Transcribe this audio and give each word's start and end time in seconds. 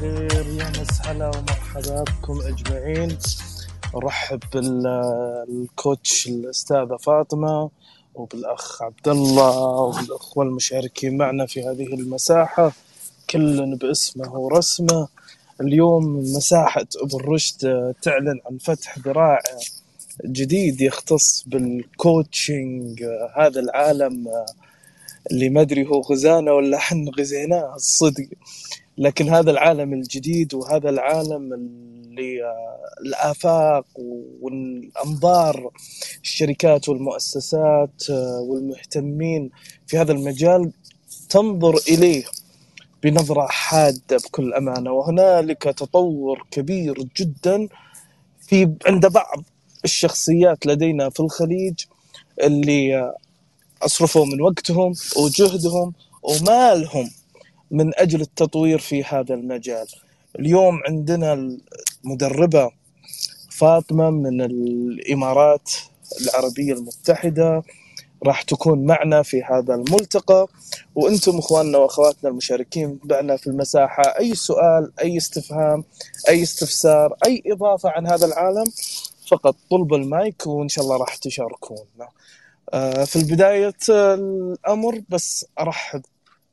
بالخير 0.00 0.46
يا 0.46 0.70
مسهلا 0.80 1.26
ومرحبا 1.28 2.04
بكم 2.04 2.40
أجمعين. 2.40 3.18
أرحب 3.96 4.40
بالكوتش 4.52 6.28
الأستاذة 6.28 6.96
فاطمة 6.96 7.70
وبالأخ 8.14 8.82
عبد 8.82 9.08
الله 9.08 9.58
وبالأخوة 9.58 10.44
المشاركين 10.44 11.16
معنا 11.16 11.46
في 11.46 11.62
هذه 11.62 11.94
المساحة 11.94 12.72
كل 13.30 13.76
باسمه 13.76 14.38
ورسمه. 14.38 15.08
اليوم 15.60 16.16
مساحة 16.16 16.86
ابن 17.02 17.16
رشد 17.24 17.94
تعلن 18.02 18.40
عن 18.50 18.58
فتح 18.58 18.98
ذراع 18.98 19.42
جديد 20.24 20.80
يختص 20.80 21.44
بالكوتشنج 21.46 23.04
هذا 23.36 23.60
العالم 23.60 24.28
اللي 25.30 25.48
ما 25.48 25.60
أدري 25.60 25.86
هو 25.86 26.00
غزانا 26.00 26.52
ولا 26.52 26.78
حن 26.78 27.08
غزيناه 27.18 27.74
الصدق. 27.76 28.28
لكن 28.98 29.28
هذا 29.28 29.50
العالم 29.50 29.92
الجديد 29.92 30.54
وهذا 30.54 30.90
العالم 30.90 31.52
اللي 31.52 32.40
الآفاق 33.00 33.86
والأنظار 34.40 35.70
الشركات 36.22 36.88
والمؤسسات 36.88 38.10
والمهتمين 38.40 39.50
في 39.86 39.98
هذا 39.98 40.12
المجال 40.12 40.72
تنظر 41.28 41.74
إليه 41.88 42.24
بنظرة 43.02 43.46
حادة 43.46 44.16
بكل 44.16 44.54
أمانة. 44.54 44.92
وهنالك 44.92 45.62
تطور 45.62 46.46
كبير 46.50 47.02
جدا 47.20 47.68
في 48.40 48.74
عند 48.86 49.06
بعض 49.06 49.44
الشخصيات 49.84 50.66
لدينا 50.66 51.10
في 51.10 51.20
الخليج 51.20 51.74
اللي 52.42 53.12
أصرفوا 53.82 54.26
من 54.26 54.40
وقتهم 54.42 54.92
وجهدهم 55.16 55.92
ومالهم 56.22 57.10
من 57.70 57.98
أجل 57.98 58.20
التطوير 58.20 58.78
في 58.78 59.04
هذا 59.04 59.34
المجال. 59.34 59.86
اليوم 60.38 60.80
عندنا 60.88 61.56
المدربة 62.04 62.70
فاطمة 63.50 64.10
من 64.10 64.40
الإمارات 64.40 65.70
العربية 66.20 66.72
المتحدة 66.72 67.62
راح 68.26 68.42
تكون 68.42 68.86
معنا 68.86 69.22
في 69.22 69.42
هذا 69.42 69.74
الملتقى. 69.74 70.46
وأنتم 70.94 71.38
إخواننا 71.38 71.78
وأخواتنا 71.78 72.30
المشاركين 72.30 72.98
معنا 73.04 73.36
في 73.36 73.46
المساحة 73.46 74.02
أي 74.02 74.34
سؤال 74.34 74.92
أي 75.00 75.16
استفهام 75.16 75.84
أي 76.28 76.42
استفسار 76.42 77.14
أي 77.26 77.42
إضافة 77.46 77.90
عن 77.90 78.06
هذا 78.06 78.26
العالم 78.26 78.64
فقط 79.30 79.56
طلب 79.70 79.94
المايك 79.94 80.46
وإن 80.46 80.68
شاء 80.68 80.84
الله 80.84 80.96
راح 80.96 81.16
تشاركونا. 81.16 82.08
آه، 82.72 83.04
في 83.04 83.16
البداية 83.16 83.74
الأمر 83.88 85.00
بس 85.08 85.46
أرحب 85.60 86.02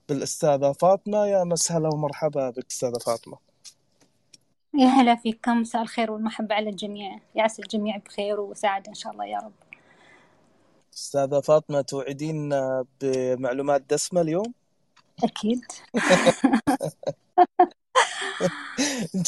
بالاستاذة 0.10 0.72
فاطمة. 0.72 1.28
يا 1.28 1.44
مسهلا 1.44 1.90
ومرحبا 1.94 2.50
بك 2.50 2.66
أستاذة 2.72 2.98
فاطمة. 3.06 3.38
يا 4.74 4.88
هلا 4.88 5.16
فيكم 5.16 5.62
مساء 5.62 5.82
الخير 5.82 6.12
والمحبة 6.12 6.56
على 6.56 6.70
الجميع. 6.70 7.20
يعسى 7.36 7.62
الجميع 7.62 7.98
بخير 7.98 8.40
وسعادة 8.40 8.90
إن 8.90 8.94
شاء 8.94 9.14
الله 9.14 9.26
يا 9.26 9.38
رب. 9.38 9.52
أستاذة 10.94 11.40
فاطمة 11.40 11.82
توعدين 11.82 12.50
بمعلومات 13.02 13.84
دسمة 13.90 14.22
اليوم؟ 14.22 14.54
أكيد. 15.24 15.62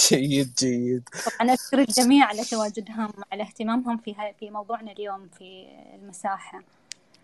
جيد 0.09 0.53
جيد. 0.59 1.09
طبعا 1.25 1.53
أشكر 1.53 1.79
الجميع 1.79 2.25
على 2.25 2.45
تواجدهم 2.45 3.09
على 3.31 3.43
اهتمامهم 3.43 3.97
في 3.97 4.15
في 4.39 4.49
موضوعنا 4.49 4.91
اليوم 4.91 5.29
في 5.37 5.67
المساحة. 5.95 6.63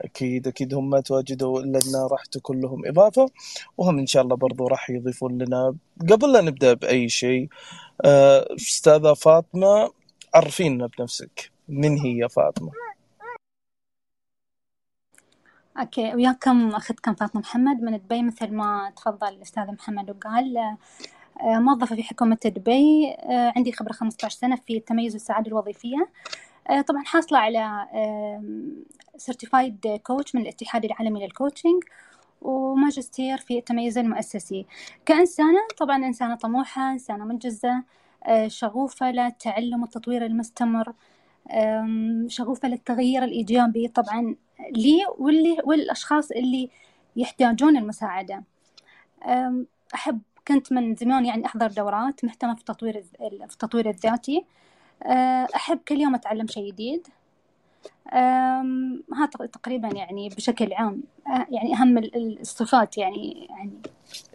أكيد 0.01 0.47
أكيد 0.47 0.73
هم 0.73 0.99
تواجدوا 0.99 1.61
لنا 1.61 2.07
راح 2.11 2.25
تكون 2.25 2.61
لهم 2.61 2.85
إضافة 2.85 3.29
وهم 3.77 3.99
إن 3.99 4.05
شاء 4.07 4.23
الله 4.23 4.35
برضو 4.35 4.67
راح 4.67 4.89
يضيفون 4.89 5.37
لنا. 5.37 5.75
قبل 6.11 6.33
لا 6.33 6.41
نبدأ 6.41 6.73
بأي 6.73 7.09
شيء 7.09 7.49
آه، 8.05 8.55
أستاذة 8.55 9.13
فاطمة 9.13 9.91
عرفينا 10.33 10.89
بنفسك. 10.97 11.51
من 11.69 11.97
هي 11.97 12.29
فاطمة؟ 12.29 12.71
أوكي 15.79 16.15
وياكم 16.15 16.69
أختكم 16.69 17.13
فاطمة 17.13 17.41
محمد؟ 17.41 17.81
من 17.81 17.97
دبي 17.97 18.21
مثل 18.23 18.51
ما 18.53 18.93
تفضل 18.95 19.27
الأستاذ 19.27 19.63
محمد 19.71 20.09
وقال 20.09 20.57
آه، 21.41 21.59
موظفة 21.59 21.95
في 21.95 22.03
حكومة 22.03 22.37
دبي 22.45 23.13
آه، 23.19 23.53
عندي 23.55 23.71
خبرة 23.71 23.93
15 23.93 24.37
سنة 24.37 24.55
في 24.55 24.77
التميز 24.77 25.13
والسعادة 25.13 25.47
الوظيفية. 25.47 26.07
طبعا 26.87 27.03
حاصلة 27.05 27.37
على 27.39 27.87
certified 29.17 29.99
coach 30.03 30.35
من 30.35 30.41
الاتحاد 30.41 30.85
العالمي 30.85 31.25
لل 31.25 31.37
coaching 31.37 31.83
وماجستير 32.41 33.37
في 33.37 33.57
التميز 33.57 33.97
المؤسسي. 33.97 34.65
كإنسانة 35.05 35.59
طبعا 35.77 35.97
إنسانة 35.97 36.35
طموحة 36.35 36.91
إنسانة 36.91 37.25
منجزة 37.25 37.83
آه، 38.25 38.47
شغوفة 38.47 39.11
للتعلم 39.11 39.81
والتطوير 39.81 40.25
المستمر 40.25 40.93
شغوفة 42.27 42.67
للتغيير 42.67 43.23
الإيجابي 43.23 43.87
طبعا 43.87 44.35
لي 44.75 45.05
واللي 45.17 45.57
والأشخاص 45.63 46.31
اللي 46.31 46.69
يحتاجون 47.15 47.77
المساعدة. 47.77 48.43
أحب 49.95 50.21
كنت 50.47 50.73
من 50.73 50.95
زمان 50.95 51.25
يعني 51.25 51.45
أحضر 51.45 51.67
دورات 51.67 52.25
مهتمة 52.25 52.53
في 52.55 52.59
التطوير 52.59 53.03
في 53.19 53.53
التطوير 53.53 53.89
الذاتي. 53.89 54.37
آه، 54.37 54.43
أحب 55.55 55.79
كل 55.87 56.01
يوم 56.01 56.15
أتعلم 56.15 56.47
شيء 56.47 56.71
جديد. 56.71 57.07
تق- 59.31 59.45
تقريبا 59.45 59.87
يعني 59.87 60.29
بشكل 60.29 60.73
عام 60.73 61.03
آه، 61.27 61.47
يعني 61.49 61.73
أهم 61.73 61.97
ال- 61.97 62.15
ال- 62.15 62.39
الصفات 62.41 62.97
يعني 62.97 63.47
يعني. 63.49 63.71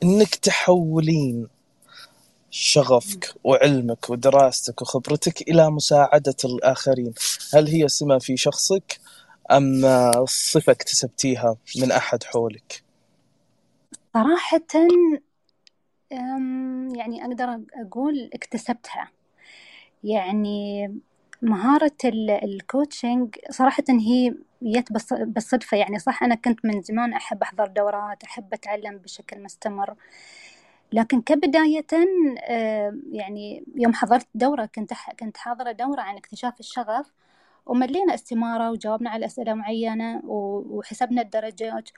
إنك 0.03 0.35
تحولين 0.35 1.49
شغفك 2.51 3.35
وعلمك 3.45 4.11
ودراستك 4.11 4.83
وخبرتك 4.83 5.43
إلى 5.43 5.71
مساعدة 5.71 6.37
الآخرين. 6.45 7.15
هل 7.55 7.69
هي 7.69 7.89
سمة 7.89 8.19
في 8.19 8.37
شخصك 8.37 9.01
أم 9.51 9.83
صفة 10.27 10.73
اكتسبتيها 10.73 11.57
من 11.83 11.93
أحد 11.93 12.25
حولك؟ 12.25 12.83
صراحة 14.15 14.61
أم، 16.13 16.95
يعني 16.95 17.25
أقدر 17.25 17.61
أقول 17.75 18.31
اكتسبتها. 18.35 19.11
يعني 20.05 20.89
مهارة 21.43 21.93
ال- 22.05 22.31
الكوتشنج 22.31 23.37
صراحة 23.51 23.85
هي 23.91 24.35
جت 24.63 24.93
بالص- 24.93 25.23
بالصدفة 25.23 25.77
يعني 25.77 25.99
صح 25.99 26.23
أنا 26.23 26.35
كنت 26.35 26.61
من 26.65 26.83
زمان 26.83 27.13
أحب 27.13 27.43
أحضر 27.43 27.67
دورات 27.67 28.23
أحب 28.25 28.55
أتعلم 28.55 28.99
بشكل 28.99 29.43
مستمر 29.43 29.95
لكن 30.93 31.21
كبداية 31.23 31.87
آه، 32.49 32.97
يعني 33.13 33.65
يوم 33.77 33.95
حضرت 33.95 34.27
دورة 34.35 34.67
كنت 34.75 34.93
كنت 35.21 35.37
حاضرة 35.37 35.73
دورة 35.73 36.01
عن 36.01 36.17
اكتشاف 36.17 36.61
الشغف 36.61 37.13
وملينا 37.67 38.15
استمارة 38.15 38.71
وجاوبنا 38.71 39.11
على 39.11 39.27
أسئلة 39.27 39.55
معينة 39.55 40.23
وحسبنا 40.25 41.23
الدرجات 41.23 41.89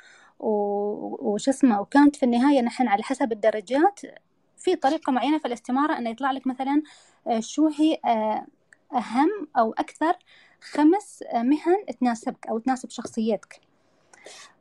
وش 0.41 1.49
اسمه 1.49 1.81
وكانت 1.81 2.17
في 2.17 2.23
النهاية 2.23 2.61
نحن 2.63 2.89
على 2.89 3.03
حسب 3.03 3.33
الدرجات 3.33 4.01
في 4.61 4.77
طريقة 4.77 5.13
معينة 5.13 5.39
في 5.39 5.45
الاستمارة 5.49 5.99
أنه 5.99 6.11
يطلع 6.11 6.31
لك 6.31 6.47
مثلا 6.47 6.83
آه، 7.27 7.41
شو 7.41 7.69
هي 7.69 7.99
آه، 8.05 8.47
أهم 8.93 9.49
أو 9.59 9.73
أكثر 9.73 10.17
خمس 10.61 11.23
آه، 11.23 11.43
مهن 11.43 11.87
تناسبك 12.01 12.47
أو 12.47 12.59
تناسب 12.59 12.91
شخصيتك 12.91 13.61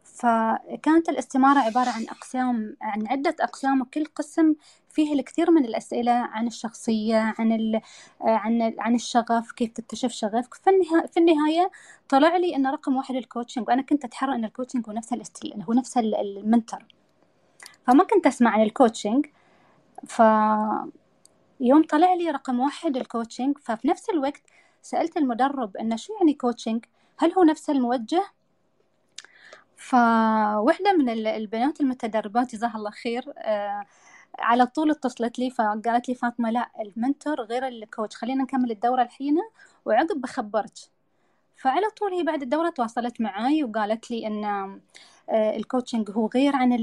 فكانت 0.04 1.10
الاستمارة 1.10 1.60
عبارة 1.60 1.90
عن 1.90 2.04
أقسام 2.04 2.76
عن 2.82 3.08
عدة 3.08 3.36
أقسام 3.40 3.82
وكل 3.82 4.06
قسم 4.06 4.56
فيه 4.90 5.14
الكثير 5.14 5.52
من 5.52 5.66
الأسئلة 5.66 6.12
عن 6.12 6.48
الشخصية 6.48 7.36
عن 7.40 7.52
ال 7.52 7.82
عن 8.22 8.76
عن 8.80 8.96
الشغف 8.96 9.52
كيف 9.52 9.72
تكتشف 9.72 10.12
شغفك 10.12 10.56
النهاية, 10.68 11.08
في 11.08 11.20
النهاية 11.20 11.72
طلع 12.10 12.38
لي 12.38 12.56
أن 12.56 12.68
رقم 12.68 12.96
واحد 12.96 13.16
ال 13.16 13.22
coaching 13.22 13.68
وأنا 13.68 13.82
كنت 13.82 14.06
أتحرى 14.06 14.36
أن 14.36 14.46
ال 14.46 14.51
coaching 14.51 14.90
هو 14.90 14.94
نفس. 14.94 15.14
هو 15.70 15.74
نفس 15.74 15.98
ال 15.98 16.11
mentor 16.11 16.86
فما 17.88 18.04
كنت 18.04 18.28
أسمع 18.28 18.52
عن 18.52 18.62
ال 18.62 18.69
coaching 18.69 19.26
ف 20.08 20.22
يوم 21.60 21.84
طلع 21.84 22.14
لي 22.14 22.32
رقم 22.32 22.60
واحد 22.60 22.98
ال 22.98 23.05
coaching 23.05 23.58
ففي 23.58 23.88
نفس 23.88 24.10
الوقت 24.10 24.42
سألت 24.82 25.18
المدرب 25.18 25.78
إنه 25.78 25.96
شو 25.96 26.14
يعني 26.14 26.34
coaching 26.34 26.86
هل 27.18 27.34
هو 27.34 27.44
نفس 27.44 27.70
الموجه؟ 27.70 28.24
فواحدة 29.78 30.94
من 30.98 31.10
البنات 31.10 31.82
المتدربات 31.82 32.56
جزاها 32.56 32.76
الله 32.78 32.92
خير 32.92 33.34
آه، 33.38 33.86
على 34.40 34.66
طول 34.66 34.92
اتصلت 34.92 35.40
لي 35.40 35.50
فقالت 35.50 36.10
لي 36.10 36.16
فاطمة 36.16 36.52
لا 36.52 36.70
ال 36.80 36.89
mentor 36.89 37.42
غير 37.42 37.68
ال 37.68 37.76
coach 37.76 38.16
خلينا 38.16 38.44
نكمل 38.44 38.72
الدورة 38.72 39.02
الحين 39.02 39.38
وعقب 39.86 40.22
بخبرك. 40.22 40.74
فعلى 41.58 41.90
طول 41.90 42.14
هي 42.14 42.24
بعد 42.24 42.42
الدورة 42.42 42.70
تواصلت 42.70 43.22
معاي 43.22 43.64
وقالت 43.64 44.12
لي 44.12 44.28
إن 44.28 44.44
آه، 45.30 45.56
ال 45.58 45.64
coaching 45.64 46.12
هو 46.12 46.28
غير 46.28 46.56
عن 46.56 46.74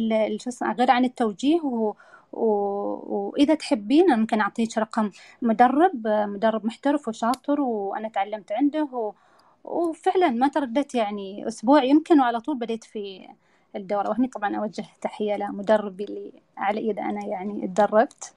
غير 0.79 0.91
عن 0.91 1.05
التوجيه 1.05 1.61
و... 2.37 2.45
و... 2.45 3.31
وإذا 3.33 3.55
تحبين 3.55 4.19
ممكن 4.19 4.41
أعطيك 4.41 4.79
رقم 4.79 5.11
مدرب 5.43 6.07
مدرب 6.07 6.67
محترف 6.67 7.09
وشاطر 7.09 7.61
وأنا 7.61 8.09
تعلمت 8.09 8.53
عنده 8.53 8.89
و... 8.93 9.13
وفعلا 9.65 10.29
ما 10.29 10.49
ترددت 10.49 10.95
يعني 10.95 11.49
أسبوع 11.49 11.85
يمكن 11.85 12.21
وعلى 12.21 12.41
طول 12.41 12.59
بديت 12.59 12.85
في 12.85 13.29
الدورة 13.77 14.09
وهني 14.09 14.29
طبعا 14.29 14.57
أوجه 14.57 14.85
تحية 15.01 15.37
لمدربي 15.37 16.05
اللي 16.05 16.33
على 16.57 16.81
إيده 16.81 17.03
أنا 17.03 17.27
يعني 17.27 17.65
اتدربت. 17.65 18.35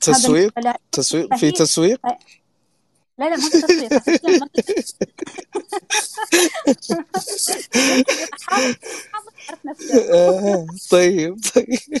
تسويق؟ 0.00 0.52
تسويق؟ 0.92 1.34
في 1.34 1.50
تسويق؟ 1.50 2.00
لا 3.18 3.24
لا 3.24 3.36
ما 3.36 3.48
طيب 10.90 11.36
طيب. 11.54 11.94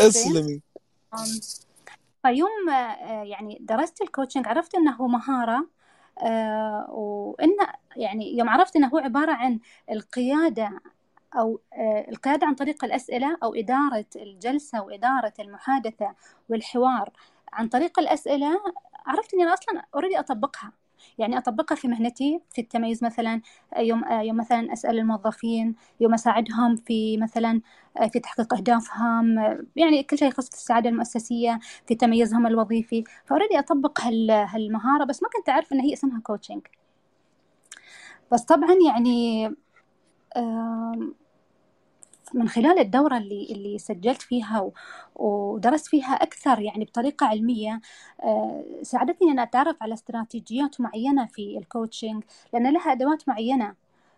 أسلمي. 0.00 0.60
فيوم 2.22 2.70
آه، 2.70 3.22
يعني 3.22 3.58
درست 3.60 4.02
الكوتشنج 4.02 4.48
عرفت 4.48 4.74
إنه 4.74 4.92
هو 4.92 5.06
مهارة 5.06 5.66
آه، 6.22 6.86
وإن 6.90 7.56
يعني 7.96 8.38
يوم 8.38 8.48
عرفت 8.48 8.76
إنه 8.76 8.88
هو 8.88 8.98
عبارة 8.98 9.32
عن 9.32 9.58
القيادة 9.90 10.80
أو 11.38 11.60
آه، 11.72 12.06
القيادة 12.08 12.46
عن 12.46 12.54
طريق 12.54 12.84
الأسئلة 12.84 13.36
أو 13.42 13.54
إدارة 13.54 14.06
الجلسة 14.16 14.82
وإدارة 14.82 15.32
المحادثة 15.40 16.14
والحوار. 16.48 17.10
عن 17.52 17.68
طريق 17.68 17.98
الأسئلة 17.98 18.60
عرفت 19.06 19.34
إني 19.34 19.42
أنا 19.42 19.54
أصلا 19.54 19.84
أوريدي 19.94 20.18
أطبقها. 20.18 20.72
يعني 21.18 21.38
أطبقها 21.38 21.76
في 21.76 21.88
مهنتي 21.88 22.40
في 22.50 22.60
التميز 22.60 23.04
مثلا 23.04 23.40
يوم 23.78 24.04
يوم 24.10 24.36
مثلا 24.36 24.72
أسأل 24.72 24.98
الموظفين 24.98 25.74
يوم 26.00 26.14
أساعدهم 26.14 26.76
في 26.76 27.16
مثلا 27.16 27.60
في 28.12 28.20
تحقيق 28.20 28.54
أهدافهم 28.54 29.38
يعني 29.76 30.02
كل 30.02 30.18
شيء 30.18 30.28
يخص 30.28 30.48
في 30.50 30.54
السعادة 30.56 30.90
المؤسسية 30.90 31.58
في 31.86 31.94
تميزهم 31.94 32.46
الوظيفي. 32.46 33.04
ف 33.24 33.28
already 33.28 33.58
أطبق 33.58 34.00
هالمهارة 34.30 35.04
بس 35.04 35.22
ما 35.22 35.28
كنت 35.36 35.48
أعرف 35.48 35.72
إن 35.72 35.80
هي 35.80 35.92
اسمها 35.92 36.20
coaching 36.20 36.62
بس 38.32 38.42
طبعا 38.42 38.76
يعني 38.86 39.48
من 42.34 42.48
خلال 42.48 42.78
الدورة 42.78 43.16
اللي 43.16 43.48
اللي 43.50 43.78
سجلت 43.78 44.22
فيها 44.22 44.70
ودرست 45.16 45.86
فيها 45.86 46.14
أكثر 46.14 46.60
يعني 46.60 46.84
بطريقة 46.84 47.26
علمية 47.26 47.80
آه، 48.22 48.64
ساعدتني 48.82 49.30
أن 49.30 49.38
أتعرف 49.38 49.76
على 49.82 49.94
استراتيجيات 49.94 50.80
معينة 50.80 51.26
في 51.26 51.58
ال 51.58 51.65
coaching 51.65 52.24
لأن 52.52 52.72
لها 52.72 52.92
أدوات 52.92 53.28
معينة. 53.28 53.74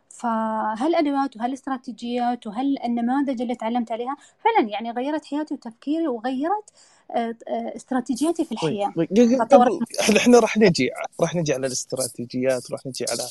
فهالأدوات 0.09 1.37
وهالاستراتيجيات 1.37 2.47
وهالنماذج 2.47 3.43
اللي 3.43 3.55
تعلمت 3.55 3.93
عليها 3.93 4.17
فعلا 4.45 4.69
يعني 4.69 4.91
غيرت 4.91 5.25
حياتي 5.25 5.55
وتفكيري 5.55 6.09
وغيرت 6.09 6.71
آه، 7.11 7.37
آه، 7.49 7.77
استراتيجياتي 7.77 8.45
في 8.45 8.53
الحياة؟ 8.53 8.93
إحنا 10.01 10.17
إحنا 10.17 10.39
راح 10.39 10.57
نجي 10.57 10.91
راح 11.21 11.35
نجي 11.35 11.55
على 11.55 11.67
الاستراتيجيات 11.67 12.71
راح 12.73 12.87
نجي 12.87 13.05
على 13.11 13.23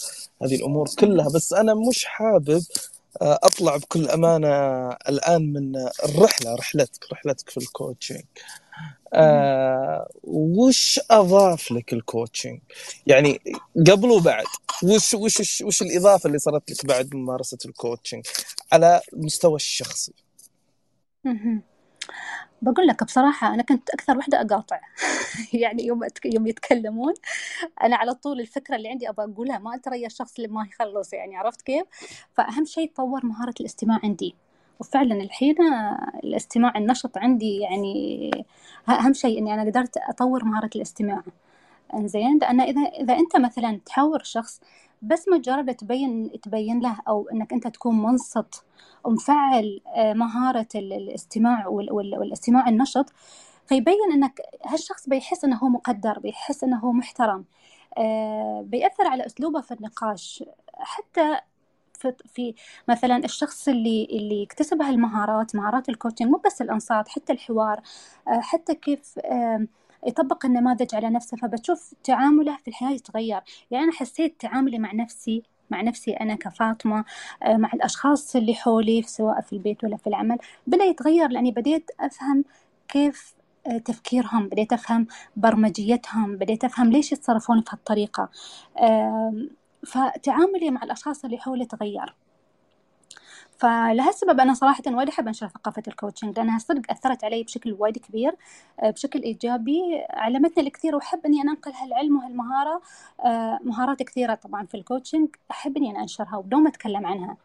هذه 0.41 0.55
الأمور 0.55 0.89
كلها 0.99 1.29
بس 1.29 1.53
أنا 1.53 1.73
مش 1.73 2.05
حابب 2.05 2.63
أطلع 3.21 3.77
بكل 3.77 4.09
أمانة 4.09 4.47
الآن 4.91 5.53
من 5.53 5.75
الرحلة 6.06 6.56
رحلتك 6.56 7.12
رحلتك 7.12 7.50
في 7.50 7.57
ال 7.57 7.65
coaching 7.65 8.23
آه 9.13 10.07
وش 10.23 11.00
أضاف 11.12 11.71
لك 11.71 11.94
ال 11.94 12.00
coaching؟ 12.00 12.59
يعني 13.07 13.41
قبل 13.88 14.09
وبعد 14.09 14.45
وش 14.83 15.13
وش 15.13 15.39
وش, 15.39 15.62
وش 15.62 15.81
الإضافة 15.81 16.27
اللي 16.27 16.39
صارت 16.39 16.71
لك 16.71 16.85
بعد 16.85 17.15
ممارسه 17.15 17.57
ال 17.65 17.72
coaching 17.72 18.25
على 18.71 19.01
المستوى 19.13 19.56
الشخصي؟ 19.56 20.13
بقول 22.61 22.87
لك 22.87 23.03
بصراحة 23.03 23.53
أنا 23.53 23.63
كنت 23.63 23.89
أكثر 23.89 24.17
وحدة 24.17 24.41
أقاطع. 24.41 24.79
يعني 25.53 25.85
يوم 25.85 25.99
يوم 26.25 26.47
يتكلمون 26.47 27.13
أنا 27.83 27.95
على 27.95 28.13
طول 28.13 28.39
الفكرة 28.39 28.75
اللي 28.75 28.89
عندي 28.89 29.09
أبغى 29.09 29.25
أقولها 29.33 29.57
ما 29.57 29.75
أتريا 29.75 30.07
الشخص 30.07 30.35
اللي 30.35 30.47
ما 30.47 30.67
يخلص 30.71 31.13
يعني 31.13 31.37
عرفت 31.37 31.61
كيف؟ 31.61 31.85
فأهم 32.33 32.65
شيء 32.65 32.91
طور 32.95 33.25
مهارة 33.25 33.53
الاستماع 33.59 33.99
عندي. 34.03 34.35
وفعلا 34.79 35.15
الحين 35.15 35.55
الاستماع 36.23 36.73
النشط 36.77 37.17
عندي 37.17 37.57
يعني 37.57 38.31
أهم 38.89 39.13
شيء 39.13 39.39
إني 39.39 39.53
أنا 39.53 39.63
قدرت 39.63 39.97
أطور 39.97 40.45
مهارة 40.45 40.69
الاستماع. 40.75 41.23
إنزين 41.93 42.37
لأن 42.37 42.61
إذا 42.61 42.81
إذا 42.81 43.13
أنت 43.13 43.35
مثلا 43.37 43.79
تحاور 43.85 44.23
شخص 44.23 44.61
بس 45.01 45.25
مجرد 45.30 45.75
تبين 45.75 46.31
تبين 46.42 46.80
له 46.80 46.97
أو 47.07 47.30
إنك 47.33 47.53
أنت 47.53 47.68
تكون 47.68 48.01
منصت 48.01 48.63
ومفعل 49.03 49.81
آه، 49.95 50.13
مهارة 50.13 50.68
الاستماع 50.75 51.68
والاستماع 51.68 52.69
النشط 52.69 53.13
فيبين 53.68 54.12
إنك 54.13 54.42
هالشخص 54.65 55.09
بيحس 55.09 55.44
إنه 55.45 55.57
هو 55.57 55.69
مقدر 55.69 56.19
بيحس 56.19 56.63
إنه 56.63 56.80
هو 56.80 56.92
محترم 56.92 57.45
آه، 57.97 58.62
بيأثر 58.68 59.07
على 59.07 59.25
أسلوبه 59.25 59.62
في 59.62 59.74
النقاش. 59.74 60.44
حتى 60.80 61.39
في 62.27 62.56
مثلا 62.89 63.18
الشخص 63.25 63.68
اللي 63.68 64.07
اللي 64.12 64.44
اكتسب 64.44 64.81
هالمهارات 64.81 65.56
مهارات 65.56 65.89
الكوتشنج 65.89 66.30
مو 66.30 66.41
بس 66.45 66.62
الأنصات 66.62 67.07
حتى 67.09 67.33
الحوار 67.33 67.81
آه، 68.27 68.39
حتى 68.39 68.75
كيف 68.75 69.19
يطبق 70.05 70.45
النماذج 70.45 70.95
على 70.95 71.09
نفسه 71.09 71.37
فبتشوف 71.37 71.93
تعامله 72.03 72.57
في 72.57 72.67
الحياة 72.67 72.91
يتغير. 72.91 73.41
يعني 73.71 73.83
أنا 73.83 73.91
حسيت 73.91 74.35
تعاملي 74.41 74.79
مع 74.79 74.93
نفسي 74.93 75.43
مع 75.69 75.81
نفسي 75.81 76.12
أنا 76.13 76.35
كفاطمة 76.35 77.05
آه، 77.43 77.57
مع 77.57 77.69
الأشخاص 77.74 78.35
اللي 78.35 78.53
حولي 78.55 79.01
سواء 79.01 79.41
في 79.41 79.53
البيت 79.53 79.83
ولا 79.83 79.97
في 79.97 80.07
العمل 80.07 80.38
بدأ 80.67 80.83
يتغير 80.83 81.29
لأني 81.29 81.51
بديت 81.51 81.91
أفهم 82.00 82.45
كيف 82.88 83.35
آه، 83.67 83.77
تفكيرهم 83.77 84.50
بديت 84.50 84.74
أفهم 84.74 85.07
برمجيتهم 85.35 86.35
بديت 86.38 86.63
أفهم 86.63 86.91
ليش 86.91 87.12
يتصرفون 87.12 87.62
في 87.62 87.69
هالطريقة. 87.74 88.29
فتعاملي 89.85 90.71
مع 90.71 90.83
الأشخاص 90.83 91.25
اللي 91.25 91.38
حولي 91.38 91.65
تغير. 91.65 92.15
فلهالسبب 93.57 94.39
أنا 94.39 94.53
صراحة 94.53 94.83
وايد 94.88 95.09
أحب 95.09 95.27
أنشر 95.27 95.47
ثقافة 95.47 95.83
ال 95.88 95.93
coaching 95.93 96.38
لأنها 96.38 96.59
صدق 96.59 96.91
أثرت 96.91 97.24
علي 97.24 97.43
بشكل 97.43 97.75
وايد 97.79 97.97
كبير 97.97 98.35
آه، 98.79 98.89
بشكل 98.89 99.21
إيجابي 99.21 99.81
علمتني 100.09 100.67
الكثير 100.67 100.95
وأحب 100.95 101.19
إني 101.25 101.41
أنا 101.41 101.51
أنقل 101.51 101.71
هالعلم 101.71 102.17
وهالمهارة 102.17 102.81
آه، 103.25 103.59
مهارات 103.63 104.03
كثيرة 104.03 104.35
طبعا 104.35 104.65
في 104.65 104.77
ال 104.77 104.83
coaching 104.83 105.27
أحب 105.51 105.77
إني 105.77 105.91
أنا 105.91 106.01
أنشرها 106.01 106.38
وبدون 106.38 106.63
ما 106.63 106.69
أتكلم 106.69 107.05
عنها 107.05 107.38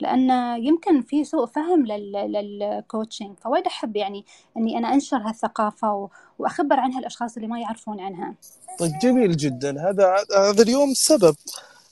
لأن 0.00 0.30
يمكن 0.64 1.02
في 1.02 1.24
سوء 1.24 1.46
فهم 1.46 1.86
لل 1.86 2.16
coaching 2.16 3.36
فوايد 3.38 3.66
أحب 3.66 3.96
يعني 3.96 4.24
إني 4.56 4.78
أنا 4.78 4.94
أنشر 4.94 5.16
هالثقافة 5.16 6.08
وأخبر 6.38 6.80
عنها 6.80 6.98
الأشخاص 6.98 7.36
اللي 7.36 7.48
ما 7.48 7.60
يعرفون 7.60 8.00
عنها. 8.00 8.34
طيب 8.78 8.92
جميل 9.02 9.36
جدا 9.36 9.90
هذا 9.90 10.14
هذا 10.36 10.62
اليوم 10.62 10.94
سبب. 10.94 11.34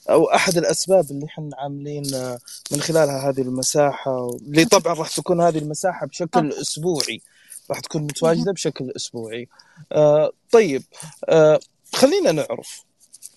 أو 0.09 0.25
أحد 0.25 0.57
الأسباب 0.57 1.11
اللي 1.11 1.25
إحنا 1.25 1.49
عاملين 1.57 2.15
آه، 2.15 2.39
من 2.71 2.81
خلالها 2.81 3.29
هذه 3.29 3.41
المساحة. 3.41 4.29
اللي 4.29 4.65
طبعا 4.65 4.93
راح 4.93 5.09
تكون 5.09 5.41
هذه 5.41 5.57
المساحة 5.57 6.05
بشكل 6.07 6.51
أسبوعي. 6.51 7.21
راح 7.69 7.79
تكون 7.79 8.01
متواجدة 8.01 8.51
بشكل 8.51 8.91
أسبوعي. 8.95 9.47
آه 9.91 10.31
طيب 10.51 10.83
آه 11.29 11.59
خلينا 11.95 12.31
نعرف 12.31 12.83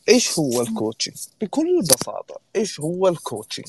إيش 0.09 0.39
هو 0.39 0.63
ال 0.63 0.69
coaching 0.69 1.17
بكل 1.41 1.81
بساطة 1.83 2.41
إيش 2.57 2.81
هو 2.81 3.09
الكوتشنج 3.09 3.67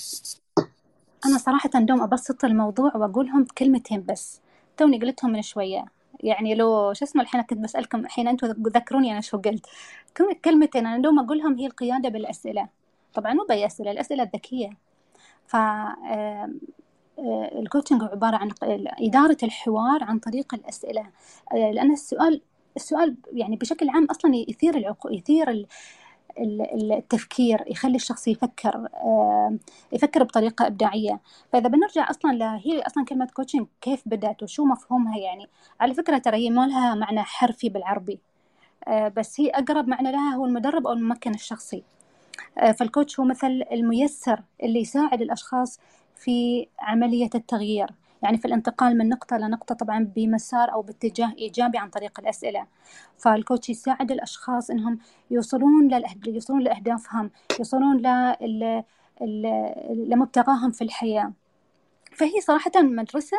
أنا 1.26 1.38
صراحة 1.38 1.70
دوم 1.76 2.02
أبسط 2.02 2.46
الموضوع 2.46 2.96
وأقولهم 2.96 3.44
بكلمتين 3.44 4.06
بس. 4.10 4.40
توني 4.78 5.00
قلتهم 5.00 5.32
من 5.32 5.42
شوية. 5.42 5.86
يعني 6.20 6.56
لو 6.56 6.94
شو 6.94 7.06
اسمه 7.06 7.22
الحين 7.22 7.42
كنت 7.42 7.60
بسألكم 7.60 8.00
الحين 8.00 8.28
أنتم 8.28 8.48
ذكروني 8.48 9.12
أنا 9.12 9.22
شو 9.22 9.38
قلت. 9.38 9.66
كلمتين 10.46 10.88
أنا 10.88 11.04
دوم 11.04 11.20
أقولهم 11.20 11.60
هي 11.60 11.66
القيادة 11.66 12.10
بالأسئلة. 12.10 12.68
طبعا 13.14 13.34
مو 13.34 13.46
بأي 13.50 13.66
أسئلة 13.66 13.92
الأسئلة 13.92 14.24
الذكية. 14.24 14.70
ف 15.48 15.56
ال 17.60 17.65
coaching 17.65 18.04
عبارة 18.04 18.36
عن 18.36 18.52
إدارة 19.00 19.38
الحوار 19.44 20.04
عن 20.04 20.20
طريق 20.20 20.54
الأسئلة. 20.54 21.06
لأن 21.54 21.92
السؤال 21.92 22.42
السؤال 22.76 23.16
يعني 23.34 23.56
بشكل 23.56 23.90
عام 23.90 24.06
أصلا 24.06 24.36
يثير 24.36 24.78
العقو 24.78 25.10
يثير 25.10 25.68
التفكير 26.38 27.64
يخلي 27.68 27.96
الشخص 27.96 28.28
يفكر 28.28 28.88
يفكر 29.92 30.24
بطريقة 30.24 30.68
إبداعية. 30.68 31.20
فإذا 31.52 31.68
بنرجع 31.68 32.10
أصلا 32.10 32.32
لهي 32.32 32.82
أصلا 32.82 33.06
كلمة 33.06 33.28
coaching 33.34 33.68
كيف 33.82 34.04
بدأت 34.06 34.44
وشو 34.44 34.66
مفهومها 34.66 35.18
يعني؟ 35.18 35.48
على 35.80 35.94
فكرة 35.94 36.18
ترى 36.18 36.38
هي 36.38 36.50
ما 36.50 36.68
لها 36.68 36.96
معنى 36.96 37.24
حرفي 37.24 37.70
بالعربي. 37.70 38.20
بس 38.90 39.40
هي 39.42 39.50
أقرب 39.50 39.88
معنى 39.88 40.12
لها 40.12 40.36
هو 40.36 40.46
المدرب 40.46 40.88
أو 40.88 40.94
الممكن 40.94 41.34
الشخصي. 41.34 41.84
فالكوتش 42.78 43.20
هو 43.20 43.26
مثل 43.26 43.64
الميسر 43.72 44.44
اللي 44.64 44.80
يساعد 44.80 45.22
الأشخاص 45.22 45.80
في 46.16 46.68
عملية 46.80 47.30
التغيير. 47.36 47.90
يعني 48.24 48.38
في 48.38 48.46
الانتقال 48.46 48.98
من 48.98 49.10
نقطة 49.10 49.38
لنقطة 49.38 49.76
طبعا 49.76 50.12
بمسار 50.16 50.74
أو 50.74 50.82
باتجاه 50.82 51.34
إيجابي 51.38 51.78
عن 51.78 51.90
طريق 51.90 52.20
الأسئلة. 52.20 52.68
فالكوتش 53.18 53.70
يساعد 53.70 54.12
الأشخاص 54.12 54.70
إنهم 54.70 55.00
يوصلون 55.32 55.90
يوصلون 56.28 56.62
لأهدافهم 56.62 57.32
يوصلون 57.60 57.98
ل... 58.42 58.84
لمبتغاهم 60.10 60.72
في 60.72 60.84
الحياة. 60.84 61.34
فهي 62.16 62.42
صراحة 62.42 62.72
مدرسة 62.76 63.38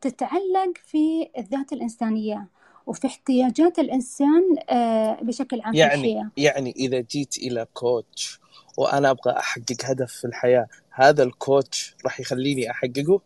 تتعلق 0.00 0.72
في 0.82 1.30
الذات 1.38 1.72
الإنسانية. 1.72 2.46
وفي 2.86 3.06
احتياجات 3.06 3.78
الإنسان 3.78 4.56
آه، 4.70 5.18
بشكل 5.22 5.60
عام 5.60 5.74
يعني 5.74 6.02
في 6.02 6.42
يعني 6.42 6.70
إذا 6.76 7.00
جيت 7.00 7.38
إلى 7.38 7.66
كوتش 7.74 8.40
وأنا 8.76 9.10
أبغى 9.10 9.38
أحقق 9.38 9.84
هدف 9.84 10.12
في 10.12 10.24
الحياة 10.24 10.66
هذا 10.90 11.22
الكوتش 11.22 11.96
راح 12.04 12.20
يخليني 12.20 12.70
أحققه؟ 12.70 13.20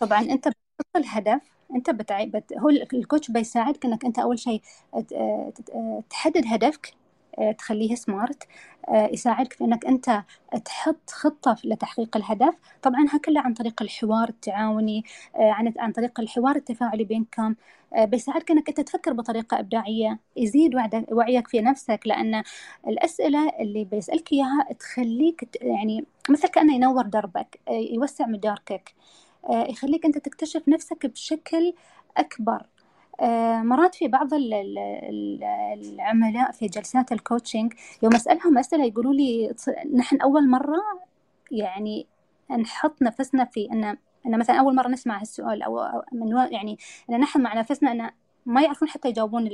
طبعا 0.00 0.20
أنت 0.20 0.48
بتحط 0.48 0.96
الهدف 0.96 1.40
أنت 1.74 1.90
بتعي... 1.90 2.26
بت... 2.26 2.52
هو 2.58 2.68
الكوتش 2.68 3.30
بيساعدك 3.30 3.84
إنك 3.84 4.04
أنت 4.04 4.18
أول 4.18 4.38
شيء 4.38 4.62
تحدد 6.10 6.44
هدفك 6.46 6.86
آه، 6.86 6.99
تخليه 7.58 7.94
سمارت 7.94 8.48
آه، 8.88 9.06
يساعدك 9.12 9.52
في 9.52 9.64
إنك 9.64 9.86
أنت 9.86 10.22
تحط 10.64 11.10
خطة 11.10 11.56
لتحقيق 11.64 12.16
الهدف. 12.16 12.54
طبعا 12.82 13.06
كله 13.24 13.40
عن 13.40 13.54
طريق 13.54 13.82
الحوار 13.82 14.28
التعاوني 14.28 15.04
آه، 15.36 15.50
عن 15.50 15.72
عن 15.78 15.92
طريق 15.92 16.20
الحوار 16.20 16.56
التفاعلي 16.56 17.04
بينكم. 17.04 17.54
بيساعدك 17.96 18.50
إنك 18.50 18.68
أنت 18.68 18.80
تفكر 18.80 19.12
بطريقة 19.12 19.58
إبداعية 19.58 20.18
يزيد 20.36 20.74
وعيك 21.12 21.48
في 21.48 21.60
نفسك. 21.60 22.00
لأن 22.06 22.42
الأسئلة 22.88 23.48
اللي 23.60 23.84
بيسألك 23.84 24.32
إياها 24.32 24.66
تخليك 24.78 25.58
يعني 25.62 26.04
مثل 26.30 26.48
كانه 26.48 26.74
ينور 26.74 27.02
دربك 27.06 27.60
يوسع 27.70 28.26
مداركك 28.26 28.94
يخليك 29.50 30.04
أنت 30.06 30.18
تكتشف 30.18 30.68
نفسك 30.68 31.06
بشكل 31.06 31.74
أكبر. 32.16 32.54
آه، 32.56 32.79
مرات 33.62 33.94
في 33.94 34.08
بعض 34.08 34.28
العملاء 35.74 36.52
في 36.52 36.66
جلسات 36.66 37.12
الكوتشنج 37.12 37.72
يوم 38.02 38.14
أسألهم 38.14 38.58
أسئلة 38.58 38.84
يقولوا 38.84 39.14
لي 39.14 39.54
نحن 39.94 40.20
أول 40.20 40.48
مرة 40.48 40.82
يعني 41.50 42.06
نحط 42.50 43.02
نفسنا 43.02 43.44
في 43.44 43.68
أن 43.72 43.96
أن 44.26 44.38
مثلا 44.38 44.56
أول 44.56 44.74
مرة 44.74 44.88
نسمع 44.88 45.20
هالسؤال 45.20 45.62
أو 45.62 46.02
من 46.12 46.36
يعني 46.50 46.78
أن 47.10 47.20
نحن 47.20 47.40
مع 47.40 47.54
نفسنا 47.58 47.92
أن 47.92 48.10
ما 48.46 48.62
يعرفون 48.62 48.88
حتى 48.88 49.08
يجاوبون 49.08 49.48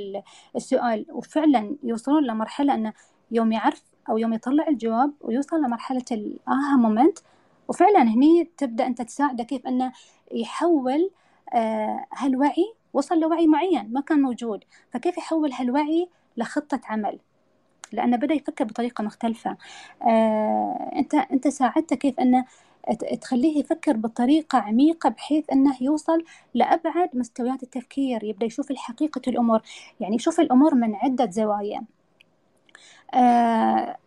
السؤال 0.55 1.05
وفعلا 1.11 1.75
يوصلون 1.83 2.23
لمرحلة 2.23 2.73
أنه 2.75 2.93
يوم 3.31 3.51
يعرف 3.51 3.83
أو 4.09 4.17
يوم 4.17 4.33
يطلع 4.33 4.67
الجواب 4.67 5.13
ويوصل 5.21 5.57
لمرحلة 5.57 6.05
الآها 6.11 6.77
مومنت 6.77 7.19
وفعلا 7.67 8.01
هني 8.01 8.49
تبدأ 8.57 8.87
أنت 8.87 9.01
تساعده 9.01 9.43
كيف 9.43 9.67
أنه 9.67 9.91
يحول 10.31 11.11
آه 11.53 12.05
هالوعي 12.13 12.73
وصل 12.97 13.19
لوعي 13.19 13.47
معين 13.47 13.93
ما 13.93 14.01
كان 14.01 14.21
موجود. 14.21 14.63
فكيف 14.91 15.17
يحول 15.17 15.51
هالوعي 15.53 16.09
لخطة 16.37 16.81
عمل؟ 16.85 17.19
لأنه 17.91 18.17
بدأ 18.17 18.33
يفكر 18.33 18.63
بطريقة 18.65 19.03
مختلفة. 19.03 19.57
آه، 20.03 20.91
أنت 20.95 21.13
أنت 21.15 21.47
ساعدته 21.47 21.95
كيف 21.95 22.19
أنه 22.19 22.45
تخليه 23.21 23.59
يفكر 23.59 23.97
بطريقة 23.97 24.57
عميقة 24.57 25.09
بحيث 25.09 25.45
أنه 25.51 25.77
يوصل 25.81 26.23
لأبعد 26.53 27.09
مستويات 27.13 27.63
التفكير 27.63 28.23
يبدأ 28.23 28.45
يشوف 28.45 28.71
الحقيقة 28.71 29.21
الأمور. 29.27 29.61
يعني 29.99 30.15
يشوف 30.15 30.39
الأمور 30.39 30.75
من 30.75 30.95
عدة 30.95 31.29
زوايا. 31.31 31.83
آه 33.13 33.97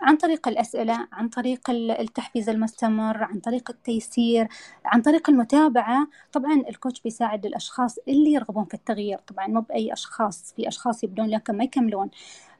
عن 0.00 0.16
طريق 0.16 0.48
الأسئلة 0.48 1.08
عن 1.12 1.28
طريق 1.28 1.70
التحفيز 1.70 2.48
المستمر 2.48 3.24
عن 3.24 3.40
طريق 3.40 3.70
التيسير 3.70 4.48
عن 4.84 5.02
طريق 5.02 5.30
المتابعة. 5.30 6.08
طبعا 6.32 6.62
الكوتش 6.68 7.00
بيساعد 7.00 7.46
الأشخاص 7.46 7.98
اللي 8.08 8.32
يرغبون 8.32 8.64
في 8.64 8.74
التغيير. 8.74 9.18
طبعا 9.18 9.46
مو 9.46 9.60
بأي 9.60 9.92
أشخاص 9.92 10.52
في 10.56 10.68
أشخاص 10.68 11.04
يبدون 11.04 11.26
لكن 11.30 11.56
ما 11.56 11.64
يكملون. 11.64 12.10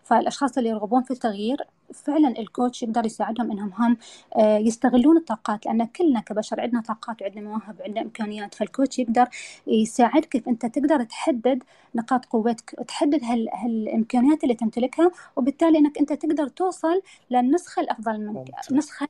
فالأشخاص 0.04 0.58
اللي 0.58 0.70
يرغبون 0.70 1.02
في 1.02 1.10
التغيير 1.10 1.56
فعلا 1.96 2.38
الكوتش 2.38 2.82
يقدر 2.82 3.06
يساعدهم 3.06 3.50
إنهم 3.50 3.72
هم 3.72 3.96
آه، 4.36 4.58
يستغلون 4.58 5.16
الطاقات 5.16 5.66
لأن 5.66 5.84
كلنا 5.86 6.20
كبشر 6.20 6.60
عندنا 6.60 6.80
طاقات 6.80 7.22
وعندنا 7.22 7.48
مواهب 7.48 7.80
وعندنا 7.80 8.02
إمكانيات 8.02 8.54
فالكوتش 8.54 8.98
يقدر 8.98 9.28
يساعدك 9.66 10.28
كيف 10.28 10.48
أنت 10.48 10.66
تقدر 10.66 11.04
تحدد 11.04 11.62
نقاط 11.94 12.24
قوتك 12.24 12.74
وتحدد 12.78 13.24
هال 13.24 13.48
هالإمكانيات 13.54 14.42
اللي 14.44 14.54
تمتلكها 14.54 15.10
وبالتالي 15.36 15.78
إنك 15.78 15.98
أنت 15.98 16.12
تقدر 16.12 16.48
توصل 16.48 17.02
للنسخة 17.30 17.80
الأفضل 17.80 18.20
منك 18.20 18.50
النسخه 18.70 19.08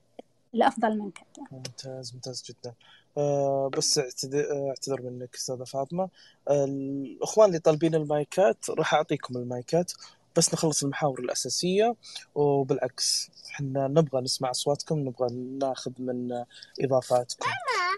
الأفضل 0.55 0.99
منك. 0.99 1.19
ممتاز 1.53 2.15
ممتاز 2.15 2.43
جدا. 2.49 2.75
أه 3.19 3.71
بس 3.77 3.99
اعتذر 3.99 5.03
منك 5.03 5.35
أستاذة 5.35 5.65
فاطمة. 5.65 6.09
الأخوان 6.51 7.49
اللي 7.49 7.59
طالبين 7.59 7.95
المايكات 7.95 8.71
راح 8.71 8.95
أعطيكم 8.95 9.37
المايكات. 9.37 9.93
بس 10.37 10.55
نخلص 10.55 10.83
المحاور 10.83 11.19
الأساسية 11.19 11.97
وبالعكس 12.35 13.31
إحنا 13.51 13.89
نبغى 13.89 14.21
نسمع 14.21 14.51
أصواتكم 14.51 14.99
نبغى 14.99 15.35
ناخذ 15.35 15.91
من 15.99 16.45
إضافاتكم. 16.81 17.47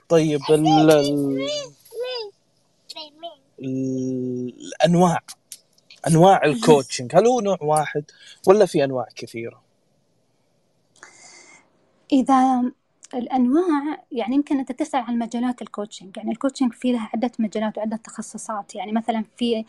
طيب 0.09 0.40
ال 0.50 0.90
الأنواع. 3.61 5.21
أنواع 6.07 6.45
ال 6.45 6.52
coaching 6.52 7.17
هل 7.16 7.26
هو 7.26 7.40
نوع 7.40 7.59
واحد 7.61 8.04
ولا 8.47 8.66
في 8.66 8.85
أنواع 8.85 9.07
كثيرة؟ 9.16 9.62
إذا 12.12 12.62
الأنواع 13.15 14.05
يعني 14.12 14.35
يمكن 14.35 14.59
أنت 14.59 14.73
تسأل 14.73 15.00
عن 15.00 15.19
مجالات 15.19 15.62
ال 15.62 15.69
coaching 15.69 16.17
يعني 16.17 16.33
ال 16.33 16.37
coaching 16.37 16.73
في 16.73 16.93
لها 16.93 17.11
عدة 17.15 17.31
مجالات 17.38 17.79
وعدة 17.79 17.97
تخصصات 17.97 18.75
يعني 18.75 18.93
مثلا 18.93 19.25
في 19.37 19.65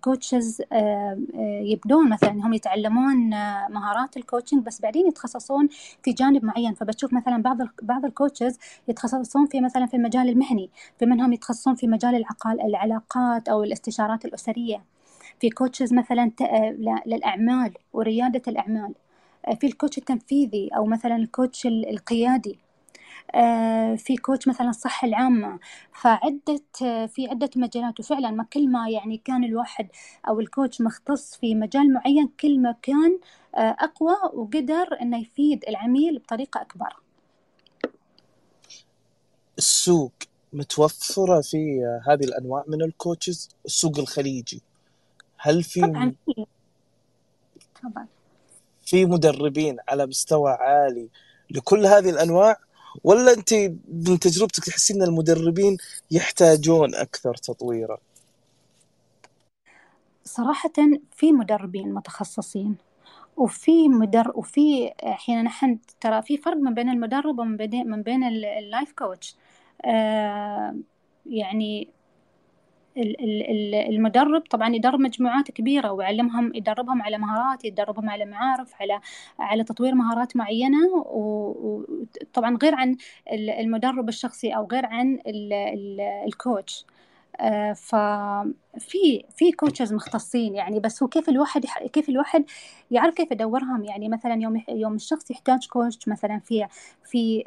coaches 0.00 0.60
آه، 0.60 0.64
آه، 0.72 1.18
آه، 1.34 1.60
يبدون 1.64 2.10
مثلا 2.10 2.30
هم 2.30 2.52
يتعلمون 2.52 3.30
مهارات 3.72 4.16
ال 4.16 4.21
coaching 4.21 4.62
بس 4.62 4.80
بعدين 4.80 5.06
يتخصصون 5.08 5.68
في 6.02 6.12
جانب 6.12 6.44
معين 6.44 6.74
فبتشوف 6.74 7.12
مثلا 7.12 7.42
بعض 7.42 7.58
بعض 7.82 8.04
ال 8.04 8.11
coaches 8.11 8.58
يتخصصون 8.88 9.46
في 9.46 9.60
مثلا 9.60 9.86
في 9.86 9.96
المجال 9.96 10.28
المهني 10.28 10.70
في 10.98 11.06
منهم 11.06 11.32
يتخصصون 11.32 11.74
في 11.74 11.86
مجال 11.86 12.24
العلاقات 12.46 13.48
أو 13.48 13.64
الاستشارات 13.64 14.24
الأسرية 14.24 14.84
في 15.40 15.50
coaches 15.50 15.94
مثلا 15.94 16.30
للأعمال 17.06 17.74
وريادة 17.92 18.42
الأعمال 18.48 18.94
في 19.60 19.66
ال 19.66 19.71
coach 19.71 19.98
التنفيذي 19.98 20.68
أو 20.76 20.86
مثلا 20.86 21.16
ال 21.16 21.24
coach 21.24 21.66
القيادي. 21.66 22.58
في 23.96 24.16
coach 24.22 24.48
مثلا 24.48 24.68
الصحة 24.68 25.08
العامة. 25.08 25.58
فعدة 25.92 26.62
في 27.06 27.28
عدة 27.30 27.50
مجالات 27.56 28.00
وفعلا 28.00 28.30
ما 28.30 28.44
كل 28.44 28.68
ما 28.68 28.88
يعني 28.88 29.18
كان 29.24 29.44
الواحد 29.44 29.88
أو 30.28 30.40
الكوتش 30.40 30.80
مختص 30.80 31.36
في 31.36 31.54
مجال 31.54 31.92
معين 31.92 32.28
كل 32.40 32.60
ما 32.60 32.74
كان 32.82 33.18
آه، 33.56 33.76
أقوى 33.78 34.16
وقدر 34.34 35.00
إنه 35.00 35.20
يفيد 35.20 35.64
العميل 35.68 36.18
بطريقة 36.18 36.60
أكبر. 36.60 36.96
السوق 39.58 40.12
متوفرة 40.52 41.40
في 41.40 41.80
هذه 42.08 42.24
الأنواع 42.24 42.64
من 42.68 42.82
الكوتشز 42.82 43.48
السوق 43.64 43.98
الخليجي. 43.98 44.62
هل 45.38 45.62
في 45.62 45.80
طبعا 45.80 46.14
طبعا. 47.82 48.06
في 48.82 49.06
مدربين 49.06 49.76
على 49.88 50.06
مستوى 50.06 50.50
عالي 50.50 51.08
لكل 51.50 51.86
هذه 51.86 52.10
الأنواع؟ 52.10 52.56
ولا 53.04 53.32
انت 53.32 53.54
من 53.88 54.18
تجربتك 54.18 54.64
تحسين 54.64 55.02
إن 55.02 55.08
المدربين 55.08 55.76
يحتاجون 56.10 56.94
أكثر 56.94 57.34
تطويرا؟ 57.34 57.98
صراحة 60.24 60.72
في 61.12 61.32
مدربين 61.32 61.94
متخصصين 61.94 62.76
وفي 63.36 63.88
مدر 63.88 64.32
وفي 64.34 64.92
أحيانا 65.02 65.42
نحن 65.42 65.78
ترى 66.00 66.22
في 66.22 66.36
فرق 66.36 66.56
ما 66.56 66.70
بين 66.70 66.88
المدرب 66.88 67.38
ومن 67.38 67.56
بين 67.56 67.90
من 67.90 68.02
بين 68.02 68.24
اللايف 68.24 68.92
كوتش 68.92 69.36
آه 69.84 70.76
يعني 71.26 71.88
المدرب 73.88 74.42
طبعا 74.50 74.74
يدرب 74.74 75.00
مجموعات 75.00 75.50
كبيرة 75.50 75.92
ويعلمهم 75.92 76.54
يدربهم 76.54 77.02
على 77.02 77.18
مهارات 77.18 77.64
يدربهم 77.64 78.10
على 78.10 78.24
معارف 78.24 78.74
على 78.80 79.00
على 79.38 79.64
تطوير 79.64 79.94
مهارات 79.94 80.36
معينة. 80.36 80.78
وطبعا 80.94 82.58
غير 82.62 82.74
عن 82.74 82.96
المدرب 83.32 84.08
الشخصي 84.08 84.50
أو 84.56 84.68
غير 84.72 84.86
عن 84.86 85.18
ال 86.26 86.35
coach. 86.35 86.86
آه، 87.40 87.72
ففي 88.74 89.24
في 89.36 89.52
coaches 89.52 89.92
مختصين 89.92 90.54
يعني 90.54 90.80
بس 90.80 91.02
هو 91.02 91.08
كيف 91.08 91.28
الواحد 91.28 91.66
كيف 91.92 92.08
الواحد 92.08 92.44
يعرف 92.90 93.14
كيف 93.14 93.30
يدورهم؟ 93.30 93.84
يعني 93.84 94.08
مثلا 94.08 94.34
يوم 94.34 94.62
يوم 94.68 94.94
الشخص 94.94 95.30
يحتاج 95.30 95.66
coach 95.66 96.08
مثلا 96.08 96.38
في 96.38 96.66
في 97.04 97.44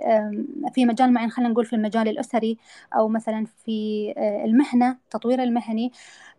في 0.73 0.85
مجال 0.85 1.13
معين 1.13 1.29
خلينا 1.29 1.51
نقول 1.51 1.65
في 1.65 1.73
المجال 1.75 2.07
الأسري 2.07 2.57
أو 2.95 3.07
مثلا 3.07 3.45
في 3.65 4.13
آه، 4.17 4.45
المهنة 4.45 4.91
التطوير 4.91 5.43
المهني 5.43 5.91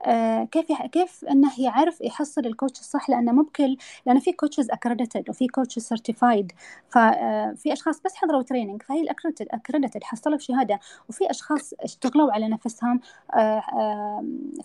آه، 0.07 0.45
كيف 0.45 0.66
كيف 0.93 1.25
إنه 1.31 1.50
يعرف 1.61 2.00
يحصل 2.00 2.47
ال 2.47 2.52
coach 2.52 2.81
الصح؟ 2.81 3.11
لأنه 3.11 3.33
مو 3.33 3.43
بكل 3.43 3.76
لأنه 4.07 4.21
في 4.21 4.33
coaches 4.33 4.71
accredited 4.71 5.31
وفي 5.31 5.47
coaches 5.47 5.83
certified 5.83 6.52
ففي 6.88 7.73
أشخاص 7.73 8.00
بس 8.05 8.14
حضروا 8.14 8.43
training 8.43 8.83
فهي 8.83 9.00
ال 9.00 9.05
accredited 9.05 9.47
accredited 9.50 10.05
حصلوا 10.05 10.38
شهادة. 10.38 10.81
وفي 11.09 11.31
أشخاص 11.31 11.75
اشتغلوا 11.81 12.33
على 12.33 12.49
نفسهم 12.49 13.00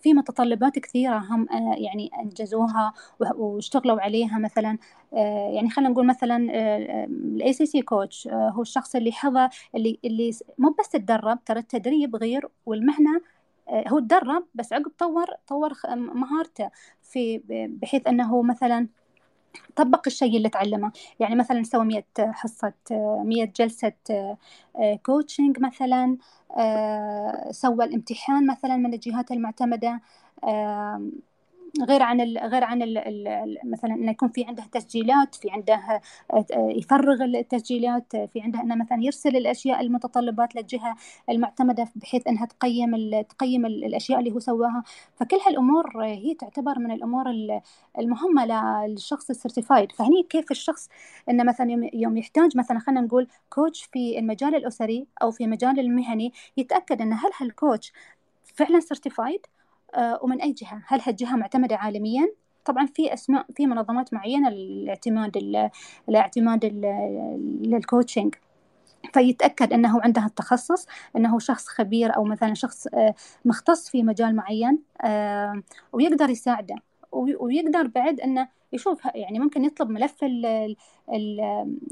في 0.04 0.11
متطلبات 0.14 0.80
كثيرة 0.80 1.18
هم 1.18 1.48
يعني 1.78 2.12
أنجزوها 2.20 2.94
واشتغلوا 3.20 4.02
عليها 4.02 4.38
مثلا 4.40 4.78
يعني 5.54 5.70
خلينا 5.70 5.90
نقول 5.92 6.08
مثلا 6.08 6.38
ال 7.06 7.54
ACC 7.54 7.82
coach 7.82 8.28
هو 8.28 8.62
الشخص 8.62 8.96
اللي 8.96 9.12
حظى 9.12 9.50
اللي 9.76 10.00
اللي 10.06 10.32
مو 10.58 10.76
بس 10.80 10.90
تدرب 10.90 11.44
ترى 11.46 11.60
التدريب 11.60 12.16
غير 12.16 12.48
والمهنة 12.66 13.22
هو 13.88 14.00
تدرب 14.00 14.46
بس 14.56 14.74
عقب 14.74 14.92
طور 14.98 15.26
طور 15.48 15.74
مهارته 15.96 16.70
في 17.02 17.42
بحيث 17.82 18.08
أنه 18.08 18.42
مثلا 18.42 18.88
طبق 19.76 20.02
الشيء 20.08 20.38
اللي 20.38 20.50
تعلمه. 20.50 20.92
يعني 21.20 21.36
مثلا 21.36 21.64
سوى 21.64 21.86
مية 21.86 22.06
حصة 22.20 22.74
مية 23.24 23.46
جلسة 23.46 23.94
كوتشنج 25.06 25.60
مثلا 25.60 26.18
سوى 27.52 27.86
الامتحان 27.86 28.48
مثلا 28.48 28.78
من 28.78 28.94
الجهات 28.94 29.32
المعتمدة 29.32 30.02
غير 31.80 32.02
عن 32.02 32.22
ال 32.22 32.38
غير 32.38 32.64
عن 32.64 32.82
ال 32.82 32.98
ال 32.98 33.58
مثلا 33.64 33.94
إنه 33.94 34.12
يكون 34.12 34.30
في 34.30 34.46
عنده 34.46 34.64
تسجيلات 34.72 35.36
في 35.36 35.52
عنده 35.52 36.02
آه، 36.34 36.46
يفرغ 36.54 37.24
التسجيلات 37.24 38.16
في 38.16 38.42
عنده 38.42 38.62
إنه 38.62 38.76
مثلا 38.76 38.98
يرسل 39.04 39.36
الأشياء 39.38 39.82
المتطلبات 39.82 40.56
للجهة 40.56 40.96
المعتمدة 41.30 41.88
بحيث 41.96 42.28
إنها 42.28 42.46
تقيم 42.46 43.22
تقيم 43.22 43.66
الأشياء 43.66 44.20
اللي 44.20 44.32
هو 44.32 44.40
سواها. 44.40 44.84
فكل 45.16 45.38
هالأمور 45.48 46.04
هي 46.06 46.34
تعتبر 46.34 46.80
من 46.80 46.92
الأمور 46.92 47.26
المهمة 48.00 48.46
للشخص 48.88 49.30
ال 49.30 49.36
certified 49.36 49.92
فهني 49.92 50.24
كيف 50.30 50.52
الشخص 50.52 50.90
إنه 51.30 51.44
مثلا 51.44 51.90
يوم 51.94 52.18
يحتاج 52.18 52.58
مثلا 52.58 52.80
خلينا 52.80 53.02
نقول 53.02 53.28
coach 53.50 53.84
في 53.84 54.20
المجال 54.20 54.56
الأسري 54.56 55.08
أو 55.22 55.32
في 55.32 55.48
مجال 55.48 55.80
المهني 55.80 56.34
يتأكد 56.58 57.02
إن 57.02 57.14
هل 57.14 57.32
هال 57.38 57.54
coach 57.54 57.94
فعلا 58.56 58.80
certified 58.80 59.42
آه، 59.46 59.61
ومن 60.22 60.42
أي 60.42 60.52
جهة؟ 60.52 60.84
هل 60.88 61.02
هالجهة 61.02 61.36
معتمدة 61.36 61.76
عالميا؟ 61.76 62.32
طبعا 62.66 62.86
في 62.86 63.14
أسماء 63.14 63.46
في 63.56 63.68
منظمات 63.68 64.14
معينة 64.14 64.50
للاعتماد 64.50 65.38
الاعتماد 66.10 66.66
للكوتشنج 67.66 68.36
فيتأكد 69.14 69.74
أنه 69.74 70.02
عنده 70.02 70.26
التخصص 70.26 70.88
أنه 71.16 71.40
شخص 71.40 71.68
خبير 71.68 72.16
أو 72.16 72.24
مثلا 72.24 72.54
شخص 72.54 72.88
آه، 72.88 73.16
مختص 73.46 73.90
في 73.90 74.04
مجال 74.04 74.36
معين 74.36 74.80
آه، 75.02 75.64
ويقدر 75.94 76.30
يساعده. 76.30 76.76
ويقدر 77.12 77.88
بعد 77.88 78.20
أنه 78.20 78.48
يشوف 78.74 79.06
يعني 79.16 79.40
ممكن 79.40 79.66
يطلب 79.66 79.90
ملف 79.90 80.24
ال 80.24 80.46
ال 81.14 81.40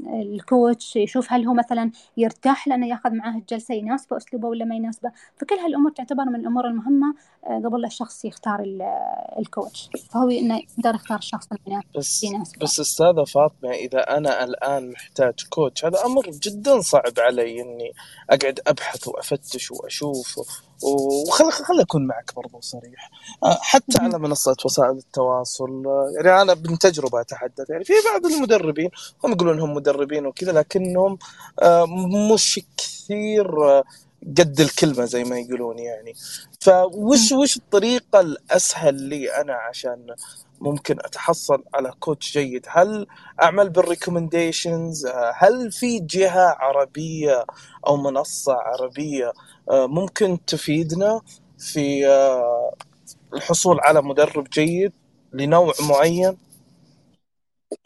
الكوتش 0.06 0.96
يشوف 0.96 1.32
هل 1.32 1.46
هو 1.46 1.54
مثلا 1.54 1.90
يرتاح 2.16 2.68
لأنه 2.68 2.86
يأخذ 2.88 3.10
معاه 3.10 3.36
الجلسة 3.36 3.74
يناسبه 3.74 4.16
أسلوبه 4.16 4.48
ولا 4.48 4.64
ما 4.64 4.74
يناسبه 4.74 5.12
فكل 5.36 5.54
هالأمور 5.54 5.90
تعتبر 5.90 6.24
من 6.24 6.40
الأمور 6.40 6.66
المهمة 6.66 7.14
آه، 7.46 7.62
قبل 7.64 7.84
الشخص 7.84 8.24
يختار 8.24 8.64
الكوتش 9.38 9.90
فهو 10.10 10.28
إنه 10.28 10.56
يقدر 10.56 10.94
يختار 10.94 11.18
الشخص 11.18 11.46
المناسب 11.52 11.88
بس 11.96 12.24
يناسبه. 12.24 12.58
بس 12.62 12.80
أستاذة 12.80 13.24
فاطمة 13.24 13.70
إذا 13.70 14.16
أنا 14.16 14.44
الآن 14.44 14.90
محتاج 14.90 15.34
كوتش 15.50 15.84
هذا 15.84 16.04
أمر 16.06 16.30
جدا 16.30 16.80
صعب 16.80 17.12
علي 17.18 17.60
إني 17.60 17.92
أقعد 18.30 18.60
أبحث 18.66 19.08
وأفتش 19.08 19.70
وأشوف 19.70 20.40
وخل 20.82 21.52
خل 21.52 21.80
أكون 21.80 22.06
معك 22.06 22.32
برضو 22.36 22.60
صريح. 22.60 23.10
آه، 23.44 23.58
حتى 23.60 23.98
على 24.00 24.18
منصه 24.18 24.56
وسائل 24.64 24.90
التواصل 24.90 25.86
آه، 25.86 26.12
يعني 26.16 26.42
أنا 26.42 26.54
من 26.54 26.78
تجربة 26.78 27.20
أتحدث 27.20 27.70
يعني 27.70 27.84
في 27.84 27.92
بعض 28.12 28.26
المدربين 28.26 28.90
هم 29.24 29.32
يقولون 29.32 29.54
انهم 29.54 29.74
مدربين 29.74 30.26
وكذا 30.26 30.52
لكنهم 30.52 31.18
آه، 31.62 31.86
مش 32.34 32.60
كثير 32.76 33.46
قد 34.38 34.60
الكلمة 34.60 35.04
زي 35.04 35.24
ما 35.24 35.38
يقولون 35.38 35.78
يعني. 35.78 36.14
فوش 36.60 37.32
وش 37.32 37.56
الطريقة 37.56 38.20
الأسهل 38.20 38.94
لي 38.94 39.40
أنا 39.40 39.54
عشان 39.54 40.06
ممكن 40.60 40.96
أتحصل 41.00 41.64
على 41.74 41.92
coach 42.00 42.32
جيد؟ 42.32 42.66
هل 42.68 43.06
أعمل 43.42 43.70
بال 43.70 43.86
recommendations 43.86 45.06
هل 45.34 45.72
في 45.72 45.98
جهة 45.98 46.56
عربية 46.58 47.44
أو 47.86 47.96
منصة 47.96 48.52
عربية 48.52 49.32
ممكن 49.70 50.44
تفيدنا 50.46 51.20
في 51.58 52.06
آه، 52.06 52.74
الحصول 53.34 53.80
على 53.80 54.02
مدرب 54.02 54.44
جيد 54.44 54.92
لنوع 55.32 55.72
معين؟ 55.90 56.36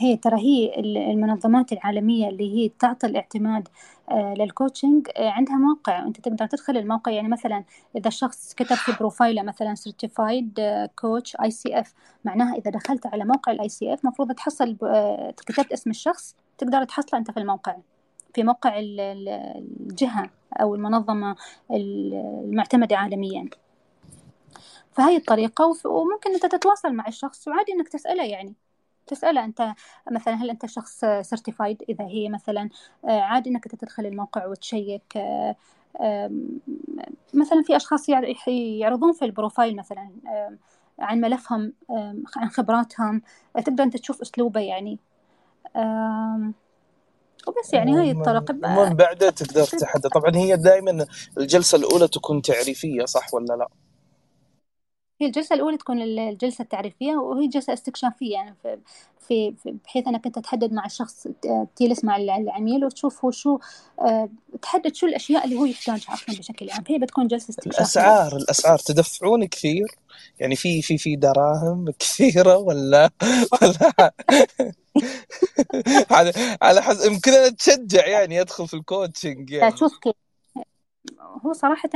هي 0.00 0.16
ترى 0.16 0.36
هي 0.36 0.80
المنظمات 1.12 1.72
العالمية 1.72 2.28
اللي 2.28 2.54
هي 2.54 2.68
تعطي 2.68 3.06
الاعتماد 3.06 3.68
آه، 4.10 4.34
لل 4.38 4.52
coaching 4.52 5.08
عندها 5.18 5.56
موقع. 5.56 6.06
انت 6.06 6.20
تقدر 6.20 6.46
تدخل 6.46 6.76
الموقع 6.76 7.12
يعني 7.12 7.28
مثلا 7.28 7.64
إذا 7.96 8.08
الشخص 8.08 8.54
كتب 8.54 8.76
في 8.76 8.92
profile 9.00 9.37
ه 9.37 9.42
مثلا 9.42 9.74
certified 9.74 10.60
coach 10.96 11.36
ICF 11.36 11.94
معناها 12.24 12.56
إذا 12.56 12.70
دخلت 12.70 13.06
على 13.06 13.24
موقع 13.24 13.52
ال 13.52 13.68
ICF 13.68 14.04
المفروض 14.04 14.32
تحصل 14.32 14.76
كتبت 15.46 15.72
اسم 15.72 15.90
الشخص 15.90 16.36
تقدر 16.58 16.84
تحصله 16.84 17.18
أنت 17.20 17.30
في 17.30 17.40
الموقع. 17.40 17.76
في 18.34 18.42
موقع 18.42 18.74
الجهة 18.78 20.30
أو 20.60 20.74
المنظمة 20.74 21.36
المعتمدة 21.70 22.96
عالميا. 22.96 23.48
فهي 24.92 25.16
الطريقة 25.16 25.74
وممكن 25.84 26.34
أنت 26.34 26.46
تتواصل 26.46 26.92
مع 26.92 27.08
الشخص 27.08 27.48
وعادي 27.48 27.72
أنك 27.72 27.88
تسأله 27.88 28.24
يعني. 28.24 28.54
تسأله 29.06 29.44
أنت 29.44 29.74
مثلا 30.10 30.34
هل 30.34 30.50
أنت 30.50 30.66
شخص 30.66 31.04
certified 31.20 31.82
إذا 31.88 32.04
هي 32.04 32.28
مثلا 32.28 32.68
آه، 33.04 33.20
عادي 33.20 33.50
أنك 33.50 33.68
تدخل 33.68 34.06
الموقع 34.06 34.46
وتشيك 34.46 35.16
آه، 35.16 36.30
مثلا 37.34 37.62
في 37.62 37.76
أشخاص 37.76 38.08
يعرضون 38.48 39.12
في 39.12 39.24
البروفايل 39.24 39.76
مثلا 39.76 40.10
عن 40.98 41.20
ملفهم 41.20 41.72
عن 42.36 42.48
خبراتهم 42.48 43.22
تقدر 43.54 43.84
أنت 43.84 43.96
تشوف 43.96 44.20
أسلوبه 44.20 44.60
يعني. 44.60 44.98
وبس 47.48 47.74
يعني 47.74 47.92
هاي 47.92 48.10
الطرق 48.10 48.50
ومن 48.50 48.94
بعدها 48.94 49.30
تقدر 49.30 49.64
تحدد 49.64 50.08
طبعا 50.08 50.36
هي 50.36 50.56
دائما 50.56 51.06
الجلسة 51.38 51.76
الأولى 51.78 52.08
تكون 52.08 52.42
تعريفية 52.42 53.04
صح 53.04 53.34
ولا 53.34 53.54
لا؟ 53.54 53.68
هي 55.20 55.26
الجلسة 55.26 55.54
الأولى 55.54 55.76
تكون 55.76 56.02
الجلسة 56.02 56.62
التعريفية 56.62 57.12
وهي 57.16 57.48
جلسة 57.48 57.72
استكشافية 57.72 58.32
يعني 58.32 58.54
في, 59.28 59.54
في 59.62 59.74
بحيث 59.84 60.08
أنك 60.08 60.26
أنت 60.26 60.38
تحدد 60.38 60.72
مع 60.72 60.86
الشخص 60.86 61.28
تجلس 61.76 62.04
مع 62.04 62.16
العميل 62.16 62.84
وتشوف 62.84 63.24
هو 63.24 63.30
شو 63.30 63.58
آه، 64.00 64.28
تحدد 64.62 64.94
شو 64.94 65.06
الأشياء 65.06 65.44
اللي 65.44 65.56
هو 65.56 65.64
يحتاجها 65.64 66.14
أصلا 66.14 66.38
بشكل 66.38 66.70
عام. 66.70 66.84
هي 66.88 66.98
بتكون 66.98 67.26
جلسة 67.26 67.50
استكشافية. 67.50 67.80
الأسعار 67.80 68.36
الأسعار 68.36 68.78
تدفعون 68.78 69.44
كثير؟ 69.46 69.86
يعني 70.40 70.56
في 70.56 70.82
في 70.82 70.98
في 70.98 71.16
دراهم 71.16 71.90
كثيرة 71.98 72.56
ولا 72.56 73.10
ولا 73.62 74.12
على 76.10 76.32
على 76.62 76.82
حسب 76.82 77.12
يمكن 77.12 77.32
أنا 77.32 77.48
تشجع 77.48 78.06
يعني 78.06 78.40
أدخل 78.40 78.68
في 78.68 78.74
الكوتشنج 78.74 79.50
يعني. 79.50 79.76
شوف 79.76 79.98
كيف. 79.98 80.14
هو 81.20 81.52
صراحة 81.52 81.88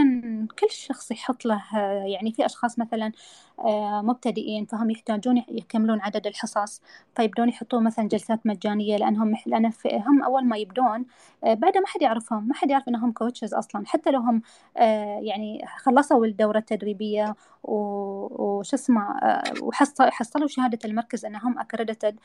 كل 0.60 0.70
شخص 0.70 1.10
يحط 1.10 1.44
له 1.44 1.62
يعني 2.06 2.32
في 2.32 2.46
أشخاص 2.46 2.78
مثلا 2.78 3.12
آه، 3.60 4.02
مبتدئين 4.02 4.64
فهم 4.64 4.90
يحتاجون 4.90 5.44
يكملون 5.48 6.00
عدد 6.00 6.26
الحصص. 6.26 6.82
فيبدون 7.16 7.48
يحطون 7.48 7.84
مثلا 7.84 8.08
جلسات 8.08 8.46
مجانية 8.46 8.96
لأنهم 8.96 9.34
لأن 9.46 9.72
هم 9.86 10.22
أول 10.22 10.44
ما 10.44 10.56
يبدون 10.56 11.04
آه، 11.44 11.54
بعد 11.54 11.78
ما 11.78 11.86
حد 11.86 12.02
يعرفهم 12.02 12.48
ما 12.48 12.54
حد 12.54 12.70
يعرف 12.70 12.88
إنهم 12.88 13.12
coaches 13.12 13.54
أصلا. 13.54 13.86
حتى 13.86 14.10
لو 14.10 14.20
هم 14.20 14.42
آه، 14.76 15.20
يعني 15.22 15.64
خلصوا 15.78 16.26
الدورة 16.26 16.58
التدريبية 16.58 17.34
وش 17.64 18.74
اسمه 18.74 19.20
وحصلوا 19.62 20.48
شهادة 20.48 20.78
المركز 20.84 21.24
أنهم 21.24 21.58
accredited 21.58 22.16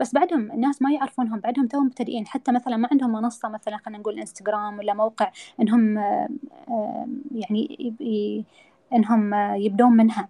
بس 0.00 0.14
بعدهم 0.14 0.52
الناس 0.52 0.82
ما 0.82 0.92
يعرفونهم 0.92 1.40
بعدهم 1.40 1.66
توهم 1.66 1.86
مبتدئين. 1.86 2.26
حتى 2.26 2.52
مثلا 2.52 2.76
ما 2.76 2.88
عندهم 2.92 3.12
منصة 3.12 3.48
مثلا 3.48 3.76
خلينا 3.76 3.98
نقول 3.98 4.18
إنستغرام 4.18 4.78
ولا 4.78 4.94
موقع 4.94 5.30
إنهم 5.60 5.98
يعني 7.34 7.94
إنهم 8.92 9.34
يبدون 9.54 9.92
منها. 9.92 10.28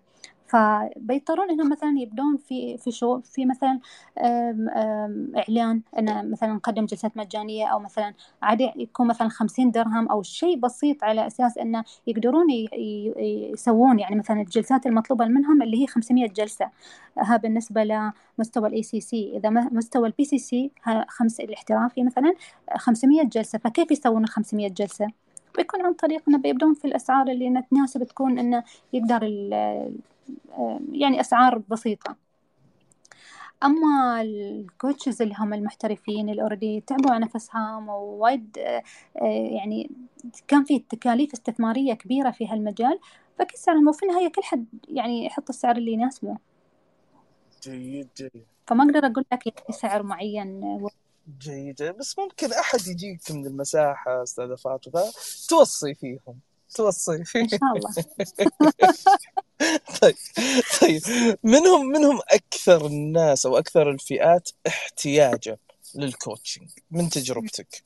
فبيضطرون 0.49 1.51
إنهم 1.51 1.71
مثلا 1.71 1.95
يبدون 1.99 2.37
في 2.37 2.79
في 2.79 2.91
شو 2.91 3.21
في 3.21 3.47
مثلا 3.47 3.81
آم 4.19 4.69
آم 4.69 5.33
إعلان 5.37 5.81
إن 5.99 6.31
مثلا 6.31 6.53
نقدم 6.53 6.87
جلسات 6.87 7.17
مجانية 7.17 7.67
أو 7.67 7.79
مثلا 7.79 8.15
عادي 8.43 8.73
يكون 8.77 9.07
مثلا 9.07 9.29
50 9.29 9.71
درهم 9.71 10.09
أو 10.09 10.23
شيء 10.23 10.57
بسيط 10.57 11.05
على 11.05 11.27
أساس 11.27 11.59
انه 11.59 11.85
يقدرون 12.07 12.47
يسوون 13.53 13.99
يعني 13.99 14.17
مثلا 14.17 14.41
الجلسات 14.41 14.87
المطلوبة 14.87 15.25
منهم 15.25 15.63
اللي 15.63 15.83
هي 15.83 15.87
500 15.87 16.29
جلسة. 16.29 16.71
ها 17.19 17.37
بالنسبة 17.37 17.85
لمستوى 18.39 18.69
ال 18.69 18.83
ACC 18.83 19.37
إذا 19.37 19.51
مستوى 19.51 20.07
ال 20.09 20.25
PCC 20.25 20.71
خمس 21.09 21.41
الاحترافي 21.41 22.03
مثلا 22.03 22.35
500 22.77 23.23
جلسة. 23.25 23.59
فكيف 23.59 23.91
يسوون 23.91 24.27
500 24.27 24.69
جلسة؟ 24.69 25.07
بيكون 25.57 25.83
عن 25.83 25.93
طريق 25.93 26.23
إنه 26.29 26.39
بيبدون 26.39 26.75
في 26.75 26.85
الأسعار 26.85 27.29
اللي 27.29 27.63
تناسب 27.71 28.05
تكون 28.05 28.39
إنه 28.39 28.63
يقدر 28.93 29.21
يعني 30.93 31.21
أسعار 31.21 31.59
بسيطة. 31.59 32.17
أما 33.63 34.23
ال 34.23 34.35
coaches 34.35 35.23
اللي 35.23 35.35
هم 35.39 35.55
المحترفين 35.55 36.29
اللي 36.29 36.43
already 36.43 36.81
تعبوا 36.81 37.11
على 37.11 37.25
نفسهم 37.25 37.89
ووايد 37.89 38.57
يعني 39.53 39.91
كان 40.49 40.65
في 40.65 40.79
تكاليف 40.79 41.33
استثمارية 41.33 41.95
كبيرة 41.95 42.31
في 42.31 42.49
هالمجال 42.49 42.99
فكل 43.39 43.59
سعرهم 43.59 43.89
وفي 43.89 44.03
النهاية 44.03 44.29
كل 44.29 44.43
حد 44.43 44.67
يعني 44.89 45.27
يحط 45.27 45.49
السعر 45.49 45.77
اللي 45.77 45.93
يناسبه؟ 45.93 46.37
جيد 47.63 48.09
جيد. 48.17 48.45
فما 48.67 48.85
أقدر 48.85 49.07
أقول 49.07 49.25
لك 49.33 49.47
يعني 49.47 49.79
سعر 49.79 50.03
معين 50.03 50.81
جيد 51.41 51.83
بس 51.83 52.19
ممكن 52.19 52.53
أحد 52.53 52.81
يجيك 52.87 53.31
من 53.31 53.47
المساحة 53.47 54.23
أستاذة 54.23 54.55
فاطمة 54.55 55.03
توصي 55.49 55.95
فيهم. 55.95 56.41
توصي. 56.75 57.25
إن 57.37 57.49
شاء 57.49 57.77
الله. 57.77 57.95
طيب 60.01 60.15
طيب. 60.81 61.03
منهم 61.43 61.87
منهم 61.87 62.21
أكثر 62.31 62.87
الناس 62.87 63.47
أو 63.47 63.59
أكثر 63.59 63.91
الفئات 63.91 64.51
احتياجا 64.67 65.57
للكوتشنج 65.95 66.69
من 66.91 67.09
تجربتك؟ 67.09 67.83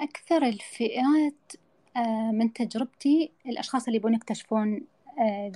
أكثر 0.00 0.42
الفئات 0.42 1.52
آه، 1.96 2.30
من 2.32 2.52
تجربتي 2.52 3.30
الأشخاص 3.46 3.86
اللي 3.86 3.96
يبون 3.96 4.14
يكتشفون 4.14 4.80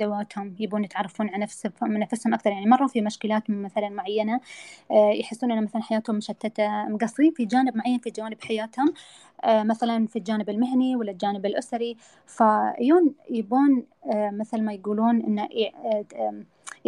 ذواتهم 0.00 0.54
يبون 0.60 0.84
يتعرفون 0.84 1.28
على 1.28 1.38
نفسهم 1.38 1.72
نفسهم 1.82 2.34
أكثر. 2.34 2.50
يعني 2.50 2.66
مروا 2.66 2.88
في 2.88 3.00
مشكلات 3.00 3.50
مثلا 3.50 3.88
معينة 3.88 4.40
آه، 4.90 5.10
يحسون 5.10 5.52
أن 5.52 5.64
مثلا 5.64 5.82
حياتهم 5.82 6.16
مشتتة 6.16 6.88
مقصرين 6.88 7.32
في 7.32 7.44
جانب 7.44 7.76
معين 7.76 7.98
في 7.98 8.10
جوانب 8.10 8.44
حياتهم 8.44 8.94
آه، 9.44 9.62
مثلا 9.62 10.06
في 10.06 10.16
الجانب 10.16 10.50
المهني 10.50 10.96
ولا 10.96 11.10
الجانب 11.12 11.46
الأسري. 11.46 11.96
فيون 12.26 13.14
يبون 13.30 13.84
مثل 14.14 14.62
ما 14.62 14.72
يقولون 14.72 15.22
أن 15.22 15.48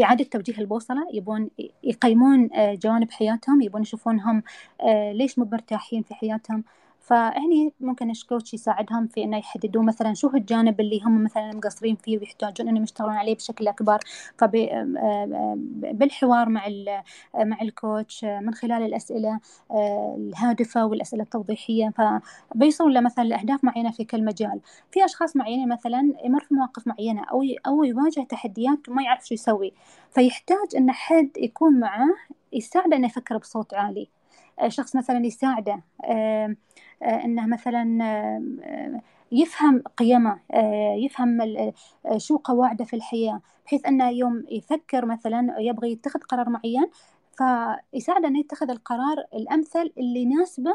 إعادة 0.03 0.25
توجيه 0.25 0.59
البوصلة. 0.59 1.07
يبون 1.13 1.51
يقيمون 1.85 2.51
جوانب 2.57 3.11
حياتهم. 3.11 3.63
يبون 3.63 3.83
يشوفون 3.83 4.21
هم 4.21 4.43
ليش 5.13 5.39
مو 5.39 5.49
مرتاحين 5.53 6.03
في 6.03 6.15
حياتهم. 6.15 6.65
فهني 7.07 7.73
ممكن 7.81 8.11
الكوتش 8.11 8.55
يساعدهم 8.55 9.07
في 9.07 9.25
إنه 9.25 9.39
يحددوا 9.39 9.83
مثلا 9.83 10.15
شو 10.15 10.29
الجانب 10.35 10.81
اللي 10.81 11.01
هم 11.05 11.25
مثلا 11.25 11.51
مقصرين 11.55 11.97
فيه 11.97 12.19
ويحتاجون 12.19 12.69
إنهم 12.69 12.83
يشتغلون 12.83 13.15
عليه 13.15 13.35
بشكل 13.35 13.69
أكبر. 13.69 13.99
فبالحوار 14.39 16.49
مع 16.49 16.63
مع 17.35 17.63
الكوتش 17.63 18.25
من 18.25 18.55
خلال 18.55 18.83
الأسئلة 18.83 19.41
الهادفة 20.19 20.87
والأسئلة 20.87 21.23
التوضيحية. 21.23 21.93
فبيصلوا 22.55 22.91
لمثلا 22.91 23.25
لأهداف 23.25 23.65
معينة 23.65 23.91
في 23.91 24.05
كل 24.05 24.25
مجال. 24.25 24.61
في 24.93 25.05
أشخاص 25.05 25.37
معينين 25.37 25.69
مثلا 25.69 26.13
يمر 26.25 26.41
في 26.41 26.55
مواقف 26.55 26.87
معينة 26.87 27.25
أو 27.25 27.43
أو 27.67 27.85
يواجه 27.85 28.21
تحديات 28.21 28.89
وما 28.89 29.03
يعرف 29.03 29.27
شو 29.27 29.35
يسوي. 29.35 29.73
فيحتاج 30.11 30.77
إن 30.77 30.91
حد 30.93 31.31
يكون 31.37 31.81
معه 31.81 32.09
يساعده 32.53 32.97
إنه 32.97 33.07
يفكر 33.07 33.37
بصوت 33.39 33.75
عالي. 33.75 34.09
شخص 34.69 34.97
مثلا 34.97 35.27
يساعده 35.27 35.83
آه، 37.03 37.25
إنه 37.25 37.47
مثلا 37.47 37.99
آه، 38.05 39.01
يفهم 39.33 39.83
قيمه 39.97 40.39
آه، 40.53 40.95
يفهم 40.95 41.39
شو 42.17 42.37
قواعده 42.37 42.85
في 42.85 42.97
الحياة 42.97 43.41
بحيث 43.67 43.87
إنه 43.87 44.11
يوم 44.11 44.45
يفكر 44.51 45.07
مثلا 45.07 45.55
يبغى 45.59 45.93
يتخذ 45.93 46.21
قرار 46.21 46.49
معين 46.49 46.87
فيساعده 47.33 48.29
إنه 48.29 48.39
يتخذ 48.39 48.71
القرار 48.71 49.25
الأمثل 49.35 49.93
اللي 49.99 50.21
يناسبه 50.21 50.73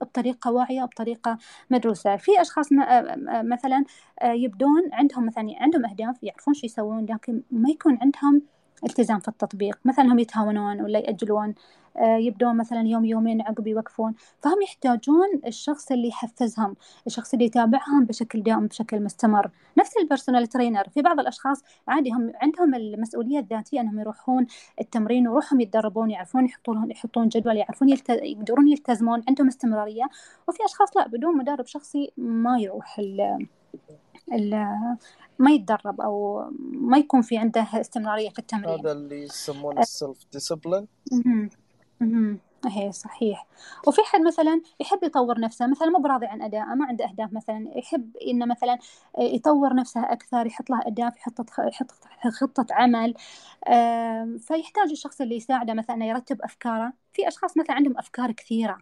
بطريقة 0.00 0.52
واعية 0.52 0.84
بطريقة 0.84 1.38
مدروسة. 1.70 2.16
في 2.16 2.40
أشخاص 2.40 2.68
مثلا 3.44 3.84
يبدون 4.24 4.82
عندهم 4.92 5.26
مثلا 5.26 5.54
عندهم 5.60 5.86
أهداف 5.86 6.22
يعرفون 6.22 6.54
شو 6.54 6.66
يسوون 6.66 7.06
لكن 7.06 7.42
ما 7.50 7.70
يكون 7.70 7.98
عندهم 8.02 8.42
التزام 8.84 9.20
في 9.20 9.28
التطبيق. 9.28 9.78
مثلا 9.84 10.04
هم 10.04 10.18
يتهاونون 10.18 10.80
ولا 10.80 10.98
يأجلون 10.98 11.48
آه، 11.48 11.54
يبدون 12.00 12.56
مثلا 12.56 12.80
يوم 12.80 13.04
يومين 13.04 13.42
عقب 13.42 13.66
يوقفون. 13.66 14.14
فهم 14.40 14.62
يحتاجون 14.62 15.40
الشخص 15.46 15.92
اللي 15.92 16.08
يحفزهم 16.08 16.76
الشخص 17.06 17.32
اللي 17.32 17.44
يتابعهم 17.44 18.04
بشكل 18.04 18.42
دائم 18.42 18.66
بشكل 18.66 19.02
مستمر. 19.02 19.50
نفس 19.78 19.96
ال 19.96 20.02
personal 20.02 20.46
trainer 20.46 20.88
في 20.88 21.02
بعض 21.02 21.20
الأشخاص 21.20 21.62
عادي 21.88 22.10
هم 22.10 22.32
عندهم 22.42 22.74
المسؤولية 22.74 23.38
الذاتية 23.38 23.80
أنهم 23.80 24.00
يروحون 24.00 24.46
التمرين 24.80 25.28
ويروحون 25.28 25.60
يتدربون 25.60 26.10
يعرفون 26.10 26.44
يحطون 26.44 26.90
يحطون 26.90 27.28
جدول 27.28 27.56
يعرفون 27.56 27.88
يلت... 27.88 28.08
يقدرون 28.08 28.68
يلتزمون 28.68 29.22
عندهم 29.28 29.46
استمرارية. 29.48 30.04
وفي 30.48 30.64
أشخاص 30.64 30.96
لا 30.96 31.08
بدون 31.08 31.36
مدرب 31.36 31.66
شخصي 31.66 32.12
ما 32.16 32.58
يروح 32.58 32.98
ال... 32.98 33.46
ال... 34.32 34.50
ما 35.38 35.50
يتدرب 35.50 36.00
أو 36.00 36.44
ما 36.60 36.98
يكون 36.98 37.22
في 37.22 37.38
عنده 37.38 37.66
استمرارية 37.74 38.30
في 38.30 38.38
التمرين. 38.38 38.78
هذا 38.80 38.92
اللي 38.92 39.22
يسمونه 39.22 39.80
ال 39.80 39.88
self 39.88 40.18
discipline 40.32 40.86
أها 42.66 42.90
صحيح. 42.90 43.46
وفي 43.86 44.00
حد 44.04 44.20
مثلا 44.20 44.60
يحب 44.80 44.98
يطور 45.04 45.40
نفسه 45.40 45.66
مثلا 45.66 45.88
مو 45.88 45.98
براضي 45.98 46.26
عن 46.26 46.42
أداءه 46.42 46.74
ما 46.74 46.86
عنده 46.86 47.04
أهداف 47.04 47.32
مثلا 47.32 47.70
يحب 47.78 48.16
إنه 48.16 48.46
مثلا 48.46 48.78
يطور 49.18 49.74
نفسه 49.74 50.12
أكثر 50.12 50.46
يحط 50.46 50.70
له 50.70 50.80
أهداف 50.86 51.16
يحط 51.16 51.40
يحط 51.58 51.92
خطة 52.40 52.66
عمل 52.74 53.14
فيحتاج 54.38 54.90
الشخص 54.90 55.20
اللي 55.20 55.36
يساعده 55.36 55.74
مثلا 55.74 56.04
يرتب 56.04 56.42
أفكاره. 56.42 56.92
في 57.12 57.28
أشخاص 57.28 57.56
مثلا 57.58 57.76
عندهم 57.76 57.98
أفكار 57.98 58.32
كثيرة 58.32 58.78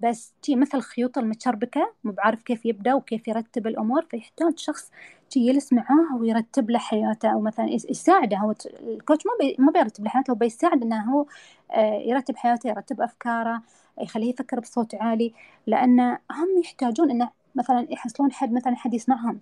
بس 0.00 0.34
تي 0.42 0.56
مثل 0.56 0.78
الخيوط 0.78 1.18
المتشربكة 1.18 1.94
مو 2.04 2.12
بعارف 2.12 2.42
كيف 2.42 2.66
يبدأ 2.66 2.94
وكيف 2.94 3.28
يرتب 3.28 3.66
الأمور 3.66 4.02
فيحتاج 4.02 4.58
شخص 4.58 4.90
يجلس 5.36 5.72
معاه 5.72 6.16
ويرتب 6.16 6.70
له 6.70 6.78
حياته 6.78 7.28
أو 7.32 7.40
مثلا 7.40 7.66
يساعده. 7.70 8.36
هو 8.36 8.54
الكوتش 8.80 9.24
ما 9.26 9.64
ما 9.66 9.72
بيرتب 9.72 10.04
له 10.04 10.10
حياته 10.10 10.30
هو 10.30 10.34
بيساعد 10.34 10.82
إنه 10.82 11.00
هو 11.00 11.26
آه، 11.72 11.94
يرتب 11.94 12.36
حياته 12.36 12.68
يرتب 12.68 13.00
أفكاره 13.00 13.62
يخليه 14.00 14.30
يفكر 14.30 14.60
بصوت 14.60 14.94
عالي. 14.94 15.34
لأن 15.66 16.00
هم 16.10 16.60
يحتاجون 16.64 17.10
إنه 17.10 17.30
مثلا 17.54 17.86
يحصلون 17.90 18.32
حد 18.32 18.52
مثلا 18.52 18.76
حد 18.76 18.94
يسمعهم 18.94 19.40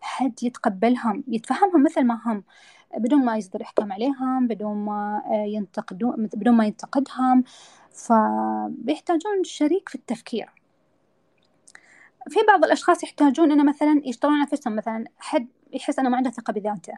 حد 0.00 0.42
يتقبلهم 0.42 1.24
يتفهمهم 1.28 1.82
مثل 1.82 2.04
ما 2.04 2.20
هم. 2.26 2.44
بدون 2.98 3.24
ما 3.24 3.36
يصدر 3.36 3.62
احكام 3.62 3.92
عليهم 3.92 4.46
بدون 4.48 4.76
ما 4.76 5.22
آه، 5.26 5.44
ينتقدون 5.46 6.28
بدون 6.34 6.54
ما 6.54 6.66
ينتقدهم. 6.66 7.44
فبيحتاجون 7.92 9.44
شريك 9.44 9.88
في 9.88 9.94
التفكير. 9.94 10.61
في 12.28 12.38
بعض 12.48 12.64
الأشخاص 12.64 13.04
يحتاجون 13.04 13.52
أنه 13.52 13.64
مثلا 13.64 14.02
يشتغلون 14.04 14.36
على 14.36 14.48
نفسهم 14.52 14.76
مثلا 14.76 15.04
حد 15.18 15.48
يحس 15.72 15.98
أنه 15.98 16.08
ما 16.08 16.16
عنده 16.16 16.30
ثقة 16.30 16.52
بذاته 16.52 16.94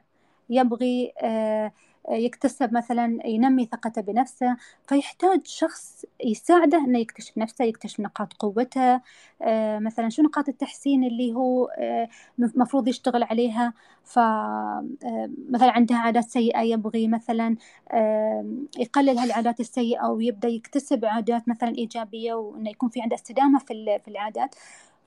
يبغي 0.50 1.12
آه 1.22 1.72
يكتسب 2.10 2.74
مثلا 2.74 3.18
ينمي 3.24 3.66
ثقته 3.66 4.02
بنفسه 4.02 4.56
فيحتاج 4.88 5.40
شخص 5.46 6.04
يساعده 6.24 6.78
إنه 6.78 6.98
يكتشف 6.98 7.38
نفسه 7.38 7.64
يكتشف 7.64 8.00
نقاط 8.00 8.32
قوته 8.32 9.00
آه، 9.42 9.78
مثلا 9.78 10.08
شو 10.08 10.22
نقاط 10.22 10.48
التحسين 10.48 11.04
اللي 11.04 11.34
هو 11.34 11.66
آه، 11.66 12.08
مفروض 12.38 12.88
يشتغل 12.88 13.22
عليها. 13.22 13.72
ف 14.04 14.18
آه، 14.18 14.84
مثلا 15.50 15.70
عنده 15.70 15.96
عادات 15.96 16.24
سيئة 16.24 16.60
يبغي 16.60 17.08
مثلا 17.08 17.56
يقلل 18.78 19.18
هالعادات 19.18 19.60
السيئة 19.60 20.06
ويبدأ 20.06 20.48
يكتسب 20.48 21.04
عادات 21.04 21.48
مثلا 21.48 21.68
إيجابية 21.78 22.34
وإنه 22.34 22.70
يكون 22.70 22.88
في 22.88 23.02
عنده 23.02 23.14
استدامة 23.16 23.58
في 23.58 24.00
العادات. 24.08 24.54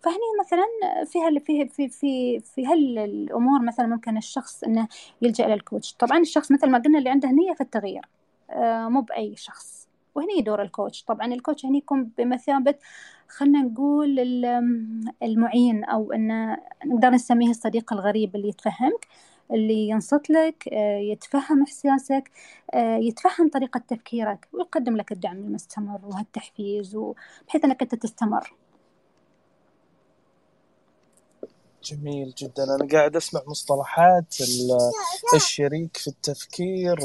فهني 0.02 0.18
مثلا 0.40 0.66
في 1.06 1.20
هال 1.20 1.40
في 1.42 1.68
في 1.68 1.90
في 1.90 2.40
في 2.40 2.66
هالأمور 2.66 3.62
مثلا 3.62 3.88
ممكن 3.88 4.18
الشخص 4.18 4.64
إنه 4.64 4.88
يلجأ 5.22 5.46
إلى 5.46 5.54
الكوتش. 5.54 5.94
طبعا 5.94 6.20
الشخص 6.20 6.52
مثل 6.52 6.70
ما 6.70 6.78
قلنا 6.78 7.00
اللي 7.00 7.10
عنده 7.10 7.32
نيه 7.32 7.54
في 7.54 7.62
التغيير 7.62 8.06
آه، 8.50 8.88
مو 8.90 9.02
بأي 9.02 9.36
شخص. 9.36 9.88
وهني 10.16 10.42
دور 10.42 10.62
الكوتش. 10.62 11.04
طبعا 11.04 11.28
الكوتش 11.34 11.66
هني 11.66 11.78
يكون 11.78 12.12
بمثابة 12.18 12.76
خلينا 13.30 13.60
نقول 13.62 14.20
المعين 15.24 15.84
أو 15.84 16.12
إنه 16.14 16.58
نقدر 16.86 17.10
نسميه 17.10 17.50
الصديق 17.50 17.94
الغريب 17.94 18.36
اللي 18.36 18.48
يتفهمك 18.50 19.08
اللي 19.52 19.90
ينصت 19.90 20.30
لك 20.30 20.70
آه، 20.74 20.98
يتفهم 20.98 21.64
إحساسك 21.64 22.32
آه، 22.74 22.98
يتفهم 22.98 23.50
طريقة 23.50 23.78
تفكيرك 23.88 24.48
ويقدم 24.54 24.98
لك 24.98 25.12
الدعم 25.12 25.38
المستمر 25.38 26.00
وهالتحفيز 26.06 26.98
بحيث 27.48 27.66
أنك 27.66 27.82
أنت 27.82 27.96
تستمر. 27.96 28.54
جميل 31.92 32.34
جدا. 32.38 32.64
أنا 32.64 32.88
قاعد 32.92 33.16
أسمع 33.16 33.42
مصطلحات 33.48 34.36
الشريك 35.34 35.98
في 35.98 36.08
التفكير 36.08 37.00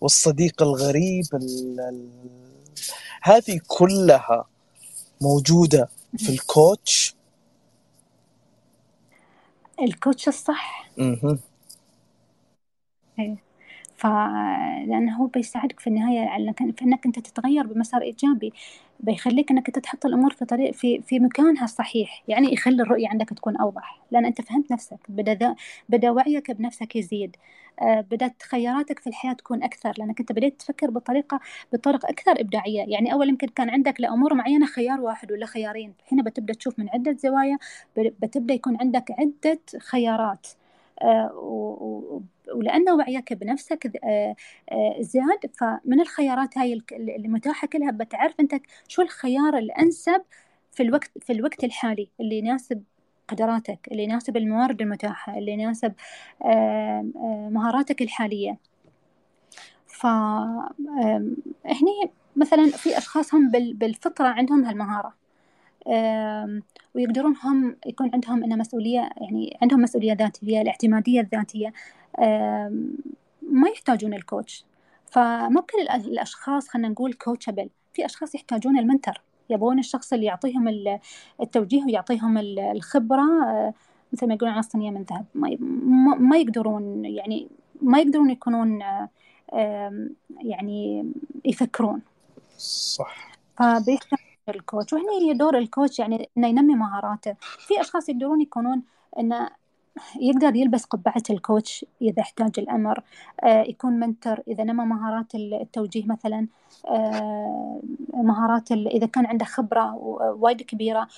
والصديق 0.00 0.62
الغريب 0.62 1.24
هذه 3.22 3.60
كلها 3.66 4.44
موجودة 5.20 5.88
في 6.16 6.28
الكوتش؟ 6.28 7.14
الكوتش 9.82 10.28
الصح؟ 10.28 10.90
أها 10.98 11.38
فلأنه 14.02 15.16
هو 15.16 15.26
بيساعدك 15.26 15.80
في 15.80 15.86
النهاية 15.86 16.28
على 16.28 16.52
في 16.76 16.84
إنك 16.84 17.06
أنت 17.06 17.18
تتغير 17.18 17.66
بمسار 17.66 18.02
إيجابي 18.02 18.52
بيخليك 19.00 19.50
إنك 19.50 19.68
أنت 19.68 19.78
تحط 19.78 20.06
الأمور 20.06 20.32
في 20.32 20.44
طريق 20.44 20.72
في 20.74 21.02
في 21.02 21.20
مكانها 21.20 21.64
الصحيح 21.64 22.24
يعني 22.28 22.52
يخلي 22.52 22.82
الرؤية 22.82 23.08
عندك 23.08 23.28
تكون 23.28 23.56
أوضح. 23.56 24.00
لأن 24.10 24.24
أنت 24.26 24.40
فهمت 24.40 24.72
نفسك 24.72 24.98
بدأ 25.08 25.54
بدأ 25.88 26.10
وعيك 26.10 26.50
بنفسك 26.50 26.96
يزيد. 26.96 27.36
آه، 27.82 28.00
بدأت 28.00 28.42
خياراتك 28.42 28.98
في 28.98 29.06
الحياة 29.06 29.32
تكون 29.32 29.62
أكثر 29.62 29.92
لأنك 29.98 30.20
أنت 30.20 30.32
بديت 30.32 30.60
تفكر 30.60 30.90
بطريقة 30.90 31.40
بطرق 31.72 32.06
أكثر 32.06 32.40
إبداعية. 32.40 32.84
يعني 32.88 33.12
أول 33.12 33.28
يمكن 33.28 33.48
كان 33.48 33.70
عندك 33.70 34.00
لأمور 34.00 34.34
معينة 34.34 34.66
خيار 34.66 35.00
واحد 35.00 35.32
ولا 35.32 35.46
خيارين. 35.46 35.94
هنا 36.12 36.22
بتبدأ 36.22 36.54
تشوف 36.54 36.78
من 36.78 36.88
عدة 36.90 37.12
زوايا 37.18 37.58
بتبدأ 37.96 38.54
يكون 38.54 38.76
عندك 38.80 39.04
عدة 39.18 39.60
خيارات. 39.80 40.46
ولأن 42.54 42.90
وعيك 42.90 43.32
بنفسك 43.32 43.92
آه، 44.04 44.36
آه، 44.72 44.96
زاد 45.00 45.52
فمن 45.60 46.00
الخيارات 46.00 46.58
هاي 46.58 46.82
المتاحة 46.92 47.68
كلها 47.68 47.90
بتعرف 47.90 48.34
أنت 48.40 48.54
شو 48.88 49.02
الخيار 49.02 49.58
الأنسب 49.58 50.22
في 50.72 50.82
الوقت 50.82 51.10
في 51.20 51.32
الوقت 51.32 51.64
الحالي 51.64 52.08
اللي 52.20 52.38
يناسب 52.38 52.82
قدراتك 53.28 53.88
اللي 53.92 54.02
يناسب 54.02 54.36
الموارد 54.36 54.80
المتاحة 54.82 55.38
اللي 55.38 55.52
يناسب 55.52 55.92
مهاراتك 57.50 58.02
الحالية. 58.02 58.58
فهني 59.86 60.62
مثلا 62.36 62.66
في 62.70 62.98
أشخاص 62.98 63.34
هم 63.34 63.50
بالفطرة 63.50 64.28
عندهم 64.28 64.64
هالمهارة. 64.64 65.21
ويقدرون 66.94 67.34
هم 67.44 67.76
يكون 67.86 68.10
عندهم 68.14 68.44
إنه 68.44 68.56
مسؤولية 68.56 69.10
يعني 69.20 69.58
عندهم 69.62 69.80
مسؤولية 69.80 70.12
ذاتية 70.12 70.60
الاعتمادية 70.60 71.20
الذاتية. 71.20 71.72
ما 73.42 73.68
يحتاجون 73.72 74.14
ال 74.14 74.21
coach. 74.21 74.64
فممكن 75.10 75.80
الأشخاص 75.94 76.68
خلينا 76.68 76.88
نقول 76.88 77.12
coachable 77.12 77.68
في 77.92 78.04
أشخاص 78.04 78.34
يحتاجون 78.34 78.78
ال 78.78 78.84
mentor 78.84 79.20
يبغون 79.50 79.78
الشخص 79.78 80.12
اللي 80.12 80.26
يعطيهم 80.26 80.68
التوجيه 81.42 81.84
ويعطيهم 81.84 82.38
الخبرة. 82.58 83.44
آه، 83.46 83.74
مثل 84.12 84.26
ما 84.26 84.34
يقولون 84.34 84.52
على 84.52 84.60
الصينية 84.60 84.90
من 84.90 85.02
ذهب. 85.02 85.24
ما 85.34 85.56
ما 86.18 86.36
يقدرون 86.36 87.04
يعني 87.04 87.48
ما 87.82 87.98
يقدرون 87.98 88.30
يكونون 88.30 88.82
يعني 90.40 91.12
يفكرون. 91.44 92.02
صح. 92.58 93.32
فبيحتاج 93.58 94.18
ال 94.48 94.55
coach 94.55 94.92
وهنا 94.92 95.12
هي 95.22 95.34
دور 95.34 95.58
ال 95.58 95.65
coach 95.65 95.98
يعني 95.98 96.30
إنه 96.38 96.48
ينمي 96.48 96.74
مهاراته. 96.74 97.34
في 97.40 97.80
أشخاص 97.80 98.08
يقدرون 98.08 98.40
يكونون 98.40 98.82
إنه 99.18 99.50
يقدر 100.20 100.56
يلبس 100.56 100.84
قبعة 100.84 101.22
الكوتش 101.30 101.86
إذا 102.02 102.22
احتاج 102.22 102.50
الأمر. 102.58 103.02
آه، 103.44 103.62
يكون 103.62 103.92
منتر 103.92 104.42
إذا 104.48 104.64
نمى 104.64 104.84
مهارات 104.84 105.34
التوجيه 105.34 106.06
مثلا. 106.06 106.46
آه، 106.88 107.80
مهارات 108.14 108.72
إذا 108.72 109.06
كان 109.06 109.26
عنده 109.26 109.44
خبرة 109.44 109.94
وايد 110.40 110.62
كبيرة 110.62 111.08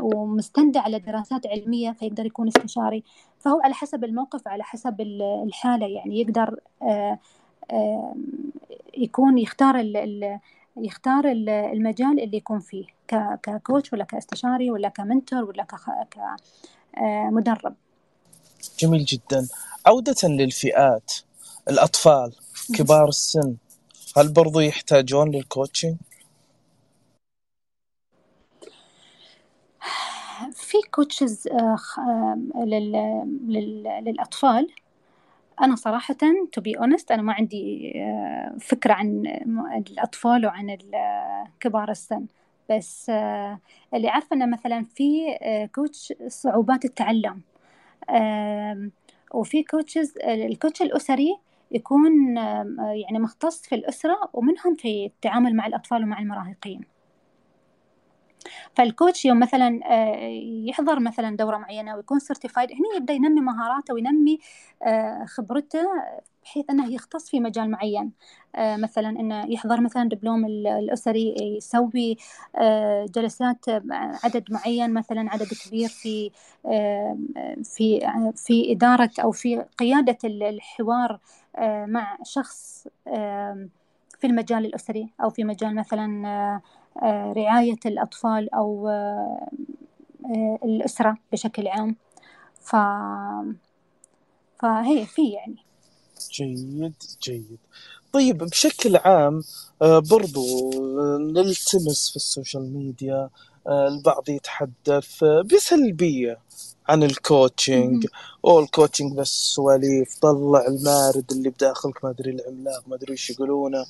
ومستندى 0.00 0.78
على 0.78 0.98
دراسات 0.98 1.46
علمية 1.46 1.92
فيقدر 1.92 2.26
يكون 2.26 2.48
استشاري. 2.48 3.02
فهو 3.38 3.60
على 3.60 3.74
حسب 3.74 4.04
الموقف 4.04 4.48
على 4.48 4.62
حسب 4.62 5.00
الحالة 5.44 5.86
يعني 5.86 6.20
يقدر 6.20 6.60
آه، 6.82 7.18
يكون 8.96 9.38
يختار 9.38 9.80
يختار 10.76 11.24
المجال 11.72 12.20
اللي 12.20 12.36
يكون 12.36 12.60
فيه 12.60 12.84
ك 13.42 13.50
coach 13.50 13.92
ولا 13.92 14.04
كاستشاري 14.04 14.70
ولا 14.70 14.88
ك 14.88 14.96
mentor 14.96 15.44
ولا 15.44 15.66
كمدرب 16.10 17.74
جميل 18.78 19.04
جدا. 19.04 19.48
عودة 19.86 20.28
للفئات 20.28 21.12
الأطفال 21.68 22.32
كبار 22.74 23.08
السن 23.08 23.56
هل 24.16 24.32
برضو 24.32 24.60
يحتاجون 24.60 25.30
لل 25.30 25.42
coaching؟ 25.42 25.96
في 30.52 30.78
coaches 30.90 31.48
آه، 31.48 31.76
آه، 31.98 32.38
للأطفال. 34.00 34.68
أنا 35.62 35.76
صراحة 35.76 36.14
to 36.56 36.60
be 36.60 36.80
honest 36.80 37.04
أنا 37.10 37.22
ما 37.22 37.32
عندي 37.32 37.92
آه، 37.96 38.56
فكرة 38.60 38.92
عن 38.92 39.22
الأطفال 39.90 40.46
وعن 40.46 40.78
كبار 41.60 41.90
السن. 41.90 42.26
بس 42.70 43.10
اللي 43.94 44.08
عارفة 44.08 44.36
أنه 44.36 44.46
مثلا 44.46 44.84
في 44.84 45.38
coach 45.74 46.12
صعوبات 46.28 46.84
التعلم. 46.84 47.40
وفي 49.34 49.62
coaches 49.62 50.14
ال 50.24 50.34
coach 50.34 50.82
الأسري 50.82 51.36
يكون 51.72 52.36
يعني 52.76 53.18
مختص 53.18 53.62
في 53.62 53.74
الأسرة 53.74 54.16
ومنهم 54.32 54.74
في 54.74 55.06
التعامل 55.06 55.56
مع 55.56 55.66
الأطفال 55.66 56.02
ومع 56.02 56.18
المراهقين. 56.18 56.80
فال 58.74 58.88
coach 58.88 59.24
يوم 59.24 59.40
مثلا 59.40 59.80
آه، 59.86 60.16
يحضر 60.68 61.00
مثلا 61.00 61.36
دورة 61.36 61.56
معينة 61.56 61.96
ويكون 61.96 62.18
certified 62.18 62.72
هنا 62.72 62.96
يبدأ 62.96 63.12
ينمي 63.14 63.40
مهاراته 63.40 63.94
وينمي 63.94 64.38
آه، 64.82 65.24
خبرته 65.24 65.86
بحيث 66.44 66.70
أنه 66.70 66.92
يختص 66.94 67.30
في 67.30 67.40
مجال 67.40 67.70
معين. 67.70 68.12
آه، 68.56 68.76
مثلا 68.76 69.08
إنه 69.08 69.52
يحضر 69.52 69.80
مثلا 69.80 70.08
دبلوم 70.08 70.46
الأسري 70.46 71.34
يسوي 71.56 72.16
جلسات 73.14 73.64
عدد 74.24 74.44
معين 74.50 74.94
مثلا 74.94 75.30
عدد 75.30 75.48
كبير 75.66 75.88
في 75.88 76.30
في 77.64 78.00
في 78.36 78.72
إدارة 78.72 79.10
أو 79.22 79.32
في 79.32 79.64
قيادة 79.78 80.18
الحوار 80.24 81.18
مع 81.86 82.18
شخص 82.24 82.88
في 84.20 84.26
المجال 84.26 84.66
الأسري 84.66 85.08
أو 85.22 85.30
في 85.30 85.44
مجال 85.44 85.74
مثلا 85.74 86.60
رعاية 87.36 87.78
الأطفال 87.86 88.54
أو 88.54 88.88
آه، 88.88 89.48
آه، 90.24 90.58
الأسرة 90.64 91.16
بشكل 91.32 91.68
عام. 91.68 91.96
ف 92.60 92.76
فهي 94.62 95.06
في 95.06 95.30
يعني. 95.30 95.56
جيد 96.32 96.94
جيد. 97.22 97.58
طيب 98.12 98.38
بشكل 98.38 98.96
عام 98.96 99.42
برضو 99.80 100.70
نلتمس 101.18 102.10
في 102.10 102.16
ال 102.16 102.24
social 102.24 102.72
media 102.72 103.30
البعض 103.68 104.28
يتحدث 104.28 105.24
بسلبية 105.24 106.38
عن 106.88 107.02
ال 107.02 107.14
coaching 107.14 108.06
أو 108.44 108.60
ال 108.60 108.66
coaching 108.66 109.12
بس 109.16 109.28
سواليف 109.28 110.18
طلع 110.18 110.66
المارد 110.66 111.32
اللي 111.32 111.50
بداخلك 111.50 112.04
ما 112.04 112.10
أدري 112.10 112.30
العملاق 112.30 112.82
ما 112.86 112.94
أدري 112.96 113.12
إيش 113.12 113.30
يقولونه. 113.30 113.78
آه، 113.78 113.86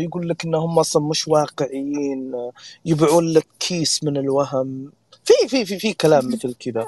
يقول 0.00 0.28
لك 0.28 0.44
إنهم 0.44 0.78
أصلا 0.78 1.02
مش 1.08 1.28
واقعيين 1.28 2.34
آه، 2.34 2.52
يبيعون 2.84 3.28
لك 3.32 3.46
كيس 3.60 4.04
من 4.04 4.16
الوهم. 4.16 4.92
في 5.24 5.48
في 5.48 5.64
في 5.64 5.78
في 5.78 5.92
كلام 5.94 6.28
مثل 6.28 6.54
كذا. 6.54 6.86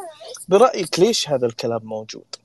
برأيك 0.49 1.01
ليش 1.01 1.31
هذا 1.31 1.47
الكلام 1.47 1.81
موجود؟ 1.85 2.37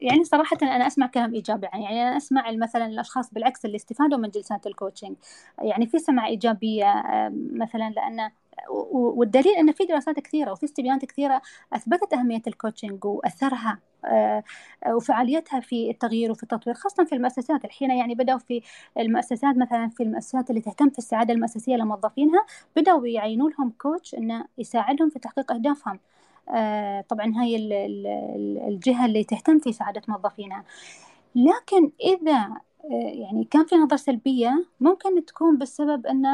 يعني 0.00 0.24
صراحة 0.24 0.56
أنا 0.62 0.86
أسمع 0.86 1.06
كلام 1.06 1.34
إيجابي 1.34 1.66
يعني 1.66 2.02
أنا 2.02 2.16
أسمع 2.16 2.52
مثلا 2.52 2.86
الأشخاص 2.86 3.34
بالعكس 3.34 3.64
اللي 3.64 3.76
استفادوا 3.76 4.18
من 4.18 4.30
جلسات 4.30 4.66
ال 4.66 4.72
coaching 4.72 5.16
يعني 5.58 5.86
في 5.86 5.98
سمع 5.98 6.26
إيجابية 6.26 6.84
آه، 6.86 7.32
مثلا 7.52 7.90
لأن 7.90 8.30
والدليل 8.92 9.56
أن 9.56 9.72
في 9.72 9.84
دراسات 9.84 10.20
كثيرة 10.20 10.52
وفي 10.52 10.64
استبيانات 10.64 11.04
كثيرة 11.04 11.42
أثبتت 11.72 12.12
أهمية 12.12 12.42
ال 12.46 12.52
coaching 12.52 13.04
وأثرها 13.04 13.78
آه، 14.04 14.42
وفعاليتها 14.88 15.60
في 15.60 15.90
التغيير 15.90 16.30
وفي 16.30 16.42
التطوير 16.42 16.76
خاصة 16.76 17.04
في 17.04 17.14
المؤسسات. 17.14 17.64
الحين 17.64 17.90
يعني 17.90 18.14
بدأوا 18.14 18.38
في 18.38 18.62
المؤسسات 18.98 19.56
مثلا 19.56 19.88
في 19.88 20.02
المؤسسات 20.02 20.50
اللي 20.50 20.60
تهتم 20.60 20.90
في 20.90 20.98
السعادة 20.98 21.34
المؤسسية 21.34 21.76
لموظفينها 21.76 22.46
بدأوا 22.76 23.06
يعينون 23.06 23.52
لهم 23.58 23.72
كوتش 23.78 24.14
إنه 24.14 24.44
يساعدهم 24.58 25.10
في 25.10 25.18
تحقيق 25.18 25.52
أهدافهم. 25.52 26.00
آه، 26.48 27.00
طبعا 27.08 27.32
هاي 27.36 27.56
الجهة 28.68 29.06
اللي 29.06 29.24
تهتم 29.24 29.58
في 29.58 29.72
سعادة 29.72 30.02
موظفينها. 30.08 30.64
لكن 31.34 31.90
إذا 32.00 32.60
آه، 32.84 33.12
يعني 33.14 33.44
كان 33.44 33.64
في 33.66 33.74
نظرة 33.76 33.96
سلبية 33.96 34.66
ممكن 34.80 35.24
تكون 35.24 35.58
بسبب 35.58 36.06
أن 36.06 36.26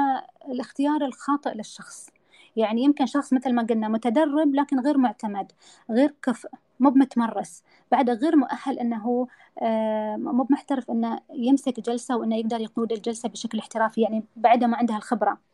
الاختيار 0.48 1.04
الخاطئ 1.04 1.54
للشخص. 1.54 2.10
يعني 2.56 2.82
يمكن 2.82 3.06
شخص 3.06 3.32
مثل 3.32 3.52
ما 3.54 3.62
قلنا 3.62 3.88
متدرب 3.88 4.54
لكن 4.54 4.80
غير 4.80 4.98
معتمد 4.98 5.52
غير 5.90 6.14
كفء 6.22 6.48
مو 6.80 6.90
متمرس 6.90 7.62
بعد 7.92 8.10
غير 8.10 8.36
مؤهل 8.36 8.78
إنه 8.78 9.28
آه، 9.62 10.16
مو 10.16 10.46
محترف 10.50 10.90
إنه 10.90 11.20
يمسك 11.34 11.80
جلسة 11.80 12.16
وإنه 12.16 12.36
يقدر 12.36 12.60
يقود 12.60 12.92
الجلسة 12.92 13.28
بشكل 13.28 13.58
احترافي 13.58 14.00
يعني 14.02 14.24
بعد 14.36 14.64
ما 14.64 14.76
عنده 14.76 14.96
الخبرة. 14.96 15.45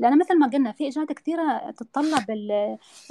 لأن 0.00 0.18
مثل 0.18 0.38
ما 0.38 0.46
قلنا 0.46 0.72
في 0.72 0.88
إجراءات 0.88 1.12
كثيرة 1.12 1.70
تتطلب 1.70 2.30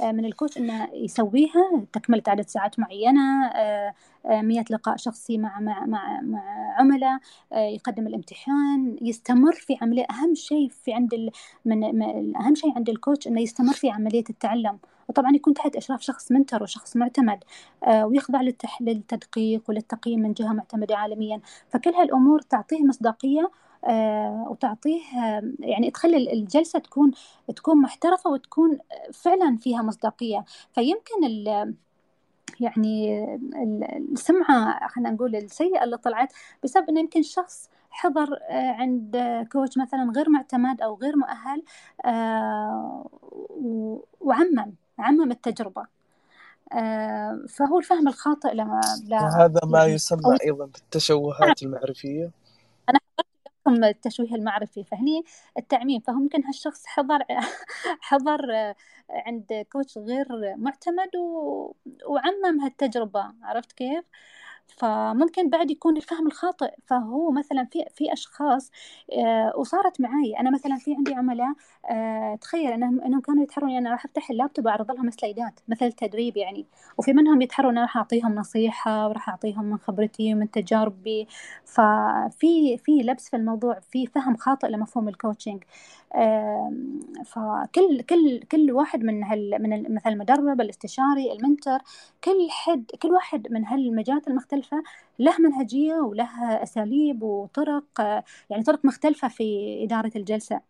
من 0.01 0.25
الكوتش 0.25 0.57
إنه 0.57 0.87
يسويها 0.93 1.85
تكملة 1.93 2.23
عدد 2.27 2.47
ساعات 2.47 2.79
معينة 2.79 3.51
100 4.25 4.65
لقاء 4.71 4.97
شخصي 4.97 5.37
مع 5.37 5.59
مع 5.59 5.85
مع, 5.85 6.21
مع 6.21 6.73
عملاء 6.79 7.19
يقدم 7.51 8.07
الامتحان 8.07 8.97
يستمر 9.01 9.53
في 9.53 9.77
عملية. 9.81 10.05
أهم 10.11 10.35
شيء 10.35 10.69
في 10.69 10.93
عند 10.93 11.29
من 11.65 11.83
أهم 12.35 12.55
شيء 12.55 12.75
عند 12.75 12.89
الكوتش 12.89 13.27
إنه 13.27 13.41
يستمر 13.41 13.73
في 13.73 13.89
عملية 13.89 14.23
التعلم. 14.29 14.79
وطبعا 15.09 15.35
يكون 15.35 15.53
تحت 15.53 15.75
إشراف 15.75 16.01
شخص 16.01 16.31
منتر 16.31 16.63
وشخص 16.63 16.95
معتمد 16.97 17.43
آه، 17.83 18.05
ويخضع 18.05 18.41
للتدقيق 18.81 19.63
وللتقييم 19.69 20.19
من 20.19 20.33
جهة 20.33 20.53
معتمدة 20.53 20.97
عالميا. 20.97 21.41
فكل 21.69 21.89
هالأمور 21.89 22.39
تعطيه 22.41 22.83
مصداقية 22.83 23.41
آه، 23.41 23.49
وتعطيه 24.49 25.01
يعني 25.59 25.91
تخلي 25.91 26.33
الجلسة 26.33 26.79
تكون 26.79 27.11
تكون 27.55 27.81
محترفة 27.81 28.29
وتكون 28.29 28.77
فعلا 29.13 29.57
فيها 29.57 29.81
مصداقية. 29.81 30.45
فيمكن 30.75 31.45
يعني 32.59 33.25
السمعة 34.11 34.87
خلينا 34.87 35.11
نقول 35.11 35.35
السيئة 35.35 35.83
اللي 35.83 35.97
طلعت 35.97 36.33
بسبب 36.63 36.89
إنه 36.89 36.99
يمكن 36.99 37.21
شخص 37.21 37.69
حضر 37.89 38.39
آه، 38.49 38.71
عند 38.71 39.17
كوتش 39.51 39.77
مثلا 39.77 40.11
غير 40.15 40.29
معتمد 40.29 40.81
أو 40.81 40.95
غير 40.95 41.13
مؤهل 41.15 41.63
وعمم 44.21 44.73
عمم 44.99 45.31
التجربة. 45.31 45.85
آه، 46.73 47.45
فهو 47.49 47.79
الفهم 47.79 48.07
الخاطئ 48.07 48.53
لما 48.53 48.81
وهذا 49.11 49.59
ما 49.63 49.85
يسمى 49.85 50.37
أيضا 50.43 50.65
بالتشوهات 50.65 51.63
المعرفية. 51.63 52.31
أنا 52.89 52.99
التشويه 53.67 54.35
المعرفي 54.35 54.83
فهني 54.83 55.23
التعميم 55.57 55.99
فممكن 56.01 56.43
هالشخص 56.45 56.85
حضر 56.85 57.19
حضر 58.01 58.39
عند 59.09 59.65
كوتش 59.71 59.97
غير 59.97 60.27
معتمد 60.57 61.09
وعمم 62.07 62.61
هالتجربة 62.61 63.33
عرفت 63.43 63.71
كيف؟ 63.71 64.05
فممكن 64.77 65.49
بعد 65.49 65.71
يكون 65.71 65.97
الفهم 65.97 66.27
الخاطئ 66.27 66.73
فهو 66.87 67.31
مثلا 67.31 67.65
في 67.65 67.85
في 67.95 68.13
أشخاص 68.13 68.71
آه، 69.13 69.53
وصارت 69.57 70.01
معي 70.01 70.39
أنا 70.39 70.51
مثلا 70.51 70.77
في 70.77 70.95
عندي 70.95 71.13
عملاء 71.13 71.53
آه، 71.89 72.35
تخيل 72.35 72.71
إنهم 72.71 73.01
إنهم 73.01 73.21
كانوا 73.21 73.43
يتحرون 73.43 73.69
يعني 73.69 73.85
أنا 73.85 73.91
راح 73.91 74.05
أفتح 74.05 74.29
اللابتوب 74.31 74.65
وأعرض 74.65 74.91
لهم 74.91 75.09
slides 75.11 75.52
ات 75.52 75.59
مثل 75.67 75.91
تدريب 75.91 76.37
يعني. 76.37 76.65
وفي 76.97 77.13
منهم 77.13 77.41
يتحرون 77.41 77.71
أنا 77.71 77.81
راح 77.81 77.97
أعطيهم 77.97 78.35
نصيحة 78.35 79.07
وراح 79.07 79.29
أعطيهم 79.29 79.65
من 79.65 79.77
خبرتي 79.77 80.33
ومن 80.33 80.51
تجاربي. 80.51 81.27
ففي 81.65 82.77
في 82.77 82.91
لبس 82.91 83.29
في 83.29 83.35
الموضوع 83.35 83.79
في 83.79 84.07
فهم 84.07 84.37
خاطئ 84.37 84.67
لمفهوم 84.67 85.09
ال 85.09 85.15
coaching 85.15 85.63
فكل 87.25 88.01
كل 88.01 88.39
كل 88.51 88.71
واحد 88.71 89.03
من 89.03 89.23
هال 89.23 89.57
من 89.61 89.95
مثلا 89.95 90.13
المدرب 90.13 90.61
الاستشاري 90.61 91.31
ال 91.33 91.40
mentor 91.40 91.79
كل 92.23 92.47
حد 92.49 92.85
كل 93.01 93.11
واحد 93.11 93.47
من 93.51 93.65
هالمجالات 93.65 94.27
المختلفة 94.27 94.83
له 95.19 95.35
منهجية 95.39 95.93
وله 95.95 96.63
أساليب 96.63 97.23
وطرق 97.23 97.85
يعني 98.49 98.63
طرق 98.65 98.85
مختلفة 98.85 99.27
في 99.27 99.79
إدارة 99.83 100.11
الجلسة. 100.15 100.61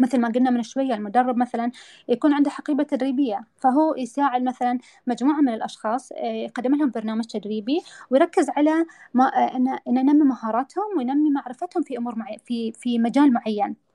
مثل 0.00 0.20
ما 0.20 0.28
قلنا 0.28 0.50
من 0.50 0.62
شوية 0.62 0.94
المدرب 0.94 1.36
مثلا 1.36 1.70
يكون 2.08 2.34
عنده 2.34 2.50
حقيبة 2.50 2.82
تدريبية 2.82 3.40
فهو 3.56 3.94
يساعد 3.96 4.42
مثلا 4.42 4.78
مجموعة 5.06 5.40
من 5.40 5.48
الأشخاص 5.54 6.12
آه، 6.12 6.16
يقدم 6.26 6.74
لهم 6.74 6.90
برنامج 6.90 7.24
تدريبي 7.24 7.80
ويركز 8.10 8.50
على 8.50 8.86
ما 9.14 9.24
آه، 9.24 9.56
أن 9.56 9.78
ينمي 9.86 10.24
مهاراتهم 10.24 10.84
وينمي 10.98 11.30
معرفتهم 11.30 11.82
في 11.82 11.98
أمور 11.98 12.16
معي 12.18 12.38
في 12.46 12.72
في 12.72 12.98
مجال 12.98 13.32
معين. 13.32 13.91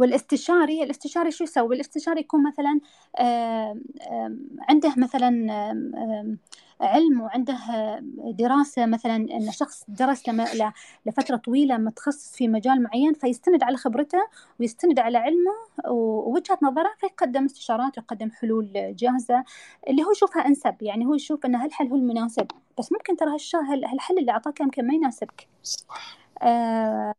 والاستشاري 0.00 0.82
الاستشاري 0.82 1.30
شو 1.30 1.44
يسوي؟ 1.44 1.74
الاستشاري 1.74 2.20
يكون 2.20 2.42
مثلا 2.46 2.80
عنده 4.68 4.94
مثلا 4.96 5.52
علم 6.80 7.20
وعنده 7.20 7.58
دراسة 8.38 8.86
مثلا 8.86 9.16
أن 9.16 9.50
شخص 9.50 9.84
درس 9.88 10.28
لفترة 11.06 11.36
طويلة 11.36 11.76
متخصص 11.76 12.36
في 12.36 12.48
مجال 12.48 12.82
معين 12.82 13.12
فيستند 13.12 13.62
على 13.62 13.76
خبرته 13.76 14.18
ويستند 14.60 14.98
على 14.98 15.18
علمه 15.18 15.52
ووجهة 15.88 16.58
نظره 16.62 16.90
فيقدم 17.00 17.44
استشارات 17.44 17.98
ويقدم 17.98 18.30
حلول 18.30 18.94
جاهزة. 18.98 19.44
اللي 19.88 20.02
هو 20.02 20.10
يشوفها 20.10 20.46
أنسب 20.46 20.74
يعني 20.82 21.06
هو 21.06 21.14
يشوف 21.14 21.46
أن 21.46 21.54
هالحل 21.54 21.88
هو 21.88 21.96
المناسب. 21.96 22.46
بس 22.78 22.92
ممكن 22.92 23.16
ترى 23.16 23.36
هالحل 23.72 24.18
اللي 24.18 24.32
أعطاك 24.32 24.60
يمكن 24.60 24.86
ما 24.86 24.94
يناسبك. 24.94 25.48
صح. 25.62 26.18
آه 26.42 27.14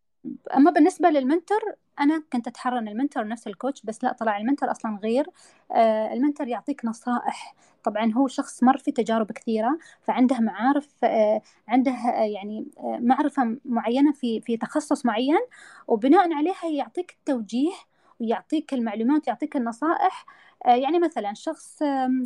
أما 0.56 0.72
بالنسبة 0.72 1.10
لل 1.10 1.23
mentor 1.23 1.62
أنا 2.02 2.24
كنت 2.34 2.48
اتحرى 2.48 2.80
ان 2.80 2.88
ال 2.88 2.93
mentor 2.93 3.28
نفس 3.28 3.48
ال 3.48 3.54
coach 3.54 3.82
بس 3.84 4.04
لا 4.04 4.14
طلع 4.14 4.38
ال 4.38 4.43
mentor 4.43 4.72
أصلا 4.72 5.00
غير. 5.04 5.28
آه 5.72 6.14
ال 6.14 6.19
mentor 6.19 6.48
يعطيك 6.48 6.86
نصائح. 6.86 7.56
طبعا 7.84 8.14
هو 8.14 8.28
شخص 8.28 8.64
مر 8.64 8.78
في 8.78 8.92
تجارب 8.92 9.32
كثيرة 9.32 9.78
فعنده 10.02 10.40
معارف 10.40 10.90
آه 11.04 11.42
عنده 11.68 11.92
آه 11.92 12.24
يعني 12.24 12.68
معرفة 13.00 13.58
معينة 13.66 14.12
في 14.12 14.42
في 14.42 14.58
تخصص 14.58 15.06
معين 15.06 15.40
وبناء 15.88 16.34
عليها 16.34 16.66
يعطيك 16.72 17.12
التوجيه 17.20 17.72
ويعطيك 18.20 18.74
المعلومات 18.74 19.28
يعطيك 19.28 19.56
النصائح. 19.56 20.26
يعني 20.66 21.00
مثلا 21.00 21.34
شخص 21.34 21.80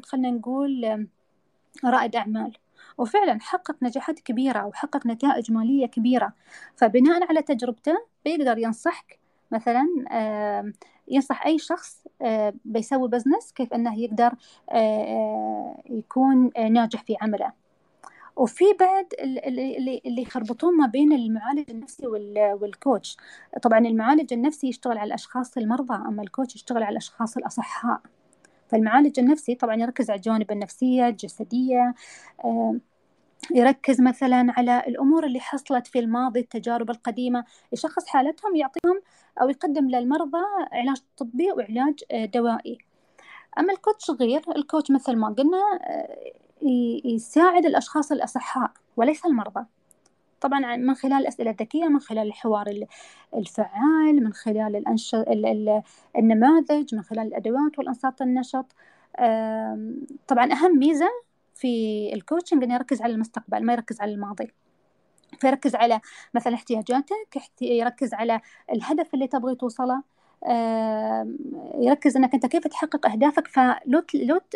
خلينا 0.03 0.31
نقول 0.31 1.07
رائد 1.85 2.15
أعمال 2.15 2.57
وفعلا 2.97 3.39
حقق 3.41 3.75
نجاحات 3.83 4.19
كبيرة 4.19 4.65
وحقق 4.65 5.07
نتائج 5.07 5.51
مالية 5.51 5.85
كبيرة. 5.85 6.33
فبناء 6.75 7.27
على 7.29 7.41
تجربته 7.41 7.97
بيقدر 8.25 8.57
ينصحك 8.57 9.19
مثلا 9.51 9.85
ينصح 11.07 11.45
أي 11.45 11.57
شخص 11.57 12.03
بيسوي 12.65 13.07
بزنس 13.09 13.51
كيف 13.55 13.73
أنه 13.73 13.99
يقدر 13.99 14.33
يكون 15.89 16.51
ناجح 16.71 17.03
في 17.03 17.15
عمله. 17.21 17.65
وفي 18.35 18.65
بعد 18.79 19.05
اللي 19.19 20.01
اللي 20.05 20.21
يخربطون 20.21 20.77
ما 20.77 20.87
بين 20.87 21.13
المعالج 21.13 21.71
النفسي 21.71 22.07
والكوتش 22.07 23.17
طبعا 23.61 23.79
المعالج 23.79 24.33
النفسي 24.33 24.67
يشتغل 24.67 24.97
على 24.97 25.07
الأشخاص 25.07 25.57
المرضى 25.57 25.95
أما 25.95 26.21
الكوتش 26.23 26.55
يشتغل 26.55 26.83
على 26.83 26.91
الأشخاص 26.91 27.37
الأصحاء. 27.37 28.01
فالمعالج 28.67 29.19
النفسي 29.19 29.55
طبعا 29.55 29.75
يركز 29.75 30.09
على 30.09 30.17
الجوانب 30.17 30.51
النفسية 30.51 31.07
الجسدية 31.07 31.93
يركز 33.51 34.01
مثلا 34.01 34.53
على 34.57 34.83
الأمور 34.87 35.25
اللي 35.25 35.39
حصلت 35.39 35.87
في 35.87 35.99
الماضي 35.99 36.39
التجارب 36.39 36.89
القديمة 36.89 37.45
يشخص 37.73 38.07
حالتهم 38.07 38.55
يعطيهم 38.55 39.01
أو 39.41 39.49
يقدم 39.49 39.89
للمرضى 39.89 40.37
علاج 40.71 40.97
طبي 41.17 41.51
وعلاج 41.51 42.03
آه، 42.11 42.25
دوائي. 42.25 42.77
أما 43.59 43.73
ال 43.73 43.79
coach 43.79 44.11
غير 44.11 44.41
ال 44.55 44.61
coach 44.61 44.91
مثل 44.91 45.15
ما 45.15 45.27
قلنا 45.27 45.57
آه، 45.81 46.33
يساعد 47.05 47.65
الأشخاص 47.65 48.11
الأصحاء 48.11 48.71
وليس 48.97 49.25
المرضى. 49.25 49.65
طبعا 50.41 50.75
من 50.75 50.93
خلال 50.93 51.13
الأسئلة 51.13 51.51
الذكية 51.51 51.85
من 51.85 51.99
خلال 51.99 52.27
الحوار 52.27 52.85
الفعال 53.35 54.23
من 54.23 54.33
خلال 54.33 54.75
الأنش... 54.75 55.15
النماذج 56.17 56.95
من 56.95 57.01
خلال 57.01 57.27
الأدوات 57.27 57.79
والأنشطة 57.79 58.23
النشط. 58.23 58.65
طبعا 60.27 60.51
أهم 60.51 60.79
ميزة 60.79 61.09
في 61.55 62.09
ال 62.13 62.19
coaching 62.19 62.63
إنه 62.63 62.73
يركز 62.73 63.01
على 63.01 63.13
المستقبل 63.13 63.65
ما 63.65 63.73
يركز 63.73 64.01
على 64.01 64.11
الماضي. 64.13 64.51
فيركز 65.39 65.75
على 65.75 65.99
مثلا 66.33 66.53
احتياجاتك 66.53 67.41
يركز 67.61 68.13
على 68.13 68.41
الهدف 68.71 69.13
اللي 69.13 69.27
تبغي 69.27 69.55
توصله. 69.55 70.03
يركز 71.79 72.17
إنك 72.17 72.33
أنت 72.33 72.45
كيف 72.45 72.67
تحقق 72.67 73.05
أهدافك. 73.05 73.47
فلو 73.47 74.03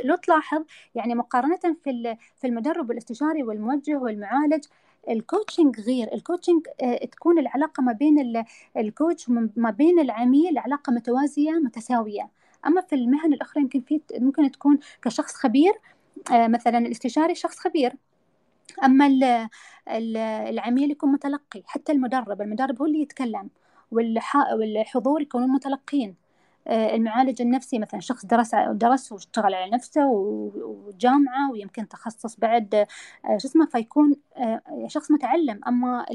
لو 0.04 0.16
تلاحظ 0.16 0.64
يعني 0.96 1.16
مقارنة 1.16 1.60
في 1.84 2.18
في 2.36 2.48
المدرب 2.48 2.90
والاستشاري 2.90 3.44
والموجه 3.44 3.98
والمعالج 3.98 4.64
ال 5.10 5.18
coaching 5.18 5.80
غير. 5.80 6.14
ال 6.14 6.20
coaching 6.20 6.68
آه، 6.82 7.06
تكون 7.06 7.40
العلاقة 7.40 7.84
ما 7.84 7.92
بين 7.92 8.44
ال 8.78 8.87
coach 8.87 9.30
وما 9.30 9.72
بين 9.72 10.00
العميل 10.00 10.58
علاقة 10.58 10.94
متوازية 10.94 11.52
متساوية. 11.52 12.30
أما 12.68 12.82
في 12.82 12.96
المهن 12.96 13.34
الأخرى 13.34 13.64
يمكن 13.64 13.82
في 13.82 14.02
ممكن 14.14 14.52
تكون 14.52 14.80
كشخص 15.02 15.34
خبير 15.36 15.74
مثلا 16.32 16.78
الاستشاري 16.78 17.36
شخص 17.36 17.60
خبير. 17.60 17.94
أما 18.84 19.50
العميل 20.50 20.92
يكون 20.92 21.12
متلقي 21.12 21.64
حتى 21.66 21.92
المدرب 21.92 22.42
المدرب 22.42 22.80
هو 22.82 22.86
اللي 22.86 23.02
يتكلم 23.02 23.50
والحضور 23.92 25.22
يكونون 25.22 25.50
متلقين. 25.50 26.16
آه، 26.68 26.96
المعالج 26.96 27.42
النفسي 27.42 27.80
مثلا 27.80 28.00
شخص 28.00 28.26
درس 28.26 28.56
درس 28.56 29.12
واشتغل 29.12 29.54
على 29.54 29.72
نفسه 29.72 30.06
وجامعة 30.06 31.52
ويمكن 31.52 31.88
تخصص 31.88 32.36
بعد 32.40 32.76
آه، 32.76 33.38
شو 33.38 33.48
اسمه 33.48 33.66
فيكون 33.66 34.16
آه، 34.38 34.62
شخص 34.88 35.12
متعلم. 35.12 35.62
أما 35.68 36.06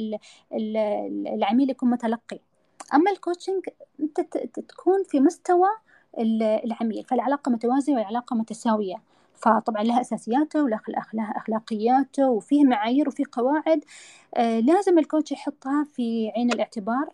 العميل 1.34 1.70
يكون 1.70 1.90
متلقي. 1.90 2.40
أما 2.94 3.10
الكوتشنج 3.10 3.62
أنت 4.00 4.20
تكون 4.68 5.04
في 5.04 5.20
مستوى 5.20 5.68
العميل 6.64 7.04
فالعلاقة 7.04 7.50
متوازية 7.50 7.94
والعلاقة 7.94 8.36
متساوية. 8.36 8.96
فطبعا 9.36 9.82
لها 9.82 10.00
أساسياته 10.00 10.62
ولها 10.64 10.80
أخلاقياته 11.36 12.30
وفيه 12.30 12.64
معايير 12.64 13.08
وفيه 13.08 13.24
قواعد. 13.32 13.84
لازم 14.38 14.98
الكوتش 14.98 15.32
يحطها 15.32 15.84
في 15.84 16.32
عين 16.36 16.52
الاعتبار 16.52 17.08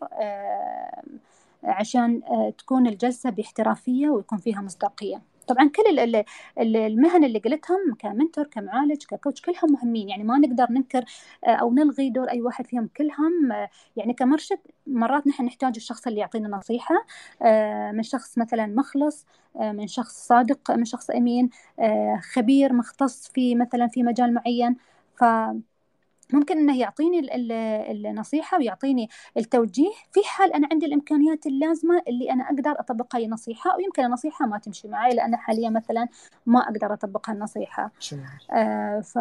عشان 1.63 2.21
تكون 2.57 2.87
الجلسة 2.87 3.29
باحترافية 3.29 4.09
ويكون 4.09 4.37
فيها 4.37 4.61
مصداقية. 4.61 5.21
طبعا 5.53 5.69
كل 5.69 6.23
المهن 6.59 7.23
اللي 7.23 7.39
قلتهم 7.39 7.95
كمنتور 7.99 8.47
كمعالج 8.47 9.03
ككوتش 9.05 9.41
كلهم 9.41 9.71
مهمين. 9.71 10.09
يعني 10.09 10.23
ما 10.23 10.37
نقدر 10.37 10.67
ننكر 10.71 11.05
أو 11.45 11.73
نلغي 11.73 12.09
دور 12.09 12.29
أي 12.29 12.41
واحد 12.41 12.67
فيهم 12.67 12.89
كلهم. 12.97 13.51
يعني 13.95 14.13
كمرشد 14.13 14.59
مرات 14.87 15.27
نحن 15.27 15.45
نحتاج 15.45 15.73
الشخص 15.75 16.07
اللي 16.07 16.19
يعطينا 16.19 16.49
نصيحة 16.49 16.95
من 17.93 18.03
شخص 18.03 18.37
مثلا 18.37 18.65
مخلص 18.65 19.25
من 19.55 19.87
شخص 19.87 20.27
صادق 20.27 20.71
من 20.71 20.85
شخص 20.85 21.09
أمين 21.09 21.49
خبير 22.33 22.73
مختص 22.73 23.29
في 23.29 23.55
مثلا 23.55 23.87
في 23.87 24.03
مجال 24.03 24.33
معين. 24.33 24.75
ف 25.15 25.23
ممكن 26.31 26.57
إنه 26.57 26.79
يعطيني 26.79 27.35
النصيحة 27.91 28.57
ويعطيني 28.57 29.09
التوجيه. 29.37 29.91
في 30.11 30.19
حال 30.25 30.53
أنا 30.53 30.67
عندي 30.71 30.85
الإمكانيات 30.85 31.45
اللازمة 31.45 32.01
اللي 32.07 32.31
أنا 32.31 32.43
أقدر 32.43 32.71
أطبق 32.79 33.15
هاي 33.15 33.25
النصيحة 33.25 33.75
ويمكن 33.77 34.05
النصيحة 34.05 34.45
ما 34.45 34.57
تمشي 34.57 34.87
معي 34.87 35.15
لأن 35.15 35.35
حاليا 35.35 35.69
مثلا 35.69 36.07
ما 36.45 36.59
أقدر 36.59 36.93
أطبق 36.93 37.29
هالنصيحة. 37.29 37.91
آه 38.51 38.99
ف 38.99 39.15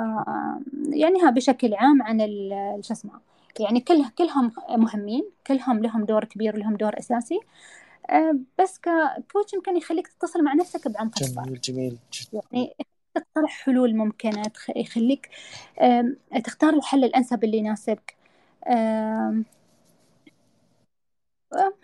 يعني 0.89 1.23
ها 1.23 1.31
بشكل 1.31 1.75
عام 1.75 2.03
عن 2.03 2.19
شو 2.83 2.93
اسمه 2.93 3.13
يعني 3.61 3.81
كل 3.81 4.09
كلهم 4.19 4.53
مهمين 4.71 5.25
كلهم 5.47 5.79
لهم 5.79 6.05
دور 6.05 6.25
كبير 6.25 6.57
ولهم 6.57 6.77
دور 6.77 6.99
أساسي. 6.99 7.41
آه 8.11 8.37
بس 8.61 8.79
ككوتش 8.79 9.55
يمكن 9.55 9.77
يخليك 9.77 10.09
تتصل 10.09 10.45
مع 10.45 10.55
نفسك 10.55 10.89
بعمق 10.89 11.19
جميل 11.19 11.61
جميل 11.61 11.99
جدا. 12.13 12.43
يعني 12.53 12.75
تقترح 13.15 13.51
حلول 13.65 13.97
ممكنة 13.97 14.43
يخليك 14.77 15.31
تختار 16.45 16.75
الحل 16.75 17.05
الأنسب 17.05 17.45
اللي 17.45 17.59
يناسبك. 17.59 18.17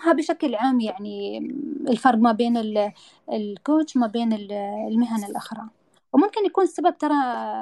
ها 0.01 0.13
بشكل 0.13 0.55
عام 0.55 0.81
يعني 0.81 1.39
الفرق 1.89 2.19
ما 2.19 2.33
بين 2.33 2.57
الكوتش 3.33 3.97
وما 3.97 4.07
بين 4.07 4.33
المهن 4.33 5.25
الأخرى. 5.25 5.63
وممكن 6.13 6.47
يكون 6.47 6.65
السبب 6.65 6.99
ترى 6.99 7.15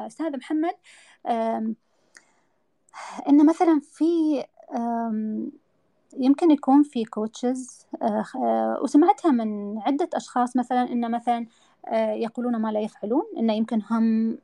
أستاذ 0.06 0.36
محمد 0.36 0.74
إن 3.28 3.46
مثلا 3.46 3.80
في 3.80 4.44
يمكن 6.18 6.50
يكون 6.50 6.82
في 6.82 7.04
coaches 7.04 7.86
آه، 8.02 8.78
وسمعتها 8.82 9.30
من 9.30 9.78
عدة 9.78 10.08
أشخاص 10.14 10.56
مثلا 10.56 10.82
إن 10.92 11.10
مثلا 11.10 11.38
آه، 11.38 11.46
يقولون 11.92 12.56
ما 12.56 12.72
لا 12.72 12.80
يفعلون 12.80 13.24
إنه 13.38 13.52
يمكن 13.52 13.82
هم 13.90 14.38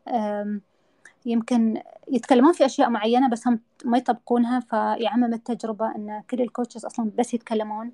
يمكن 1.27 1.83
يتكلمون 2.09 2.53
في 2.53 2.67
أشياء 2.67 2.91
معينة 2.91 3.29
بس 3.31 3.49
هم 3.49 3.61
ما 3.85 3.99
يطبقونها 3.99 4.61
فيعمم 4.61 5.35
التجربة 5.35 5.97
إن 5.97 6.23
كل 6.31 6.41
ال 6.41 6.46
coaches 6.46 6.85
أصلا 6.85 7.11
بس 7.19 7.35
يتكلمون. 7.35 7.93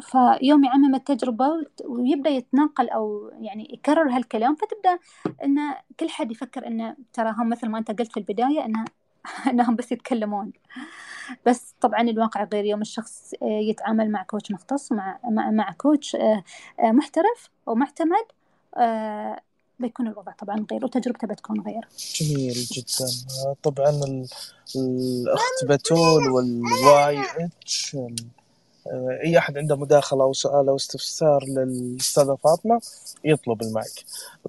فيوم 0.00 0.64
يعمم 0.64 0.94
التجربة 0.94 1.46
ويبدأ 1.84 2.30
يتناقل 2.30 2.88
أو 2.88 3.32
يعني 3.40 3.68
يكرر 3.72 4.08
هالكلام 4.16 4.54
فتبدأ 4.54 4.98
إن 5.44 5.58
كل 6.00 6.08
حد 6.10 6.30
يفكر 6.30 6.66
إنه 6.66 6.96
ترى 7.12 7.34
هم 7.38 7.48
مثل 7.48 7.68
ما 7.68 7.78
أنت 7.78 7.90
قلت 7.90 8.12
في 8.12 8.16
البداية 8.16 8.64
إنه 8.64 8.84
إنهم 9.50 9.76
بس 9.76 9.92
يتكلمون. 9.92 10.52
بس 11.46 11.74
طبعا 11.80 12.00
الواقع 12.00 12.44
غير 12.44 12.64
يوم 12.64 12.80
الشخص 12.80 13.34
آه، 13.42 13.46
يتعامل 13.46 14.10
مع 14.10 14.22
coach 14.22 14.52
مختص 14.52 14.92
مع, 14.92 15.18
مع 15.50 15.72
coach 15.72 16.16
آه، 16.16 16.44
آه، 16.80 16.90
محترف 16.90 17.50
ومعتمد 17.66 18.24
بيكون 19.78 20.06
الوضع 20.06 20.32
طبعا 20.32 20.66
غير 20.70 20.84
وتجربته 20.84 21.26
بتكون 21.26 21.60
غير 21.60 21.88
جميل 22.20 22.54
جدا 22.54 23.06
طبعا 23.62 23.90
الاخت 24.76 25.64
بتول 25.64 26.28
وال 26.28 27.22
YH 27.38 27.96
أي 29.24 29.38
أحد 29.38 29.58
عنده 29.58 29.76
مداخلة 29.76 30.22
أو 30.22 30.32
سؤال 30.32 30.68
أو 30.68 30.76
استفسار 30.76 31.44
للأستاذة 31.44 32.38
فاطمة 32.44 32.80
يطلب 33.24 33.62
المايك. 33.62 34.04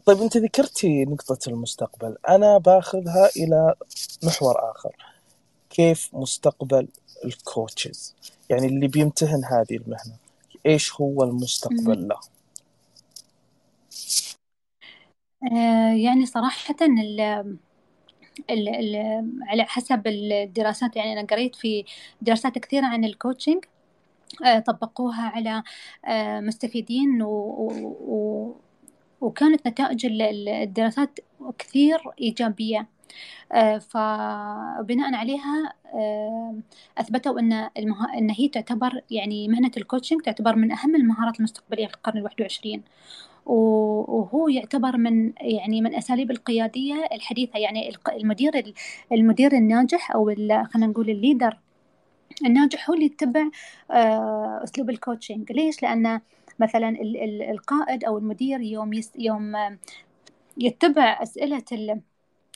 طيب 0.05 0.21
أنت 0.21 0.38
ذكرتي 0.38 1.05
نقطة 1.05 1.49
المستقبل، 1.49 2.15
أنا 2.29 2.57
باخذها 2.57 3.29
إلى 3.36 3.73
محور 4.23 4.71
آخر. 4.71 4.95
كيف 5.72 6.09
مستقبل 6.13 6.88
الكوتشز 7.26 8.15
يعني 8.49 8.67
اللي 8.67 8.88
بيمتهن 8.88 9.45
هذه 9.45 9.78
المهنة 9.78 10.17
إيش 10.65 10.93
هو 10.93 11.24
المستقبل 11.24 12.07
له؟ 12.07 12.19
آه، 15.51 15.93
يعني 15.93 16.26
صراحة 16.26 16.76
ال 16.82 17.55
على 19.47 19.63
حسب 19.63 20.07
الدراسات 20.07 20.95
يعني 20.95 21.13
أنا 21.13 21.28
قريت 21.28 21.55
في 21.55 21.86
دراسات 22.22 22.59
كثيرة 22.59 22.86
عن 22.86 23.05
ال 23.05 23.12
coaching 23.12 23.65
آه، 24.45 24.59
طبقوها 24.59 25.24
على 25.24 25.63
آه، 26.05 26.39
مستفيدين 26.39 27.22
و, 27.22 27.30
و 28.01 28.55
وكانت 29.22 29.67
نتائج 29.67 30.05
الدراسات 30.05 31.19
كثير 31.59 31.99
إيجابية. 32.22 32.88
فبناء 33.80 35.16
عليها 35.16 35.74
آه، 35.93 36.55
أثبتوا 36.97 37.39
أن 37.39 37.70
المها... 37.78 38.18
أن 38.18 38.30
هي 38.30 38.47
تعتبر 38.47 39.01
يعني 39.12 39.47
مهنة 39.47 39.72
ال 39.77 39.82
coaching 39.82 40.21
تعتبر 40.22 40.55
من 40.55 40.72
أهم 40.72 40.95
المهارات 40.95 41.39
المستقبلية 41.39 41.88
في 41.88 41.93
القرن 41.93 42.18
الواحد 42.18 42.41
وعشرين 42.41 42.84
وهو 43.45 44.47
يعتبر 44.47 44.97
من 44.97 45.34
يعني 45.41 45.82
من 45.82 45.95
اساليب 45.95 46.32
القيادية 46.32 47.07
الحديثة 47.14 47.59
يعني 47.59 47.93
المدير 48.09 48.74
المدير 49.12 49.53
الناجح 49.53 50.12
أو 50.12 50.26
خلينا 50.74 50.88
نقول 50.88 51.09
ال 51.09 51.16
leader 51.16 51.57
الناجح 52.45 52.89
هو 52.89 52.93
اللي 52.93 53.05
يتبع 53.05 53.49
آه، 53.91 54.62
أسلوب 54.64 54.89
ال 54.89 54.96
coaching 54.96 55.51
ليش؟ 55.51 55.84
لأن 55.84 56.22
مثلا 56.59 56.97
القائد 57.51 58.03
أو 58.03 58.18
المدير 58.18 58.62
يوم 58.62 58.91
يوم 59.20 59.78
يتبع 60.57 61.24
أسئلة 61.24 61.64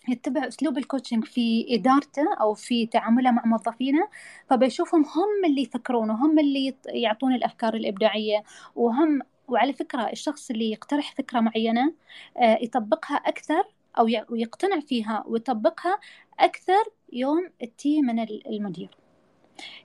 يتبع 0.09 0.47
أسلوب 0.47 0.77
ال 0.77 0.83
coaching 0.83 1.25
في 1.25 1.65
إدارته 1.69 2.33
أو 2.41 2.53
في 2.53 2.85
تعامله 2.85 3.31
مع 3.31 3.45
موظفينه 3.45 4.07
فبيشوفهم 4.49 5.01
هم 5.01 5.45
اللي 5.45 5.61
يفكرون 5.61 6.09
وهم 6.09 6.39
اللي 6.39 6.75
يعطون 6.85 7.35
الأفكار 7.35 7.73
الإبداعية 7.73 8.43
وهم 8.75 9.21
وعلى 9.47 9.73
فكرة 9.73 10.01
الشخص 10.01 10.49
اللي 10.51 10.71
يقترح 10.71 11.15
فكرة 11.15 11.39
معينة 11.39 11.93
آه، 12.37 12.57
يطبقها 12.61 13.15
أكثر 13.15 13.63
أو 13.99 14.07
يقتنع 14.31 14.79
فيها 14.79 15.23
ويطبقها 15.27 15.99
أكثر 16.39 16.83
يوم 17.13 17.49
التي 17.63 18.01
من 18.01 18.19
المدير 18.19 18.97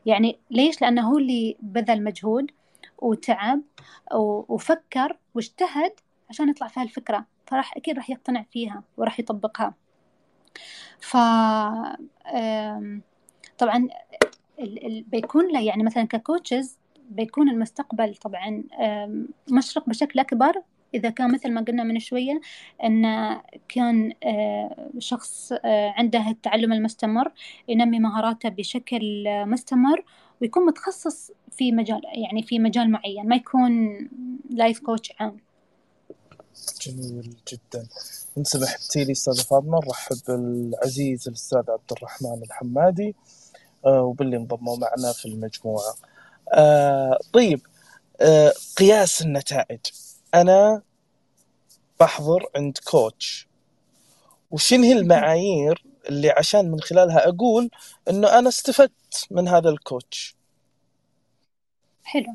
يعني 0.06 0.38
ليش؟ 0.50 0.82
لأنه 0.82 1.10
هو 1.10 1.18
اللي 1.18 1.56
بذل 1.60 2.04
مجهود 2.04 2.50
وتعب 2.98 3.62
وفكر 4.48 5.16
واجتهد 5.34 5.92
عشان 6.30 6.48
يطلع 6.48 6.68
في 6.68 6.80
هالفكرة 6.80 7.26
فراح 7.46 7.76
أكيد 7.76 7.96
راح 7.96 8.10
يقتنع 8.10 8.42
فيها 8.42 8.82
وراح 8.96 9.20
يطبقها 9.20 9.74
ف 11.00 11.16
طبعا 13.58 13.88
بيكون 15.06 15.52
له 15.52 15.60
يعني 15.60 15.82
مثلا 15.82 16.04
ككوتشز 16.04 16.78
بيكون 17.10 17.48
المستقبل 17.48 18.14
طبعا 18.14 18.64
مشرق 19.50 19.88
بشكل 19.88 20.20
أكبر. 20.20 20.62
إذا 20.94 21.10
كان 21.10 21.32
مثل 21.32 21.52
ما 21.52 21.60
قلنا 21.60 21.82
من 21.82 21.98
شوية 21.98 22.40
أن 22.84 23.02
كان 23.68 24.12
آه، 24.24 24.90
شخص 24.98 25.52
آه، 25.52 25.94
عنده 25.96 26.30
التعلم 26.30 26.72
المستمر 26.72 27.32
ينمي 27.68 27.98
مهاراته 27.98 28.48
بشكل 28.48 29.24
مستمر 29.26 30.04
ويكون 30.40 30.66
متخصص 30.66 31.32
في 31.50 31.72
مجال 31.72 32.00
يعني 32.14 32.42
في 32.42 32.58
مجال 32.58 32.90
معين 32.90 33.28
ما 33.28 33.36
يكون 33.36 33.98
لايف 34.50 34.80
كوتش 34.80 35.12
عام. 35.20 35.36
جميل 36.80 37.36
جدا. 37.48 37.86
إن 38.38 38.44
سمحتي 38.44 39.04
لي 39.04 39.12
أستاذة 39.12 39.42
فاطمة 39.42 39.80
نرحب 39.86 40.16
بالعزيز 40.28 41.28
الأستاذ 41.28 41.58
عبد 41.70 41.92
الرحمن 41.92 42.42
الحمادي 42.42 43.14
آه، 43.86 44.02
وباللي 44.02 44.36
انضموا 44.36 44.76
معنا 44.76 45.12
في 45.12 45.26
المجموعة. 45.26 45.94
آه، 46.52 47.18
طيب 47.32 47.60
آه، 48.20 48.52
قياس 48.76 49.22
النتائج. 49.22 49.80
أنا 50.34 50.82
بحضر 52.00 52.46
عند 52.56 52.78
كوتش. 52.84 53.48
وشنو 54.50 54.84
هي 54.84 54.92
المعايير 54.92 55.84
اللي 56.08 56.30
عشان 56.30 56.70
من 56.70 56.80
خلالها 56.80 57.28
أقول 57.28 57.70
إنه 58.10 58.38
أنا 58.38 58.48
استفدت 58.48 59.26
من 59.30 59.48
هذا 59.48 59.68
الكوتش؟ 59.70 60.36
حلو. 62.04 62.34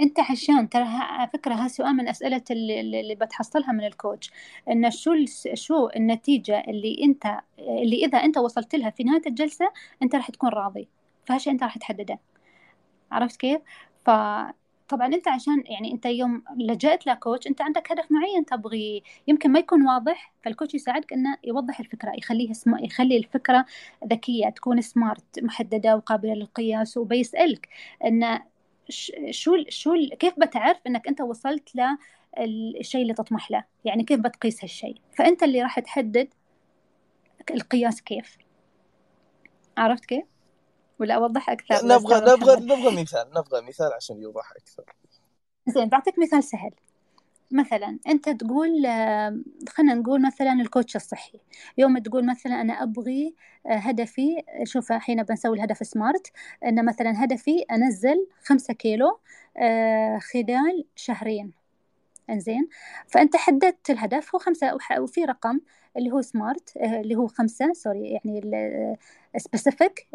أنت 0.00 0.20
عشان 0.20 0.68
ترى 0.68 0.84
على 0.84 1.30
فكرة 1.32 1.54
هذا 1.54 1.68
سؤال 1.68 1.92
من 1.96 2.08
اسئله 2.08 2.42
اللي, 2.50 2.80
اللي 2.80 3.14
بتحصلها 3.14 3.72
من 3.72 3.84
الكوتش. 3.84 4.30
إن 4.70 4.90
شو 4.90 5.14
شو 5.54 5.88
النتيجة 5.96 6.60
اللي 6.68 7.04
انت 7.04 7.40
اللي 7.58 8.04
إذا 8.04 8.18
أنت 8.18 8.38
وصلت 8.38 8.74
لها 8.74 8.90
في 8.90 9.04
نهاية 9.04 9.22
الجلسة 9.26 9.72
أنت 10.02 10.14
راح 10.14 10.30
تكون 10.30 10.50
راضي. 10.50 10.88
فهالشيء 11.26 11.52
أنت 11.52 11.62
راح 11.62 11.78
تحدده. 11.78 12.18
عرفت 13.12 13.36
كيف؟ 13.36 13.60
ف 14.06 14.10
طبعا 14.88 15.06
أنت 15.06 15.28
عشان 15.28 15.62
يعني 15.66 15.92
أنت 15.92 16.06
يوم 16.06 16.42
لجأت 16.56 17.06
لكوتش 17.06 17.46
أنت 17.46 17.62
عندك 17.62 17.92
هدف 17.92 18.12
معين 18.12 18.44
تبغي. 18.44 19.02
يمكن 19.28 19.52
ما 19.52 19.58
يكون 19.58 19.86
واضح 19.88 20.32
فالكوتش 20.44 20.74
يساعدك 20.74 21.12
إنه 21.12 21.36
يوضح 21.44 21.80
الفكرة 21.80 22.12
يخليها 22.18 22.52
سم... 22.52 22.76
يخلي 22.84 23.16
الفكرة 23.16 23.64
ذكية 24.10 24.48
تكون 24.48 24.80
سمارت 24.80 25.40
محددة 25.42 25.96
وقابلة 25.96 26.34
للقياس 26.34 26.96
وبيسألك 26.96 27.68
انه 28.04 28.42
شو 29.30 29.56
شو 29.68 29.94
كيف 30.18 30.34
بتعرف 30.38 30.78
إنك 30.86 31.08
أنت 31.08 31.20
وصلت 31.20 31.70
للشيء 32.38 33.02
اللي 33.02 33.14
تطمح 33.14 33.50
له؟ 33.50 33.64
يعني 33.84 34.04
كيف 34.04 34.20
بتقيس 34.20 34.64
هالشيء؟ 34.64 35.00
فأنت 35.16 35.42
اللي 35.42 35.62
راح 35.62 35.80
تحدد 35.80 36.28
القياس 37.50 38.02
كيف. 38.02 38.38
عرفت 39.76 40.04
كيف؟ 40.04 40.24
ولا 40.98 41.14
أوضح 41.14 41.50
أكثر؟ 41.50 41.86
نبغى 41.86 42.20
نبغى 42.20 42.56
نبغى 42.56 43.02
مثال 43.02 43.30
نبغى 43.36 43.62
مثال 43.62 43.92
عشان 43.92 44.22
يوضح 44.22 44.52
أكثر. 44.52 44.84
زين 45.66 45.88
بعطيك 45.88 46.18
مثال 46.18 46.44
سهل. 46.44 46.70
مثلا 47.50 47.98
أنت 48.08 48.28
تقول 48.28 48.86
آه، 48.86 49.40
خلينا 49.68 49.94
نقول 49.94 50.22
مثلا 50.26 50.52
الكوتش 50.52 50.96
الصحي. 50.96 51.40
يوم 51.78 51.98
تقول 51.98 52.26
مثلا 52.26 52.60
أنا 52.60 52.82
أبغي 52.82 53.34
آه، 53.66 53.74
هدفي 53.74 54.42
شوف 54.64 54.92
الحين 54.92 55.22
بنسوي 55.22 55.56
الهدف 55.56 55.86
سمارت 55.86 56.32
ان 56.64 56.84
مثلا 56.84 57.24
هدفي 57.24 57.60
أنزل 57.72 58.26
خمسة 58.44 58.74
كيلو 58.74 59.18
آه، 59.56 60.18
خلال 60.18 60.84
شهرين. 60.96 61.52
إنزين؟ 62.30 62.68
فأنت 63.08 63.36
حددت 63.36 63.90
الهدف 63.90 64.34
هو 64.34 64.38
خمسة 64.38 64.76
وفي 65.00 65.24
رقم 65.24 65.60
اللي 65.96 66.10
هو 66.10 66.20
smart 66.22 66.76
اللي 66.76 67.14
هو 67.16 67.26
خمسة 67.26 67.72
sorry 67.72 68.10
يعني 68.10 68.40
specific 69.36 70.08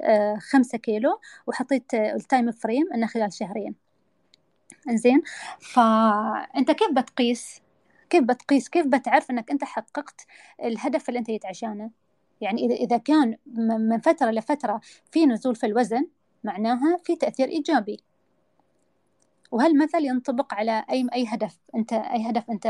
خمسة 0.51 0.77
كيلو 0.77 1.19
وحطيت 1.47 1.93
ال 1.93 2.05
time 2.05 2.51
frame 2.51 2.93
إنه 2.93 3.07
خلال 3.07 3.33
شهرين. 3.33 3.90
انزين 4.89 5.21
فأنت 5.59 6.71
كيف 6.71 6.91
بتقيس؟ 6.91 7.61
كيف 8.09 8.23
بتقيس؟ 8.23 8.69
كيف 8.69 8.87
بتعرف 8.87 9.31
إنك 9.31 9.51
أنت 9.51 9.63
حققت 9.63 10.25
الهدف 10.63 11.09
اللي 11.09 11.19
أنت 11.19 11.31
جيت 11.31 11.45
عشانه 11.45 11.91
يعني 12.41 12.65
اذا 12.65 12.75
إذا 12.75 12.97
كان 12.97 13.37
من 13.89 13.99
فترة 13.99 14.31
لفترة 14.31 14.81
في 15.11 15.25
نزول 15.25 15.55
في 15.55 15.65
الوزن 15.65 16.07
معناها 16.43 16.97
في 17.03 17.15
تأثير 17.15 17.47
إيجابي. 17.47 17.99
وهالمثل 19.51 20.05
ينطبق 20.05 20.53
على 20.53 20.85
اي 20.89 21.07
أي 21.13 21.25
هدف 21.27 21.57
انت 21.75 21.93
أي 21.93 22.29
هدف 22.29 22.49
أنت 22.49 22.65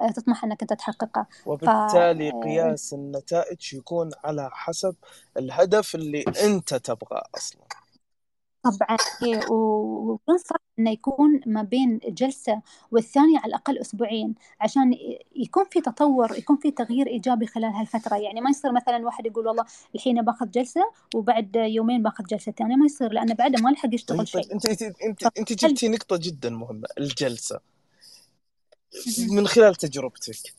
آه، 0.00 0.10
تطمح 0.16 0.44
إنك 0.44 0.62
أنت 0.62 0.72
تحققه؟ 0.72 1.26
وبالتالي 1.46 2.30
ف... 2.30 2.34
قياس 2.44 2.92
النتائج 2.92 3.74
يكون 3.74 4.10
على 4.24 4.50
حسب 4.52 4.94
الهدف 5.36 5.94
اللي 5.94 6.24
أنت 6.44 6.74
تبغاه 6.74 7.24
أصلا. 7.36 7.62
طبعا 8.70 8.96
إيه 9.22 9.50
وبنصح 9.50 10.56
إنه 10.78 10.90
يكون 10.90 11.40
ما 11.46 11.62
بين 11.62 11.98
جلسة 11.98 12.62
والثانية 12.90 13.38
على 13.38 13.46
الأقل 13.46 13.78
أسبوعين 13.78 14.34
عشان 14.60 14.94
يكون 15.36 15.64
في 15.70 15.80
تطور 15.80 16.38
يكون 16.38 16.56
في 16.56 16.70
تغيير 16.70 17.06
إيجابي 17.06 17.46
خلال 17.46 17.72
هالفترة. 17.72 18.16
يعني 18.16 18.40
ما 18.40 18.50
يصير 18.50 18.72
مثلا 18.72 19.04
واحد 19.04 19.26
يقول 19.26 19.46
والله 19.46 19.64
الحين 19.94 20.22
باخذ 20.22 20.50
جلسة 20.50 20.80
وبعد 21.14 21.56
يومين 21.56 22.02
باخذ 22.02 22.24
جلسة 22.24 22.52
ثانية 22.52 22.76
ما 22.76 22.86
يصير 22.86 23.12
لأنه 23.12 23.34
بعده 23.34 23.62
ما 23.62 23.70
لحق 23.70 23.88
يشتغل 23.92 24.18
طيب 24.18 24.26
شيء. 24.26 24.54
أنت 24.54 24.66
أنت 24.66 24.82
أنت, 24.82 25.38
أنت 25.38 25.52
جبتي 25.52 25.88
نقطة 25.88 26.16
جدا 26.22 26.50
مهمة 26.50 26.88
الجلسة. 26.98 27.60
من 29.30 29.46
خلال 29.46 29.74
تجربتك 29.74 30.54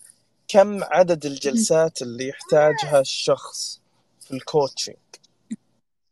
كم 0.47 0.83
عدد 0.83 1.25
الجلسات 1.25 2.01
اللي 2.01 2.27
يحتاجها 2.27 2.99
الشخص 2.99 3.81
في 4.21 4.31
الكوتشنج 4.31 4.95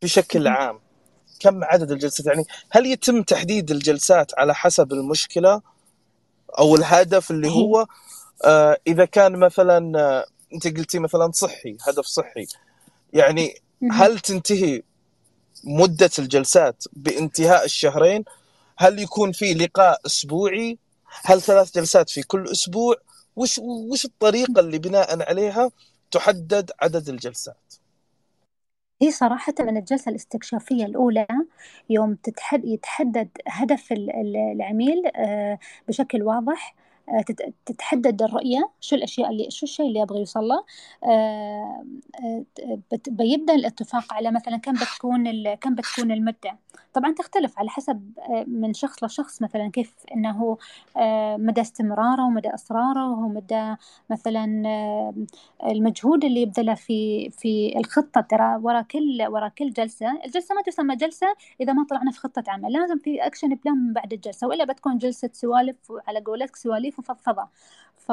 بشكل 0.04 0.48
عام؟ 0.48 0.85
كم 1.40 1.64
عدد 1.64 1.92
الجلسات؟ 1.92 2.26
يعني 2.26 2.46
هل 2.72 2.86
يتم 2.86 3.24
تحديد 3.24 3.72
الجلسات 3.72 4.32
على 4.40 4.56
حسب 4.56 4.94
المشكلة 4.94 5.62
أو 6.60 6.76
الهدف 6.76 7.32
اللي 7.32 7.50
هو؟ 7.50 7.88
آه 8.46 8.78
إذا 8.88 9.06
كان 9.06 9.36
مثلا 9.40 10.00
آه 10.00 10.26
أنت 10.54 10.68
قلتي 10.78 11.00
مثلا 11.00 11.32
صحي 11.32 11.78
هدف 11.88 12.06
صحي. 12.06 12.48
يعني 13.14 13.62
هل 13.92 14.20
تنتهي 14.20 14.82
مدة 15.64 16.10
الجلسات 16.20 16.84
بانتهاء 16.94 17.66
الشهرين؟ 17.66 18.24
هل 18.78 19.00
يكون 19.00 19.32
في 19.32 19.54
لقاء 19.54 20.02
أسبوعي؟ 20.06 20.78
هل 21.24 21.42
ثلاث 21.42 21.76
جلسات 21.76 22.10
في 22.10 22.24
كل 22.24 22.52
أسبوع؟ 22.52 22.96
وش 23.36 23.60
وش 23.60 24.06
الطريقة 24.06 24.60
اللي 24.60 24.78
بناء 24.78 25.30
عليها 25.30 25.72
تحدد 26.12 26.72
عدد 26.82 27.10
الجلسات؟ 27.10 27.74
هي 29.02 29.12
صراحةً 29.12 29.54
من 29.60 29.78
الجلسة 29.78 30.10
الاستكشافية 30.10 30.86
الأولى 30.86 31.28
يوم 31.90 32.16
يتحدد 32.66 33.30
هدف 33.48 33.92
العميل 33.92 35.04
آه، 35.16 35.60
بشكل 35.88 36.24
واضح. 36.24 36.76
تتحدد 37.66 38.22
الرؤية 38.22 38.70
شو 38.82 38.96
الأشياء 38.96 39.30
اللي 39.30 39.52
شو 39.52 39.66
الشيء 39.66 39.88
اللي 39.88 40.00
يبغى 40.00 40.20
يوصل 40.20 40.44
له. 40.48 40.64
آه، 41.04 41.86
بيبدأ 43.08 43.56
الاتفاق 43.56 44.14
على 44.14 44.32
مثلا 44.32 44.58
كم 44.58 44.74
بتكون 44.74 45.54
كم 45.56 45.76
بتكون 45.76 46.12
المدة. 46.12 46.58
طبعا 46.94 47.14
تختلف 47.14 47.60
على 47.60 47.70
حسب 47.70 48.12
من 48.48 48.74
شخص 48.74 49.04
لشخص 49.04 49.42
مثلا 49.42 49.72
كيف 49.72 49.96
إنه 50.16 50.58
مدى 51.38 51.62
استمراره 51.62 52.26
ومدى 52.26 52.50
إصراره 52.50 53.10
ومدى 53.12 53.76
مثلا 54.10 54.46
المجهود 55.66 56.26
اللي 56.26 56.42
يبذله 56.42 56.74
في 56.74 57.30
في 57.30 57.78
الخطة. 57.78 58.22
ترى 58.22 58.60
ورا 58.64 58.82
كل 58.82 59.26
ورا 59.28 59.48
كل 59.48 59.70
جلسة 59.70 60.26
الجلسة 60.26 60.56
ما 60.56 60.62
تسمى 60.62 60.96
جلسة 60.96 61.28
إذا 61.62 61.74
ما 61.74 61.86
طلعنا 61.90 62.12
في 62.12 62.20
خطة 62.20 62.44
عمل. 62.48 62.74
لازم 62.74 63.00
في 63.00 63.26
action 63.26 63.56
plan 63.56 63.78
من 63.78 63.94
بعد 63.94 64.14
الجلسة 64.14 64.48
وإلا 64.48 64.66
بتكون 64.66 64.98
جلسة 64.98 65.30
سوالف 65.34 65.78
على 66.08 66.20
قولتك 66.20 66.56
سواليف 66.56 66.95
وفضفضة. 67.00 67.48
ف 67.98 68.12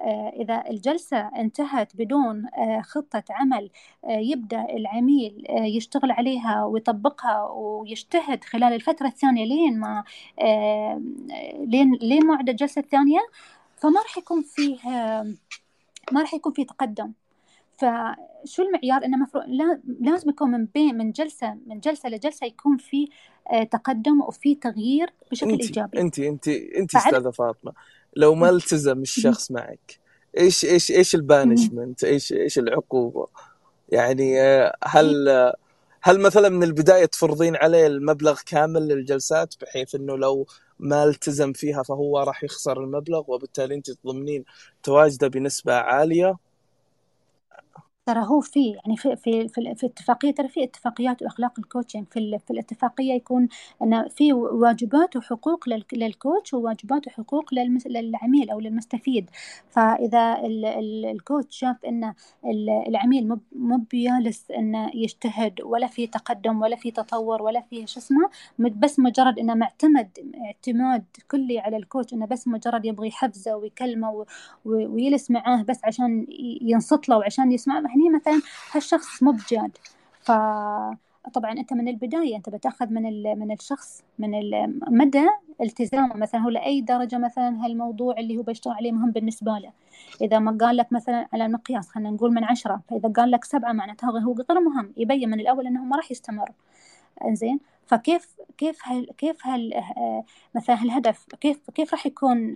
آه، 0.00 0.32
إذا 0.36 0.64
الجلسة 0.70 1.18
انتهت 1.18 1.96
بدون 1.96 2.46
آه، 2.46 2.80
خطة 2.80 3.22
عمل 3.30 3.70
آه، 4.04 4.18
يبدأ 4.18 4.66
العميل 4.70 5.46
يشتغل 5.50 6.10
عليها 6.10 6.64
ويطبقها 6.64 7.42
ويجتهد 7.42 8.44
خلال 8.44 8.72
الفترة 8.72 9.06
الثانية 9.06 9.44
لين 9.44 9.80
ما 9.80 10.04
لين 11.66 11.94
لين 11.94 12.26
موعد 12.26 12.48
الجلسة 12.48 12.80
الثانية 12.80 13.20
فما 13.76 14.00
راح 14.00 14.18
يكون 14.18 14.42
فيه 14.42 14.78
ما 16.12 16.20
راح 16.20 16.34
يكون 16.34 16.52
فيه 16.52 16.66
تقدم. 16.66 17.12
فشو 17.72 18.62
المعيار؟ 18.62 19.04
إنه 19.04 19.16
مفروض 19.16 19.44
لازم 20.00 20.30
يكون 20.30 20.50
من 20.50 20.64
بين 20.74 20.98
من 20.98 21.12
جلسة 21.12 21.56
من 21.66 21.80
جلسة 21.80 22.08
لجلسة 22.08 22.46
يكون 22.46 22.76
في 22.76 23.08
تقدم 23.70 24.20
وفي 24.20 24.54
تغيير 24.54 25.12
بشكل 25.30 25.50
انت 25.50 25.62
إيجابي. 25.62 26.00
انت 26.00 26.18
انت 26.18 26.48
انت 26.48 26.94
أستاذة 26.94 27.30
فاطمة. 27.30 27.72
لو 28.16 28.34
ما 28.34 28.50
التزم 28.50 29.02
الشخص 29.02 29.50
معك 29.50 29.98
إيش 30.38 30.64
إيش 30.64 30.90
إيش 30.90 31.14
ال 31.14 31.22
punishment؟ 31.22 32.04
إيش 32.04 32.32
إيش 32.32 32.58
العقوبة؟ 32.58 33.26
يعني 33.88 34.40
آه، 34.40 34.76
هل 34.84 35.28
هل 36.02 36.20
مثلا 36.20 36.48
من 36.48 36.62
البداية 36.62 37.04
تفرضين 37.04 37.56
عليه 37.56 37.86
المبلغ 37.86 38.40
كامل 38.46 38.88
للجلسات 38.88 39.54
بحيث 39.60 39.94
إنه 39.94 40.16
لو 40.16 40.46
ما 40.78 41.04
التزم 41.04 41.52
فيها 41.52 41.82
فهو 41.82 42.18
راح 42.18 42.44
يخسر 42.44 42.84
المبلغ 42.84 43.22
وبالتالي 43.26 43.74
أنت 43.74 43.90
تضمنين 43.90 44.44
تواجده 44.82 45.28
بنسبة 45.28 45.74
عالية؟ 45.74 46.36
ترى 48.10 48.24
هو 48.26 48.40
في 48.40 48.70
يعني 48.70 48.96
في 48.96 49.16
في 49.16 49.48
في, 49.48 49.74
في 49.74 49.86
اتفاقية 49.86 50.30
ترى 50.34 50.48
في 50.48 50.64
اتفاقيات 50.64 51.22
وأخلاق 51.22 51.58
ال 51.58 51.63
coaching 51.63 52.06
في 52.10 52.38
في 52.46 52.50
الاتفاقية 52.52 53.12
يكون 53.12 53.48
إن 53.82 54.08
في 54.08 54.32
واجبات 54.32 55.16
وحقوق 55.16 55.64
للكوتش 55.92 56.54
وواجبات 56.54 57.06
وحقوق 57.06 57.54
للعميل 57.86 58.50
أو 58.50 58.60
للمستفيد. 58.60 59.30
فإذا 59.70 60.40
الكوتش 61.10 61.58
شاف 61.58 61.76
إن 61.86 62.14
العميل 62.88 63.38
مو 63.52 63.76
بيالس 63.90 64.50
انه 64.50 64.90
يجتهد 64.94 65.60
ولا 65.62 65.86
في 65.86 66.06
تقدم 66.06 66.62
ولا 66.62 66.76
في 66.76 66.90
تطور 66.90 67.42
ولا 67.42 67.60
في 67.60 67.86
شو 67.86 68.00
اسمه 68.00 68.30
بس 68.58 68.98
مجرد 68.98 69.38
إنه 69.38 69.54
معتمد 69.54 70.08
اعتماد 70.46 71.04
كلي 71.30 71.58
على 71.58 71.76
الكوتش 71.76 72.12
إنه 72.14 72.26
بس 72.26 72.48
مجرد 72.48 72.84
يبغى 72.84 73.08
يحفزه 73.08 73.56
ويكلمه 73.56 74.26
ويجلس 74.64 75.30
معاه 75.30 75.62
بس 75.62 75.80
عشان 75.84 76.26
ينصت 76.62 77.08
له 77.08 77.16
وعشان 77.18 77.52
يسمع 77.52 77.80
هني 78.00 78.10
مثلا 78.10 78.42
هالشخص 78.72 79.22
مو 79.22 79.32
بجاد. 79.32 79.78
ف 80.20 80.32
طبعا 81.34 81.52
أنت 81.52 81.72
من 81.72 81.88
البداية 81.88 82.36
أنت 82.36 82.48
بتأخذ 82.48 82.86
من 82.86 83.02
من 83.38 83.52
الشخص 83.52 84.02
من 84.18 84.30
مدى 84.88 85.26
التزامه. 85.60 86.16
مثلا 86.16 86.40
هو 86.40 86.48
لأي 86.48 86.80
درجة 86.80 87.18
مثلا 87.18 87.64
هالموضوع 87.64 88.18
اللي 88.18 88.38
هو 88.38 88.42
بيشتغل 88.42 88.74
عليه 88.74 88.92
مهم 88.92 89.10
بالنسبة 89.10 89.58
له. 89.58 89.72
إذا 90.20 90.38
ما 90.38 90.58
قال 90.60 90.76
لك 90.76 90.92
مثلا 90.92 91.28
على 91.32 91.46
المقياس 91.46 91.88
خلينا 91.88 92.10
نقول 92.10 92.34
من 92.34 92.44
عشرة. 92.44 92.80
فإذا 92.90 93.08
قال 93.08 93.30
لك 93.30 93.44
سبعة 93.44 93.72
معناتها 93.72 94.10
هو 94.10 94.34
غير 94.34 94.60
مهم. 94.60 94.92
يبين 94.96 95.30
من 95.30 95.40
الأول 95.40 95.66
انه 95.66 95.84
ما 95.84 95.96
راح 95.96 96.10
يستمر 96.10 96.50
إنزين؟ 97.24 97.60
فكيف 97.86 98.36
كيف 98.58 98.78
هل 98.84 99.10
كيف 99.18 99.46
هل 99.46 99.82
مثلا 100.54 100.82
الهدف 100.82 101.26
كيف 101.40 101.70
كيف 101.70 101.92
راح 101.92 102.06
يكون 102.06 102.54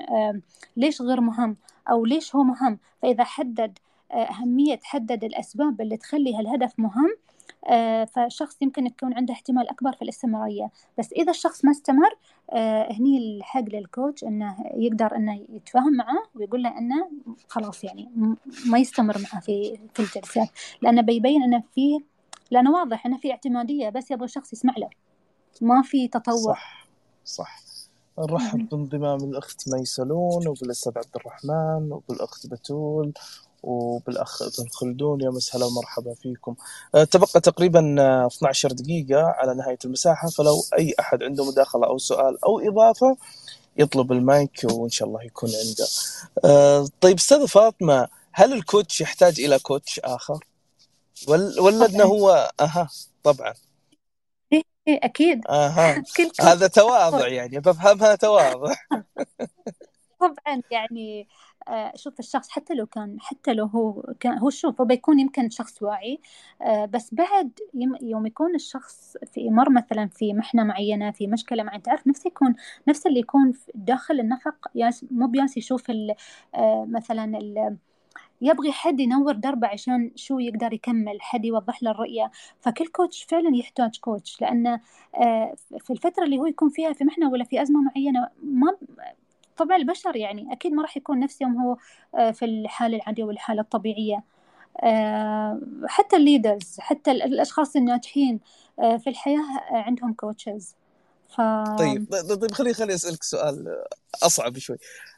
ليش 0.76 1.02
غير 1.02 1.20
مهم 1.20 1.56
أو 1.90 2.04
ليش 2.04 2.36
هو 2.36 2.42
مهم؟ 2.42 2.78
فإذا 3.02 3.24
حدد 3.24 3.78
أهمية 4.14 4.74
تحدد 4.74 5.24
الأسباب 5.24 5.80
اللي 5.80 5.96
تخلي 5.96 6.36
هالهدف 6.36 6.72
مهم. 6.78 7.16
آه، 7.68 8.04
فالشخص 8.04 8.62
يمكن 8.62 8.86
يكون 8.86 9.14
عنده 9.14 9.34
احتمال 9.34 9.68
أكبر 9.70 9.92
في 9.92 10.02
الاستمرارية. 10.02 10.70
بس 10.98 11.12
إذا 11.12 11.30
الشخص 11.30 11.64
ما 11.64 11.70
استمر 11.70 12.16
آه، 12.50 12.92
هني 12.92 13.18
الحق 13.18 13.64
للكوتش 13.68 14.24
إنه 14.24 14.56
يقدر 14.76 15.16
إنه 15.16 15.46
يتفاهم 15.48 15.96
معاه 15.96 16.22
ويقول 16.34 16.62
له 16.62 16.78
إنه 16.78 17.08
خلاص 17.48 17.84
يعني 17.84 18.10
ما 18.66 18.78
يستمر 18.78 19.18
معاه 19.18 19.40
في 19.40 19.78
في 19.94 20.00
الجلسات 20.00 20.48
لأنه 20.82 21.02
بيبين 21.02 21.42
إنه 21.42 21.62
فيه 21.74 21.98
لأنه 22.50 22.70
واضح 22.70 23.06
إنه 23.06 23.18
في 23.18 23.30
اعتمادية 23.30 23.88
بس 23.88 24.10
يبغى 24.10 24.24
الشخص 24.24 24.52
يسمع 24.52 24.74
له. 24.78 24.88
ما 25.60 25.82
في 25.82 26.08
تطور. 26.08 26.54
صح 26.54 26.86
صح. 27.24 27.58
نرحب 28.18 28.68
بانضمام 28.68 29.24
الأخت 29.24 29.68
ميسلون 29.68 30.48
وبالأستاذ 30.48 30.92
عبد 30.96 31.16
الرحمن 31.16 31.92
وبالأخت 31.92 32.46
بتول 32.46 33.12
وبالاخ 33.64 34.42
ابن 34.42 34.68
خلدون 34.72 35.20
يا 35.20 35.30
مسهلا 35.30 35.64
ومرحبا 35.64 36.14
فيكم. 36.14 36.54
أه، 36.94 37.04
تبقى 37.04 37.40
تقريبا 37.40 37.96
12 38.26 38.72
دقيقة 38.72 39.22
على 39.22 39.54
نهاية 39.54 39.78
المساحة 39.84 40.28
فلو 40.28 40.62
أي 40.78 40.94
أحد 41.00 41.22
عنده 41.22 41.44
مداخلة 41.44 41.86
أو 41.86 41.98
سؤال 41.98 42.44
أو 42.44 42.60
إضافة 42.60 43.16
يطلب 43.76 44.12
المايك 44.12 44.60
وإن 44.72 44.90
شاء 44.90 45.08
الله 45.08 45.22
يكون 45.22 45.50
عنده. 45.50 45.86
أه، 46.44 46.88
طيب 47.00 47.16
أستاذة 47.16 47.46
فاطمة 47.46 48.08
هل 48.32 48.52
الكوتش 48.52 49.00
يحتاج 49.00 49.40
إلى 49.40 49.58
كوتش 49.58 50.00
آخر؟ 50.04 50.44
ولا 51.28 51.86
أنه 51.86 52.04
هو 52.04 52.52
أها 52.60 52.88
طبعا. 53.22 53.54
إيه 54.52 54.64
أكيد. 54.88 55.40
أها. 55.48 56.02
هذا 56.40 56.66
تواضع 56.66 57.28
يعني 57.28 57.60
بفهمها 57.60 58.14
تواضع. 58.14 58.74
طبعا 60.20 60.62
يعني 60.70 61.28
آه، 61.68 61.92
شوف 61.96 62.18
الشخص 62.18 62.50
حتى 62.50 62.74
لو 62.74 62.86
كان 62.86 63.16
حتى 63.20 63.54
لو 63.54 63.66
هو 63.66 64.02
كان 64.20 64.38
هو 64.38 64.50
شوف 64.50 64.80
هو 64.80 64.86
بيكون 64.86 65.20
يمكن 65.20 65.50
شخص 65.50 65.82
واعي 65.82 66.20
آه، 66.62 66.84
بس 66.84 67.14
بعد 67.14 67.50
يوم 68.02 68.26
يكون 68.26 68.54
الشخص 68.54 69.16
في 69.32 69.50
مر 69.50 69.70
مثلا 69.70 70.08
في 70.08 70.34
محنة 70.34 70.64
معينة 70.64 71.10
في 71.10 71.26
مشكلة 71.26 71.62
معينة 71.62 71.82
تعرف 71.82 72.06
نفس 72.06 72.26
يكون 72.26 72.54
نفس 72.88 73.06
اللي 73.06 73.20
يكون 73.20 73.52
داخل 73.74 74.20
النفق 74.20 74.68
مو 75.10 75.26
بياس 75.26 75.56
يشوف 75.56 75.90
آه، 76.54 76.86
مثلا 76.90 77.38
يبغي 78.40 78.72
حد 78.72 79.00
ينور 79.00 79.32
دربه 79.32 79.68
عشان 79.68 80.10
شو 80.16 80.38
يقدر 80.38 80.72
يكمل 80.72 81.20
حد 81.22 81.44
يوضح 81.44 81.82
له 81.82 81.90
الرؤية. 81.90 82.30
فكل 82.60 82.86
كوتش 82.86 83.24
فعلا 83.24 83.56
يحتاج 83.56 83.98
كوتش 84.00 84.40
لأنه 84.40 84.80
في 85.78 85.90
الفترة 85.90 86.24
اللي 86.24 86.38
هو 86.38 86.46
يكون 86.46 86.70
فيها 86.70 86.92
في 86.92 87.04
محنة 87.04 87.30
ولا 87.30 87.44
في 87.44 87.62
أزمة 87.62 87.80
معينة 87.82 88.28
ما 88.42 88.76
طبع 89.56 89.76
البشر 89.76 90.16
يعني 90.16 90.52
أكيد 90.52 90.72
ما 90.72 90.82
راح 90.82 90.96
يكون 90.96 91.20
نفس 91.20 91.40
يوم 91.40 91.58
هو 91.58 91.76
آه، 92.14 92.30
في 92.30 92.44
الحالة 92.44 92.96
العادية 92.96 93.24
والحالة 93.24 93.60
الطبيعية. 93.62 94.24
آه، 94.82 95.60
حتى 95.86 96.16
ال 96.16 96.24
leaders 96.24 96.76
حتى 96.80 97.10
الأشخاص 97.10 97.76
الناجحين 97.76 98.40
آه، 98.78 98.96
في 98.96 99.10
الحياة 99.10 99.40
عندهم 99.72 100.12
coaches 100.12 100.74
ف... 101.28 101.40
طيب 101.78 102.06
طيب 102.40 102.52
خليني 102.52 102.74
خليني 102.74 102.94
أسألك 102.94 103.22
سؤال 103.22 103.84
أصعب 104.22 104.58
شوي. 104.58 104.76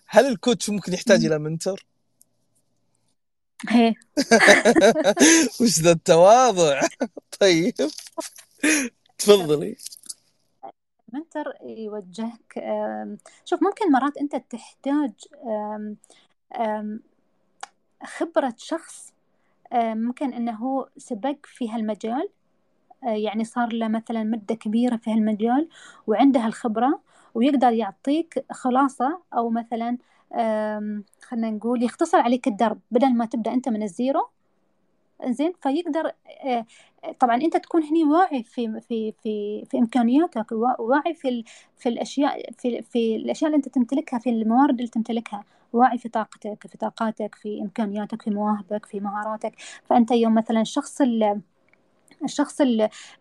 هل 0.08 0.26
ال 0.26 0.34
coach 0.34 0.70
ممكن 0.70 0.92
يحتاج 0.92 1.24
إلى 1.24 1.38
mentor؟ 1.38 1.84
هي 3.68 3.94
وش 5.60 5.80
ذا 5.80 5.90
التواضع؟ 5.90 6.80
طيب. 7.40 7.74
تفضلي. 9.18 9.76
منتر 11.12 11.52
يوجهك. 11.62 12.64
شوف 13.44 13.62
ممكن 13.62 13.92
مرات 13.92 14.16
أنت 14.16 14.36
تحتاج 14.36 15.12
خبرة 18.04 18.54
شخص 18.56 19.12
ممكن 19.74 20.32
أنه 20.32 20.86
سبق 20.96 21.36
في 21.44 21.70
هالمجال 21.70 22.28
آه، 23.04 23.08
يعني 23.08 23.44
صار 23.44 23.72
له 23.72 23.88
مثلا 23.88 24.24
مدة 24.24 24.54
كبيرة 24.54 24.96
في 24.96 25.12
هالمجال 25.12 25.68
وعنده 26.06 26.40
هالخبرة 26.40 27.00
ويقدر 27.34 27.72
يعطيك 27.72 28.44
خلاصة 28.52 29.18
أو 29.34 29.50
مثلا 29.50 29.98
خلينا 31.22 31.50
نقول 31.50 31.82
يختصر 31.82 32.18
عليك 32.18 32.48
الدرب 32.48 32.80
بدل 32.90 33.14
ما 33.14 33.26
تبدأ 33.26 33.54
أنت 33.54 33.68
من 33.68 33.82
الزيرو. 33.82 34.28
زين 35.24 35.52
فيقدر 35.62 36.12
آه، 36.44 36.66
طبعا 37.20 37.36
أنت 37.36 37.56
تكون 37.56 37.82
هني 37.82 38.04
واعي 38.04 38.42
في 38.42 38.80
في 38.80 39.12
في 39.22 39.64
في 39.70 39.78
إمكانياتك 39.78 40.52
واعي 40.78 41.14
في 41.14 41.44
في 41.76 41.88
الأشياء 41.88 42.52
في 42.58 42.82
في 42.82 43.16
الأشياء 43.16 43.48
اللي 43.48 43.56
أنت 43.56 43.68
تمتلكها 43.68 44.18
في 44.18 44.30
الموارد 44.30 44.74
اللي 44.78 44.88
تمتلكها. 44.88 45.44
واعي 45.72 45.98
في 45.98 46.08
طاقتك 46.08 46.66
في 46.66 46.78
طاقاتك 46.78 47.34
في 47.34 47.60
إمكانياتك 47.62 48.22
في 48.22 48.30
مواهبك 48.30 48.86
في 48.86 49.00
مهاراتك. 49.00 49.52
فأنت 49.84 50.10
يوم 50.10 50.34
مثلا 50.34 50.60
الشخص 50.60 51.02
الشخص 52.24 52.60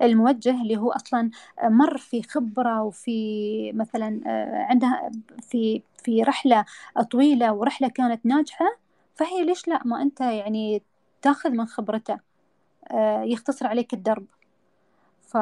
الموجه 0.01 0.61
اللي 0.61 0.77
هو 0.77 0.91
أصلا 0.91 1.29
مر 1.63 1.97
في 1.97 2.23
خبرة 2.23 2.83
وفي 2.83 3.71
مثلا 3.73 4.21
آه، 4.27 4.65
عنده 4.69 5.11
في 5.41 5.81
في 6.03 6.23
رحلة 6.23 6.65
طويلة 7.11 7.53
ورحلة 7.53 7.88
كانت 7.89 8.25
ناجحة 8.25 8.65
فهي 9.15 9.45
ليش 9.45 9.67
لا؟ 9.67 9.81
ما 9.86 10.01
أنت 10.01 10.21
يعني 10.21 10.81
تاخذ 11.21 11.49
من 11.49 11.65
خبرته. 11.65 12.19
يختصر 13.23 13.67
عليك 13.67 13.93
الدرب. 13.93 14.25
ف 15.27 15.38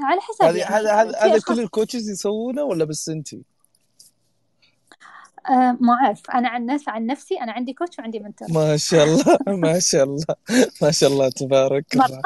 على 0.00 0.20
حسب 0.20 0.44
هذا 0.44 0.58
يعني. 0.58 0.74
هذا 0.74 1.18
هذا 1.18 1.40
كل 1.48 1.60
الكوتشز 1.60 2.10
يسوونه 2.10 2.62
ولا 2.62 2.84
بس 2.84 3.08
أنت؟ 3.08 3.34
آه 3.34 3.38
ما 5.80 5.94
أعرف. 6.02 6.30
أنا 6.30 6.48
عن 6.48 6.66
نفسي 6.66 6.90
عن 6.90 7.06
نفسي 7.06 7.40
أنا 7.40 7.52
عندي 7.52 7.72
كوتش 7.72 7.98
وعندي 7.98 8.18
منتور. 8.18 8.48
ما 8.50 8.76
شاء 8.76 9.04
الله. 9.04 9.38
ما 9.64 9.78
شاء 9.78 10.04
الله. 10.04 10.24
ما 10.82 10.90
شاء 10.90 11.10
الله. 11.10 11.28
تبارك 11.28 11.94
الله. 11.94 12.22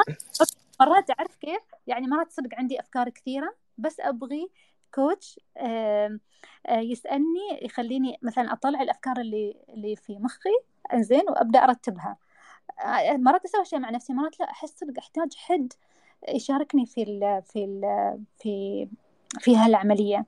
مرات 0.79 1.07
تعرف 1.07 1.35
كيف؟ 1.35 1.61
يعني 1.87 2.07
مرات 2.07 2.31
صدق 2.31 2.49
عندي 2.53 2.79
أفكار 2.79 3.09
كثيرة 3.09 3.53
بس 3.77 3.99
أبغي 3.99 4.49
coach 4.95 5.39
آه 5.57 6.19
يسألني 6.69 7.59
يخليني 7.61 8.17
مثلا 8.21 8.53
أطلع 8.53 8.81
الأفكار 8.81 9.17
اللي 9.17 9.55
اللي 9.69 9.95
في 9.95 10.17
مخي 10.19 10.49
إنزين 10.93 11.23
وأبدأ 11.29 11.59
أرتبها. 11.59 12.09
آه، 12.09 12.30
مرات 13.17 13.45
أسوي 13.45 13.65
شيء 13.65 13.79
مع 13.79 13.89
نفسي 13.89 14.13
مرات 14.13 14.39
لا 14.39 14.51
أحس 14.51 14.79
صدق 14.79 14.93
أحتاج 14.97 15.35
حد 15.35 15.73
يشاركني 16.29 16.85
في 16.85 17.03
ال 17.03 17.41
في 17.45 17.65
ال 17.65 17.81
في 18.39 18.87
في 19.39 19.57
هالعملية. 19.57 20.25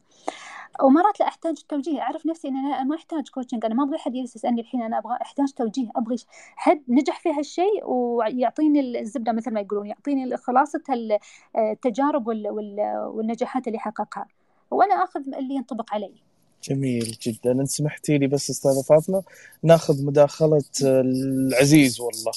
ومرات 0.83 1.19
لا 1.19 1.27
أحتاج 1.27 1.63
توجيه. 1.69 2.01
أعرف 2.01 2.25
نفسي 2.25 2.47
إن 2.47 2.55
أنا 2.57 2.83
ما 2.83 2.95
أحتاج 2.95 3.29
coaching 3.29 3.65
أنا 3.65 3.75
ما 3.75 3.83
أبغى 3.83 3.97
حد 3.97 4.15
يجلس 4.15 4.35
يسألني 4.35 4.61
الحين 4.61 4.81
أنا 4.81 4.97
أبغى 4.97 5.17
أحتاج 5.21 5.51
توجيه. 5.51 5.89
أبغى 5.95 6.15
حد 6.55 6.83
نجح 6.87 7.19
في 7.19 7.29
هالشيء 7.29 7.83
ويعطيني 7.85 8.99
الزبدة 8.99 9.31
مثل 9.31 9.53
ما 9.53 9.59
يقولون 9.59 9.87
يعطيني 9.87 10.37
خلاصة 10.37 10.83
التجارب 11.57 12.27
والنجاحات 12.27 13.67
اللي 13.67 13.79
حققها. 13.79 14.27
وأنا 14.71 15.03
آخذ 15.03 15.21
اللي 15.35 15.55
ينطبق 15.55 15.93
علي. 15.93 16.13
جميل 16.63 17.17
جدا. 17.21 17.51
ان 17.51 17.65
سمحتي 17.65 18.17
لي 18.17 18.27
بس 18.27 18.49
أستاذة 18.49 18.81
فاطمة 18.81 19.23
ناخذ 19.63 20.05
مداخلة 20.05 20.63
العزيز 20.81 21.99
والله 21.99 22.31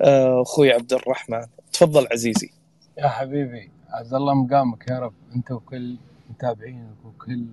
آه، 0.00 0.42
أخوي 0.42 0.72
عبد 0.72 0.92
الرحمن. 0.92 1.46
تفضل 1.72 2.06
عزيزي. 2.12 2.50
يا 2.98 3.08
حبيبي 3.08 3.70
عز 3.88 4.14
الله 4.14 4.34
مقامك 4.34 4.88
يا 4.88 4.98
رب. 4.98 5.12
أنت 5.36 5.50
وكل 5.50 5.96
متابعينك 6.30 6.96
وكل 7.04 7.44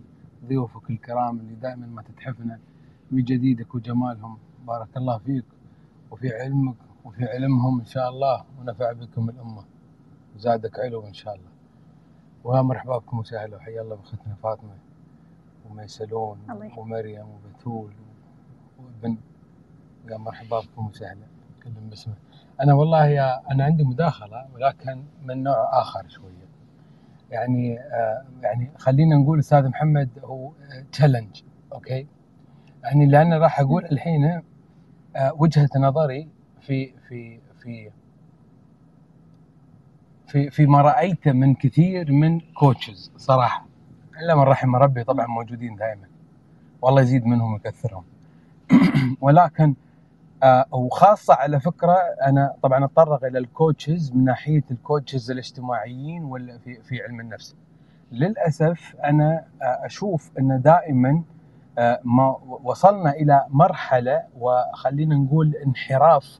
ضيوفك 0.47 0.89
الكرام 0.89 1.39
اللي 1.39 1.55
دائما 1.55 1.87
ما 1.87 2.01
تتحفنا 2.01 2.59
بجديدك 3.11 3.75
وجمالهم. 3.75 4.37
بارك 4.67 4.97
الله 4.97 5.17
فيك 5.17 5.45
وفي 6.11 6.29
علمك 6.29 6.75
وفي 7.05 7.25
علمهم 7.25 7.79
إن 7.79 7.85
شاء 7.85 8.09
الله 8.09 8.43
ونفع 8.59 8.91
بكم 8.91 9.29
الأمة. 9.29 9.63
وزادك 10.35 10.79
علو 10.79 11.07
إن 11.07 11.13
شاء 11.13 11.35
الله. 11.35 11.49
ومرحبا 12.43 12.97
بكم 12.97 13.19
وسهلا 13.19 13.55
وحيا 13.57 13.81
الله 13.81 13.95
باختنا 13.95 14.35
فاطمة. 14.43 14.92
وميسلون 15.73 16.37
ومريم 16.77 17.25
وبتول 17.29 17.91
وابن 18.79 19.17
قال 20.09 20.17
مرحبا 20.21 20.59
بكم 20.59 20.87
وسهلا. 20.87 21.25
كلهم 21.63 21.89
باسمه 21.89 22.13
أنا 22.61 22.73
والله 22.73 23.05
يا 23.05 23.51
أنا 23.51 23.63
عندي 23.63 23.83
مداخلة 23.83 24.45
ولكن 24.53 25.03
من 25.23 25.43
نوع 25.43 25.81
آخر 25.81 26.07
شوية. 26.07 26.33
يعني 27.31 27.79
آه 27.79 28.25
يعني 28.41 28.71
خلينا 28.77 29.15
نقول 29.15 29.39
أستاذ 29.39 29.67
محمد 29.67 30.09
هو 30.23 30.51
تشالنج 30.91 31.43
آه 31.71 31.75
okay؟ 31.75 32.07
يعني 32.83 33.05
لأن 33.05 33.33
راح 33.33 33.59
أقول 33.59 33.85
الحين 33.85 34.41
آه 35.15 35.33
وجهة 35.37 35.69
نظري 35.77 36.27
في 36.61 36.93
في 37.09 37.39
في 37.59 37.91
في 40.27 40.49
في 40.49 40.65
ما 40.65 40.81
رأيته 40.81 41.31
من 41.31 41.55
كثير 41.55 42.11
من 42.11 42.39
coaches 42.39 43.11
صراحة. 43.17 43.65
إلا 44.21 44.35
من 44.35 44.41
رحم 44.41 44.75
ربي 44.75 45.03
طبعا 45.03 45.27
موجودين 45.27 45.75
دائما. 45.75 46.07
والله 46.81 47.01
يزيد 47.01 47.25
منهم 47.25 47.53
ويكثرهم. 47.53 48.03
ولكن 49.21 49.75
آه 50.43 50.65
وخاصة 50.71 51.33
على 51.33 51.59
فكرة 51.59 51.93
أنا 52.25 52.55
طبعا 52.63 52.85
أتطرق 52.85 53.23
إلى 53.25 53.39
ال 53.39 53.48
coaches 53.48 54.11
من 54.11 54.23
ناحية 54.23 54.63
ال 54.71 54.79
coaches 54.79 55.31
الاجتماعيين 55.31 56.23
ولا 56.23 56.57
في, 56.57 56.81
في 56.81 57.01
علم 57.03 57.19
النفس. 57.19 57.55
للأسف 58.11 58.95
أنا 59.03 59.45
آه 59.61 59.85
أشوف 59.85 60.31
أن 60.39 60.61
دائما 60.61 61.23
آه، 61.77 61.99
ما 62.03 62.37
وصلنا 62.63 63.11
إلى 63.11 63.45
مرحلة 63.49 64.23
وخلينا 64.39 65.15
نقول 65.15 65.55
انحراف 65.65 66.39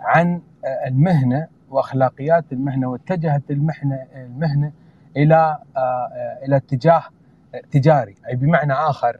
عن 0.00 0.40
آه، 0.64 0.88
المهنة 0.88 1.46
وأخلاقيات 1.70 2.44
المهنة 2.52 2.86
واتجهت 2.86 3.50
المهنة 3.50 4.06
المهنة 4.14 4.72
إلى 5.16 5.58
إلى 6.46 6.56
اتجاه 6.56 7.02
تجاري 7.70 8.14
أي 8.28 8.36
بمعنى 8.36 8.72
آخر 8.72 9.16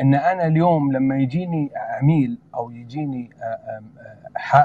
إن 0.00 0.14
أنا 0.14 0.46
اليوم 0.46 0.92
لما 0.92 1.16
يجيني 1.18 1.70
عميل 1.76 2.38
أو 2.54 2.70
يجيني 2.70 3.30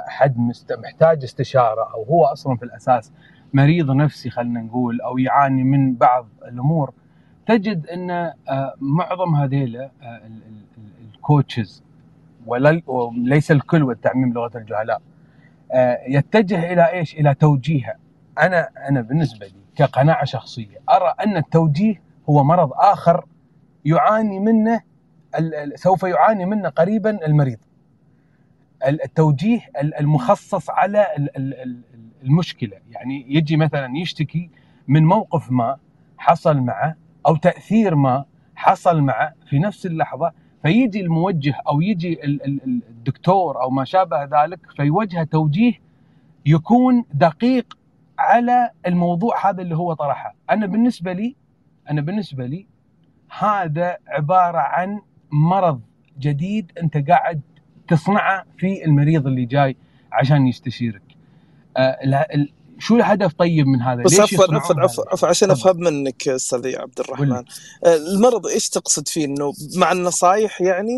حد 0.07 0.38
محتاج 0.72 1.24
استشارة 1.24 1.93
أو 1.93 2.03
هو 2.03 2.26
أصلا 2.26 2.57
في 2.57 2.64
الأساس 2.64 3.12
مريض 3.53 3.91
نفسي 3.91 4.30
خلينا 4.30 4.62
نقول 4.62 5.01
أو 5.01 5.18
يعاني 5.18 5.64
من 5.64 5.95
بعض 5.95 6.28
الأمور 6.47 6.93
تجد 7.47 7.88
إن 7.88 8.12
آه، 8.12 8.34
معظم 8.82 9.36
هذيلا 9.36 9.89
آه، 10.01 10.22
الكوتشز 11.16 11.84
وليس 12.45 13.51
الكل 13.51 13.84
والتعميم 13.84 14.34
لغه 14.34 14.57
الجهلاء 14.57 15.01
آه، 15.72 15.99
يتجه 16.07 16.74
إلى 16.74 16.91
إيش؟ 16.91 17.16
إلى 17.16 17.34
توجيهه 17.34 17.95
أنا 18.39 18.70
أنا 18.89 19.01
بالنسبة 19.01 19.45
لي 19.45 19.53
كقناعة 19.80 20.25
شخصية. 20.25 20.77
أرى 20.89 21.13
أن 21.25 21.38
التوجيه 21.38 22.01
هو 22.30 22.43
مرض 22.43 22.71
آخر 22.73 23.25
يعاني 23.86 24.39
منه 24.39 24.82
سوف 25.75 26.03
يعاني 26.03 26.45
منه 26.45 26.69
قريبا 26.69 27.25
المريض. 27.25 27.57
التوجيه 28.88 29.61
المخصص 29.99 30.69
على 30.69 31.07
المشكلة. 32.23 32.77
يعني 32.91 33.25
يجي 33.36 33.57
مثلا 33.57 33.97
يشتكي 33.97 34.49
من 34.88 35.05
موقف 35.05 35.51
ما 35.51 35.77
حصل 36.17 36.57
معه 36.57 36.95
أو 37.27 37.36
تأثير 37.36 37.95
ما 37.95 38.25
حصل 38.55 39.01
معه 39.01 39.34
في 39.49 39.59
نفس 39.59 39.86
اللحظة 39.86 40.32
فيجي 40.63 41.01
الموجه 41.01 41.55
أو 41.67 41.82
يجي 41.82 42.19
الدكتور 42.25 43.61
أو 43.61 43.69
ما 43.69 43.84
شابه 43.86 44.23
ذلك 44.23 44.59
فيوجه 44.75 45.23
توجيه 45.23 45.73
يكون 46.45 47.05
دقيق 47.13 47.77
على 48.20 48.70
الموضوع 48.88 49.49
هذا 49.49 49.61
اللي 49.61 49.78
هو 49.78 49.93
طرحه. 49.93 50.36
أنا 50.49 50.65
بالنسبة 50.65 51.13
لي 51.13 51.36
أنا 51.89 52.01
بالنسبة 52.01 52.45
لي 52.45 52.67
هذا 53.39 53.97
عبارة 54.07 54.57
عن 54.57 55.01
مرض 55.32 55.82
جديد 56.20 56.72
أنت 56.84 57.09
قاعد 57.09 57.41
تصنعه 57.88 58.45
في 58.57 58.86
المريض 58.86 59.28
اللي 59.28 59.45
جاي 59.45 59.76
عشان 60.11 60.47
يستشيرك. 60.47 61.01
آه 61.78 61.97
شو 62.80 62.95
الهدف 62.95 63.34
طيب 63.34 63.67
من 63.67 63.82
هذا؟ 63.82 64.03
بس 64.03 64.20
عفوا 64.20 64.55
عفوا 64.55 65.11
عفوا 65.11 65.30
عشان 65.30 65.51
أفهم 65.51 65.78
منك 65.78 66.28
أستاذ 66.28 66.80
عبد 66.80 66.99
الرحمن. 66.99 67.32
آه 67.34 67.43
المرض 68.15 68.47
إيش 68.47 68.70
تقصد 68.70 69.07
فيه؟ 69.07 69.26
إنه 69.26 69.53
مع 69.78 69.91
النصائح 69.91 70.61
يعني؟ 70.61 70.97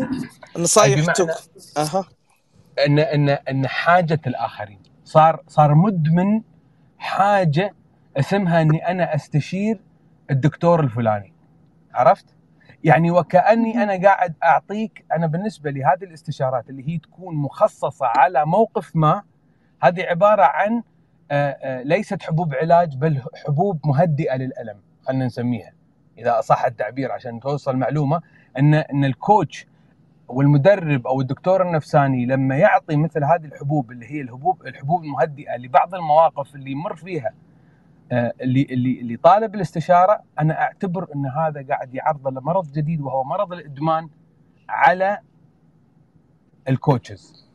النصائح 0.56 1.12
تك... 1.12 1.28
أها. 1.76 2.04
إن 2.86 2.98
إن 2.98 3.28
إن 3.28 3.66
حاجة 3.66 4.20
الآخرين. 4.26 4.78
صار 5.04 5.42
صار 5.48 5.74
مدمن 5.74 6.40
حاجة 7.02 7.74
اسمها 8.16 8.62
إني 8.62 8.88
أنا 8.88 9.14
أستشير 9.14 9.80
الدكتور 10.30 10.80
الفلاني. 10.80 11.32
عرفت؟ 11.94 12.26
يعني 12.84 13.10
وكأني 13.10 13.82
أنا 13.82 14.08
قاعد 14.08 14.34
أعطيك 14.44 15.04
أنا 15.12 15.26
بالنسبة 15.26 15.70
لي 15.70 15.84
هذه 15.84 16.04
الاستشارات 16.04 16.70
اللي 16.70 16.88
هي 16.88 16.98
تكون 16.98 17.36
مخصصة 17.36 18.06
على 18.06 18.46
موقف 18.46 18.96
ما 18.96 19.22
هذه 19.82 20.02
عبارة 20.02 20.42
عن 20.42 20.82
آه، 21.30 21.50
آه، 21.50 21.82
ليست 21.82 22.22
حبوب 22.22 22.54
علاج 22.54 22.96
بل 22.96 23.22
حبوب 23.46 23.80
مهدئة 23.86 24.36
للألم 24.36 24.80
خلينا 25.06 25.26
نسميها. 25.26 25.72
إذا 26.18 26.40
صح 26.40 26.64
التعبير 26.64 27.12
عشان 27.12 27.40
توصل 27.40 27.76
معلومه 27.76 28.20
ان 28.58 28.74
إن 28.74 29.04
الكوتش 29.04 29.66
والمدرب 30.32 31.06
أو 31.06 31.20
الدكتور 31.20 31.62
النفساني 31.62 32.26
لما 32.26 32.56
يعطي 32.56 32.96
مثل 32.96 33.24
هذه 33.24 33.44
الحبوب 33.44 33.90
اللي 33.90 34.06
هي 34.06 34.20
الحبوب 34.20 34.66
الحبوب 34.66 35.04
المهدئة 35.04 35.56
لبعض 35.56 35.94
المواقف 35.94 36.54
اللي 36.54 36.70
يمر 36.70 36.96
فيها 36.96 37.34
آه، 38.12 38.32
اللي 38.40 38.62
اللي 38.70 39.00
اللي 39.00 39.16
طالب 39.16 39.54
الاستشارة 39.54 40.20
أنا 40.40 40.60
أعتبر 40.60 41.08
إن 41.14 41.26
هذا 41.26 41.66
قاعد 41.68 41.94
يعرضه 41.94 42.30
لمرض 42.30 42.72
جديد 42.72 43.00
وهو 43.00 43.24
مرض 43.24 43.52
الإدمان 43.52 44.08
على 44.68 45.18
ال 46.68 46.78
coaches 46.78 47.48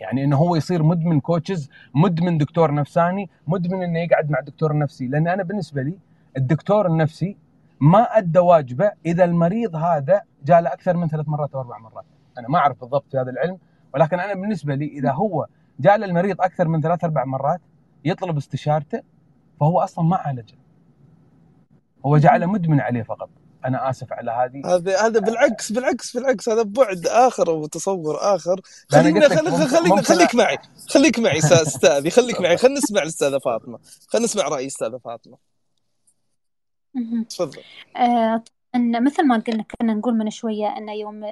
يعني 0.00 0.24
إنه 0.24 0.36
هو 0.36 0.56
يصير 0.56 0.82
مدمن 0.82 1.20
coaches 1.20 1.70
مدمن 1.94 2.38
دكتور 2.38 2.74
نفساني 2.74 3.30
مدمن 3.46 3.82
إنه 3.82 3.98
يقعد 3.98 4.30
مع 4.30 4.40
دكتور 4.40 4.78
نفسي 4.78 5.06
لأن 5.06 5.28
أنا 5.28 5.42
بالنسبة 5.42 5.82
لي 5.82 5.98
الدكتور 6.36 6.86
النفسي 6.86 7.36
ما 7.80 8.18
أدى 8.18 8.38
واجبه. 8.38 8.92
إذا 9.06 9.24
المريض 9.24 9.76
هذا 9.76 10.22
جاء 10.44 10.60
له 10.60 10.72
أكثر 10.72 10.96
من 10.96 11.08
ثلاث 11.08 11.28
مرات 11.28 11.54
أو 11.54 11.60
أربع 11.60 11.78
مرات. 11.78 12.04
أنا 12.38 12.48
ما 12.48 12.58
أعرف 12.58 12.80
بالضبط 12.80 13.04
في 13.10 13.18
هذا 13.18 13.30
العلم 13.30 13.58
ولكن 13.94 14.20
أنا 14.20 14.34
بالنسبة 14.34 14.74
لي 14.74 14.86
إذا 14.86 15.12
هو 15.12 15.46
جاء 15.80 15.96
للمريض 15.96 16.40
أكثر 16.40 16.68
من 16.68 16.80
ثلاث 16.80 17.04
أربع 17.04 17.24
مرات 17.24 17.60
يطلب 18.04 18.36
استشارته 18.36 19.02
فهو 19.60 19.80
أصلا 19.80 20.04
ما 20.04 20.16
عالجه. 20.16 20.58
هو 22.06 22.18
جعله 22.18 22.46
مدمن 22.46 22.80
عليه 22.80 23.02
فقط. 23.02 23.28
أنا 23.64 23.90
آسف 23.90 24.12
على 24.12 24.30
هذه. 24.30 24.76
هذا 24.76 25.06
هذا 25.06 25.20
بالعكس 25.20 25.72
بالعكس 25.72 26.16
بالعكس 26.16 26.48
هذا 26.48 26.62
بعد 26.62 27.06
آخر 27.06 27.50
وتصور 27.50 28.16
آخر. 28.20 28.60
خلينا 28.90 29.28
خليك 29.28 29.52
خليك 29.52 30.04
خليك 30.04 30.34
معي. 30.34 30.58
خليك 30.88 31.18
معي 31.18 31.38
أستاذي 31.66 32.10
خليك 32.10 32.40
معي. 32.40 32.56
خلينا 32.56 32.78
نسمع 32.78 33.02
الأستاذة 33.02 33.38
فاطمة. 33.38 33.78
خلينا 34.08 34.24
نسمع 34.24 34.48
رأي 34.48 34.66
استاذه 34.66 34.98
فاطمة. 35.04 35.36
تفضل. 37.28 37.62
آه، 37.96 38.44
إن 38.76 39.04
مثل 39.04 39.26
ما 39.26 39.36
قلنا 39.36 39.62
كنا 39.62 39.94
نقول 39.94 40.14
من 40.18 40.30
شوية 40.30 40.66
إن 40.66 40.88
يوم 40.88 41.24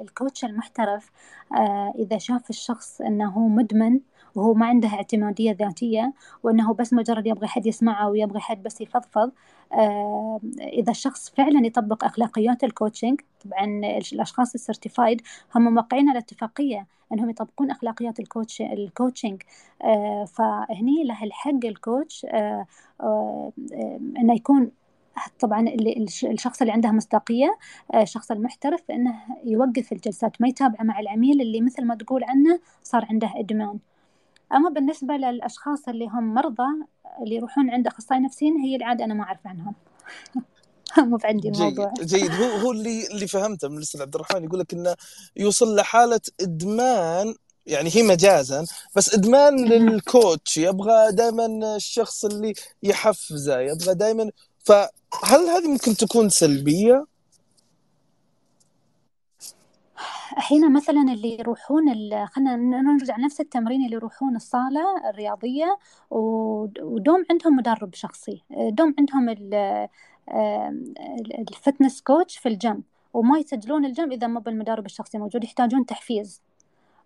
ال 0.00 0.07
coach 0.07 0.44
المحترف 0.44 1.10
آه، 1.52 1.92
إذا 1.98 2.18
شاف 2.18 2.50
الشخص 2.50 3.00
إنه 3.00 3.48
مدمن 3.48 4.00
وهو 4.34 4.54
ما 4.54 4.66
عنده 4.66 4.88
اعتمادية 4.88 5.52
ذاتية 5.52 6.12
وإنه 6.42 6.74
بس 6.74 6.92
مجرد 6.92 7.26
يبغى 7.26 7.46
حد 7.46 7.66
يسمعه 7.66 8.08
ويبغى 8.10 8.40
حد 8.40 8.62
بس 8.62 8.80
يفضفض 8.80 9.32
آه، 9.72 10.40
إذا 10.60 10.90
الشخص 10.90 11.30
فعلا 11.30 11.66
يطبق 11.66 12.04
أخلاقيات 12.04 12.64
ال 12.64 12.70
coaching 12.70 13.20
طبعا 13.44 13.64
الأشخاص 14.12 14.54
ال 14.54 14.61
certified 14.61 15.22
هم 15.54 15.74
موقعين 15.74 16.08
على 16.08 16.18
اتفاقية 16.18 16.86
إنهم 17.12 17.30
يطبقون 17.30 17.70
أخلاقيات 17.70 18.20
ال 18.20 18.27
coach 18.27 18.60
ال 18.62 18.71
coaching 18.71 19.42
آه، 19.82 20.24
فهني 20.24 21.04
له 21.04 21.24
الحق 21.24 21.64
ال 21.64 21.74
coach 21.74 22.26
إنه 24.20 24.34
يكون 24.34 24.70
طبعا 25.40 25.64
الشخص 26.24 26.60
اللي 26.60 26.72
عنده 26.72 26.92
مصداقية 26.92 27.58
آه، 27.94 28.02
الشخص 28.02 28.30
المحترف 28.30 28.82
انه 28.90 29.14
يوقف 29.44 29.92
الجلسات 29.92 30.40
ما 30.40 30.48
يتابع 30.48 30.82
مع 30.82 31.00
العميل 31.00 31.40
اللي 31.40 31.60
مثل 31.60 31.84
ما 31.84 31.94
تقول 31.94 32.24
عنه 32.24 32.60
صار 32.82 33.06
عنده 33.10 33.32
إدمان. 33.36 33.78
أما 34.52 34.70
بالنسبة 34.70 35.14
للأشخاص 35.14 35.88
اللي 35.88 36.06
هم 36.06 36.34
مرضى 36.34 36.86
اللي 37.22 37.34
يروحون 37.36 37.70
عند 37.70 37.86
أخصائي 37.86 38.20
نفسيين 38.20 38.56
هي 38.56 38.76
العادة 38.76 39.04
أنا 39.04 39.14
ما 39.14 39.24
أعرف 39.24 39.46
عنهم. 39.46 39.74
مو 40.98 41.18
عندي 41.24 41.48
الموضوع. 41.48 41.92
جيد, 41.98 42.06
جيد 42.06 42.30
هو 42.30 42.56
هو 42.56 42.72
اللي 42.72 43.06
اللي 43.06 43.26
فهمته 43.26 43.68
من 43.68 43.76
الأستاذ 43.76 44.02
عبد 44.02 44.14
الرحمن 44.14 44.44
يقول 44.44 44.60
لك 44.60 44.72
إنه 44.72 44.94
يوصل 45.36 45.76
لحالة 45.76 46.20
إدمان 46.40 47.34
يعني 47.66 47.90
هي 47.94 48.02
مجازا 48.02 48.66
بس 48.96 49.14
إدمان 49.14 49.64
للكوتش. 49.64 50.56
يبغى 50.56 51.12
دائما 51.12 51.76
الشخص 51.76 52.24
اللي 52.24 52.54
يحفزه 52.82 53.60
يبغى 53.60 53.94
دائما 53.94 54.30
فهل 54.66 55.40
هذه 55.48 55.68
ممكن 55.68 55.94
تكون 55.94 56.28
سلبية؟ 56.28 57.06
أحيانا 60.38 60.68
مثلا 60.68 61.02
اللي 61.12 61.38
يروحون 61.38 61.82
خلينا 62.26 62.56
نرجع 62.56 63.16
نفس 63.16 63.40
التمرين 63.40 63.84
اللي 63.84 63.96
يروحون 63.96 64.36
الصالة 64.36 65.10
الرياضية 65.10 65.78
ودوم 66.10 67.24
عندهم 67.30 67.56
مدرب 67.56 67.94
شخصي. 67.94 68.42
دوم 68.50 68.94
عندهم 68.98 69.28
ال 71.38 71.46
fitness 71.46 72.02
coach 72.02 72.38
في 72.38 72.48
الجيم 72.48 72.82
وما 73.14 73.38
يسجلون 73.38 73.84
الجيم 73.84 74.12
إذا 74.12 74.26
ما 74.26 74.40
بالمدرب 74.40 74.86
الشخصي 74.86 75.18
موجود 75.18 75.44
يحتاجون 75.44 75.86
تحفيز. 75.86 76.42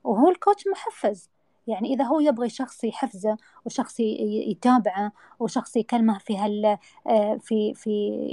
وهو 0.04 0.30
ال 0.30 0.36
coach 0.36 0.64
محفز. 0.66 1.28
يعني 1.66 1.94
إذا 1.94 2.04
هو 2.04 2.20
يبغى 2.20 2.48
شخص 2.48 2.84
يحفزه 2.84 3.36
وشخص 3.64 4.00
يتابعه 4.00 5.12
وشخص 5.40 5.76
يكلمه 5.76 6.18
في 6.18 6.38
هال 6.38 6.78
آه، 7.06 7.38
في 7.42 7.74
في 7.74 7.90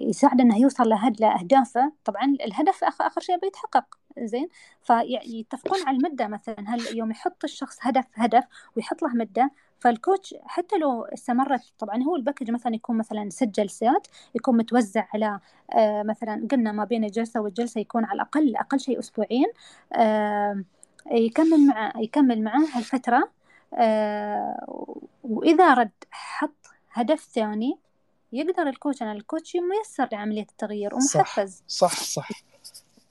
يساعده 0.09 0.43
إنه 0.43 0.57
يوصل 0.57 0.89
لأهدافه 1.19 1.91
طبعا 2.05 2.23
الهدف 2.25 2.83
اخر 2.83 3.21
شيء 3.21 3.39
بيتحقق 3.39 3.85
زين؟ 4.19 4.47
فيتفقون 4.81 5.79
على 5.87 5.97
المدة 5.97 6.27
مثلا 6.27 6.55
هل 6.67 6.97
يوم 6.97 7.11
يحط 7.11 7.43
الشخص 7.43 7.77
هدف 7.81 8.05
هدف 8.15 8.43
ويحط 8.75 9.01
له 9.01 9.09
مدة 9.09 9.51
فالكوتش 9.79 10.35
حتى 10.45 10.77
لو 10.77 11.03
استمرت 11.03 11.73
طبعا 11.79 12.03
هو 12.03 12.15
الباكج 12.15 12.51
مثلا 12.51 12.75
يكون 12.75 12.97
مثلا 12.97 13.29
ست 13.29 13.43
جلسات 13.43 14.07
يكون 14.35 14.57
متوزع 14.57 15.07
على 15.13 15.39
آه، 15.73 16.03
مثلا 16.03 16.47
قلنا 16.51 16.71
ما 16.71 16.83
بين 16.83 17.03
الجلسة 17.03 17.41
والجلسة 17.41 17.81
يكون 17.81 18.05
على 18.05 18.15
الأقل 18.15 18.55
أقل 18.55 18.79
شيء 18.79 18.99
أسبوعين 18.99 19.47
يكمل 21.11 21.67
مع 21.67 21.93
يكمل 21.97 22.43
معاه 22.43 22.65
هالفترة. 22.73 23.29
آه 23.73 25.05
وإذا 25.23 25.73
رد 25.73 25.91
حط 26.11 26.67
هدف 26.91 27.27
ثاني 27.35 27.77
يقدر 28.33 28.69
الكوتش 28.69 29.01
أنا 29.01 29.11
الكوتش 29.11 29.53
ميسر 29.55 30.09
لعملية 30.11 30.47
التغيير 30.51 30.93
ومحفز. 30.95 31.63
صح 31.67 31.93
صح 31.95 32.03
صح. 32.03 32.29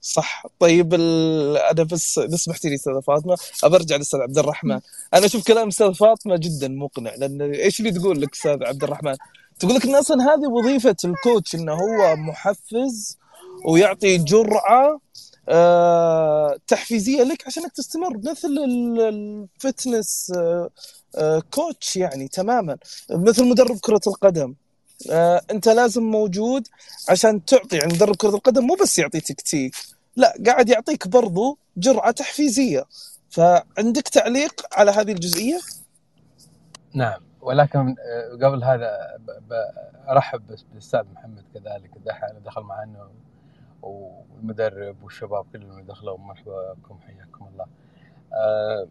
صح 0.00 0.46
طيب 0.58 0.94
ال... 0.94 1.56
أنا 1.56 1.82
بس 1.82 2.18
إذا 2.18 2.36
سمحتي 2.36 2.68
لي 2.68 2.74
أستاذة 2.74 3.00
فاطمة 3.00 3.36
ابرجع 3.64 3.96
للاستاذ 3.96 4.20
عبد 4.20 4.38
الرحمن. 4.38 4.80
أنا 5.14 5.26
أشوف 5.26 5.46
كلام 5.46 5.68
أستاذ 5.68 5.94
فاطمة 5.94 6.36
جدا 6.36 6.68
مقنع 6.68 7.14
لأن 7.14 7.42
إيش 7.42 7.80
اللي 7.80 7.92
تقول 7.92 8.20
لك 8.20 8.32
أستاذ 8.32 8.64
عبد 8.64 8.84
الرحمن؟ 8.84 9.16
تقول 9.58 9.74
لك 9.74 9.84
إن 9.84 9.94
أصلا 9.94 10.34
هذه 10.34 10.46
وظيفة 10.46 10.96
الكوتش 11.04 11.54
إنه 11.54 11.72
هو 11.72 12.16
محفز 12.16 13.18
ويعطي 13.64 14.18
جرعه 14.18 15.00
تحفيزية 16.66 17.22
لك 17.22 17.46
عشانك 17.46 17.72
تستمر. 17.72 18.18
مثل 18.18 18.48
ال- 18.48 19.00
الفتنس 19.00 20.32
آه 20.36 20.70
آه 21.16 21.42
كوتش 21.50 21.96
يعني 21.96 22.28
تماما. 22.28 22.76
مثل 23.10 23.44
مدرب 23.44 23.78
كرة 23.80 24.00
القدم. 24.06 24.54
آه 25.10 25.42
أنت 25.50 25.68
لازم 25.68 26.02
موجود 26.02 26.68
عشان 27.08 27.44
تعطي. 27.44 27.76
يعني 27.76 27.94
مدرب 27.94 28.16
كرة 28.16 28.34
القدم 28.34 28.64
مو 28.64 28.74
بس 28.82 28.98
يعطي 28.98 29.20
تكتيك. 29.20 29.74
لا 30.16 30.34
قاعد 30.46 30.68
يعطيك 30.68 31.08
برضو 31.08 31.58
جرعة 31.76 32.10
تحفيزية. 32.10 32.84
فعندك 33.30 34.08
تعليق 34.08 34.66
على 34.72 34.90
هذه 34.90 35.12
الجزئية؟ 35.12 35.60
نعم. 36.94 37.20
ولكن 37.40 37.94
آه، 38.00 38.46
قبل 38.46 38.64
هذا 38.64 38.90
أرحب 40.08 40.42
بالاستاذ 40.70 41.02
محمد 41.14 41.44
كذلك. 41.54 41.90
دخل 42.44 42.62
معنا. 42.62 43.08
والمدرب 43.86 45.02
والشباب 45.02 45.44
كلهم 45.52 45.70
اللي 45.70 45.82
دخلوا 45.82 46.18
مرحبا 46.18 46.72
بكم 46.72 46.98
حياكم 47.06 47.46
الله. 47.52 47.66
آه، 48.34 48.88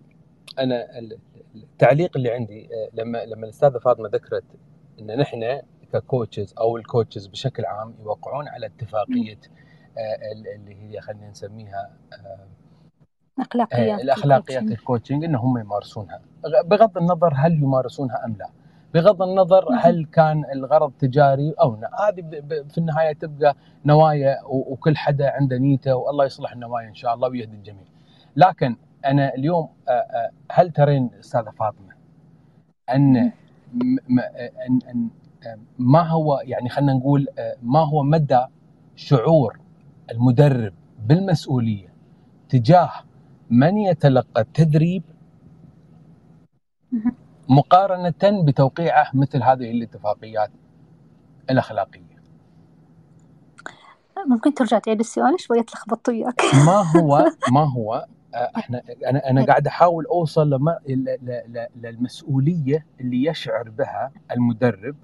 أنا 0.59 0.99
ال- 0.99 1.17
التعليق 1.55 2.17
اللي 2.17 2.31
عندي 2.31 2.65
آه، 2.65 2.89
لما 2.93 3.25
لما 3.25 3.43
الأستاذة 3.45 3.77
فاطمة 3.77 4.09
ذكرت 4.09 4.43
إن 4.99 5.17
نحن 5.19 5.61
ك 5.93 6.01
coaches 6.01 6.53
أو 6.59 6.77
ال 6.77 6.84
coaches 6.84 7.27
بشكل 7.27 7.65
عام 7.65 7.93
يوقعون 7.99 8.47
على 8.47 8.65
اتفاقية 8.65 9.39
آه، 9.97 10.31
ال- 10.33 10.47
اللي 10.55 10.75
هي 10.75 11.01
خلينا 11.01 11.29
نسميها 11.29 11.91
آه، 12.13 12.47
أخلاقيات 13.39 13.99
آه، 13.99 14.03
الأخلاقيات 14.03 14.63
ال 14.63 14.69
coaching. 14.69 15.23
ان 15.23 15.35
هم 15.35 15.57
يمارسونها 15.57 16.21
بغض 16.65 16.97
النظر 16.97 17.33
هل 17.35 17.53
يمارسونها 17.63 18.25
أم 18.25 18.35
لا 18.39 18.49
بغض 18.95 19.21
النظر. 19.21 19.65
هل 19.79 20.05
كان 20.05 20.43
الغرض 20.53 20.91
تجاري 20.99 21.51
أو 21.61 21.75
لا 21.75 21.89
هذه 22.09 22.21
في 22.69 22.77
النهاية 22.77 23.13
تبقى 23.13 23.55
نوايا 23.85 24.37
وكل 24.45 24.97
حدا 24.97 25.29
عنده 25.31 25.57
نيته 25.57 25.95
والله 25.95 26.25
يصلح 26.25 26.51
النوايا 26.53 26.87
إن 26.87 26.93
شاء 26.93 27.13
الله 27.13 27.29
ويهدي 27.29 27.55
الجميع 27.57 27.85
لكن 28.35 28.75
أنا 29.05 29.33
اليوم 29.35 29.69
هل 30.51 30.71
ترين 30.71 31.09
أستاذة 31.19 31.49
فاطمة 31.59 31.93
أن 32.89 33.17
ان 33.17 34.79
ان 34.91 35.09
ما 35.79 36.01
هو 36.01 36.41
يعني 36.43 36.69
خلينا 36.69 36.93
نقول 36.93 37.27
ما 37.63 37.79
هو 37.79 38.03
مدى 38.03 38.45
شعور 38.95 39.59
المدرب 40.11 40.73
بالمسؤولية 41.05 41.93
تجاه 42.49 42.91
من 43.49 43.77
يتلقى 43.77 44.41
التدريب. 44.41 45.03
مقارنة 47.49 48.43
بتوقيعه 48.43 49.09
مثل 49.13 49.43
هذه 49.43 49.71
الاتفاقيات 49.71 50.51
الأخلاقية. 51.49 52.15
ممكن 54.27 54.53
ترجع 54.53 54.79
تعيد 54.79 54.99
السؤال 54.99 55.39
شوية 55.39 55.61
تلخبطت 55.61 56.09
وياك. 56.09 56.41
ما 56.67 56.99
هو 56.99 57.25
ما 57.51 57.63
هو 57.73 58.05
آه، 58.35 58.51
إحنا 58.59 58.81
أنا 59.07 59.29
أنا 59.29 59.45
قاعد 59.45 59.67
أحاول 59.67 60.05
أوصل 60.05 60.49
لما 60.49 60.79
للمسؤولية 61.75 62.85
اللي 63.01 63.25
يشعر 63.25 63.69
بها 63.69 64.11
المدرب. 64.31 64.95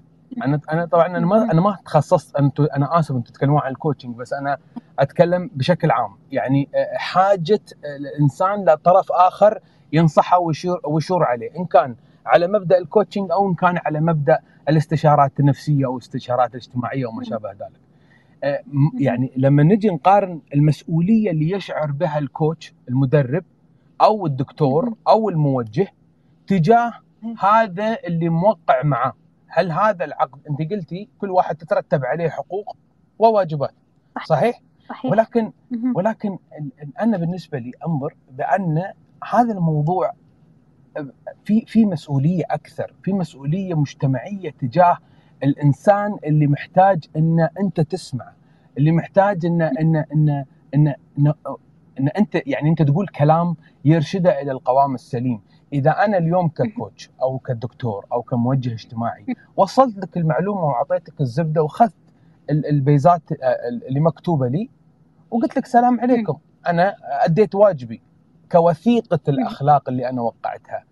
أنا 0.44 0.60
أنا 0.70 0.84
طبعا 0.84 1.06
أنا 1.06 1.26
ما 1.26 1.50
أنا 1.52 1.60
ما 1.60 1.78
تخصصت 1.84 2.36
أنا 2.36 2.98
آسف 2.98 3.10
أنتم 3.10 3.32
تتكلمون 3.32 3.60
عن 3.60 3.70
الكوتشنج 3.70 4.16
بس 4.16 4.32
أنا 4.32 4.58
أتكلم 4.98 5.50
بشكل 5.54 5.90
عام. 5.90 6.16
يعني 6.32 6.68
آه، 6.74 6.96
حاجة 6.96 7.60
الإنسان 7.84 8.64
لطرف 8.64 9.12
آخر 9.12 9.58
ينصحه 9.92 10.38
ويشور 10.38 10.80
ويشور 10.84 11.24
عليه. 11.24 11.50
إن 11.56 11.64
كان 11.64 11.96
على 12.26 12.46
مبدأ 12.46 12.78
ال 12.78 12.84
coaching 12.84 13.30
أو 13.30 13.48
إن 13.48 13.54
كان 13.54 13.78
على 13.86 14.00
مبدأ 14.00 14.38
الاستشارات 14.68 15.40
النفسية 15.40 15.86
أو 15.86 15.96
الاستشارات 15.96 16.50
الاجتماعية 16.50 17.06
وما 17.06 17.24
شابه 17.24 17.50
ذلك. 17.50 17.80
آه، 18.44 18.62
يعني 18.98 19.32
لما 19.36 19.62
نجي 19.62 19.88
نقارن 19.88 20.40
المسؤولية 20.54 21.30
اللي 21.30 21.50
يشعر 21.50 21.90
بها 21.92 22.18
ال 22.18 22.27
coach 22.27 22.74
المدرب 22.88 23.44
أو 24.00 24.26
الدكتور 24.26 24.94
أو 25.08 25.28
الموجه 25.30 25.86
تجاه 26.46 26.92
هذا 27.38 27.96
اللي 28.06 28.28
متوقع 28.28 28.82
معاه 28.84 29.12
هل 29.48 29.72
هذا 29.72 30.04
العقد 30.04 30.38
أنت 30.50 30.72
قلتي 30.72 31.08
كل 31.18 31.30
واحد 31.30 31.56
تترتب 31.56 32.04
عليه 32.04 32.28
حقوق 32.28 32.76
وواجبات. 33.18 33.74
صحيح. 34.24 34.60
صحيح؟ 34.88 35.10
ولكن. 35.12 35.52
ولكن 35.94 36.38
أنا 37.00 37.16
بالنسبة 37.16 37.58
لي 37.58 37.72
أنظر 37.86 38.14
بأن 38.30 38.82
هذا 39.32 39.52
الموضوع 39.52 40.12
في 41.44 41.64
في 41.66 41.86
مسؤولية 41.86 42.42
أكثر، 42.50 42.94
في 43.02 43.12
مسؤولية 43.12 43.74
مجتمعية 43.74 44.50
تجاه 44.50 44.98
الإنسان 45.42 46.16
اللي 46.24 46.46
محتاج 46.46 47.04
ان 47.16 47.48
أنت 47.60 47.80
تسمع، 47.80 48.32
اللي 48.78 48.92
محتاج 48.92 49.46
ان 49.46 49.62
ان 49.62 49.96
ان 49.96 50.44
ان, 50.74 50.94
إن, 51.18 51.32
إن 52.00 52.08
أنت 52.08 52.34
يعني 52.46 52.70
أنت 52.70 52.82
تقول 52.82 53.06
كلام 53.08 53.56
يرشده 53.84 54.42
إلى 54.42 54.52
القوام 54.52 54.94
السليم، 54.94 55.40
إذا 55.72 55.90
أنا 56.04 56.18
اليوم 56.18 56.48
ككوتش 56.48 57.10
أو 57.22 57.38
كدكتور 57.38 58.06
أو 58.12 58.22
كموجه 58.22 58.72
اجتماعي 58.72 59.26
وصلت 59.56 59.98
لك 59.98 60.16
المعلومة 60.16 60.60
وأعطيتك 60.64 61.20
الزبدة 61.20 61.62
وأخذت 61.62 61.94
ال- 62.50 62.66
البيزات 62.66 63.32
آه، 63.32 63.56
اللي 63.88 64.00
مكتوبة 64.00 64.48
لي 64.48 64.70
وقلت 65.30 65.56
لك 65.56 65.66
سلام 65.66 66.00
عليكم 66.00 66.38
أنا 66.66 66.94
أديت 67.24 67.54
واجبي. 67.54 68.02
كوثيقة 68.52 69.20
الأخلاق 69.28 69.88
اللي 69.88 70.08
أنا 70.08 70.22
وقعتها. 70.22 70.84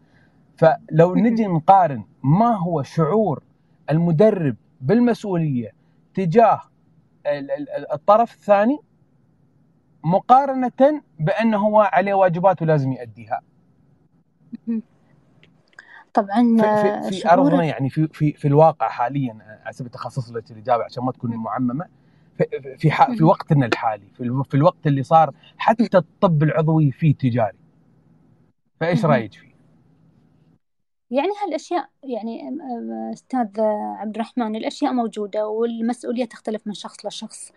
فلو 0.57 1.15
نجي 1.15 1.47
نقارن 1.47 2.05
ما 2.23 2.57
هو 2.57 2.83
شعور 2.83 3.43
المدرب 3.91 4.57
بالمسؤولية 4.81 5.73
تجاه 6.15 6.61
ال- 7.27 7.51
ال- 7.51 7.93
الطرف 7.93 8.35
الثاني 8.35 8.79
مقارنة 10.05 11.03
بأنه 11.19 11.59
هو 11.59 11.81
عليه 11.81 12.15
واجبات 12.15 12.63
ولازم 12.63 12.93
يؤديها؟ 12.93 13.41
طبعا 16.15 16.57
في, 16.57 17.03
في, 17.03 17.21
في 17.21 17.33
أرضنا 17.33 17.65
يعني 17.65 17.91
في 17.91 18.09
في 18.13 18.33
في 18.33 18.49
الواقع 18.49 18.89
حاليا 18.89 19.39
على 19.65 19.73
سبيل 19.73 19.87
التخصص 19.87 20.31
لك 20.33 20.51
الاجابه 20.51 20.85
عشان 20.85 21.05
ما 21.05 21.13
تكون 21.13 21.37
معممة 21.37 21.87
في 22.79 22.91
في. 22.91 23.25
وقتنا 23.25 23.67
الحالي 23.67 24.07
في, 24.17 24.21
الو- 24.23 24.43
في 24.43 24.55
الوقت 24.55 24.87
اللي 24.87 25.03
صار 25.03 25.35
حتى 25.59 25.89
الطب 25.99 26.43
العضوي 26.43 26.91
فيه 26.93 27.15
تجاري 27.15 27.59
فإيش. 28.81 29.05
رأيك 29.05 29.33
فيه؟ 29.33 29.51
يعني 31.11 31.29
هالأشياء 31.45 31.89
يعني 32.05 32.41
أستاذ 33.13 33.61
عبد 33.99 34.15
الرحمن 34.15 34.57
الأشياء 34.57 34.93
موجودة 34.93 35.49
والمسؤولية 35.49 36.25
تختلف 36.25 36.67
من 36.67 36.75
شخص 36.75 37.07
لشخص 37.07 37.53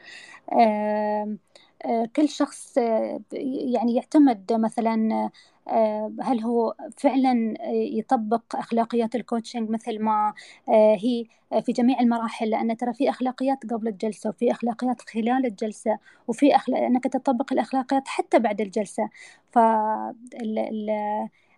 كل 2.15 2.29
شخص 2.29 2.77
آه، 2.77 3.21
يعني 3.73 3.95
يعتمد 3.95 4.53
مثلا 4.53 5.29
آه، 5.67 6.11
هل 6.21 6.39
هو 6.41 6.75
فعلا 6.97 7.53
يطبق 7.73 8.55
أخلاقيات 8.55 9.15
ال 9.15 9.21
coaching 9.21 9.69
مثل 9.69 9.99
ما 9.99 10.33
آه، 10.69 10.95
هي 11.01 11.25
في 11.61 11.71
جميع 11.71 11.99
المراحل 11.99 12.49
لأن 12.49 12.77
ترى 12.77 12.93
في 12.93 13.09
أخلاقيات 13.09 13.57
قبل 13.73 13.87
الجلسة 13.87 14.29
وفي 14.29 14.51
أخلاقيات 14.51 15.01
خلال 15.01 15.45
الجلسة 15.45 15.97
وفي 16.27 16.55
أخلاق 16.55 16.79
أنك 16.79 17.03
تطبق 17.03 17.53
الأخلاقيات 17.53 18.07
حتى 18.07 18.39
بعد 18.39 18.61
الجلسة. 18.61 19.09
ف 19.51 19.57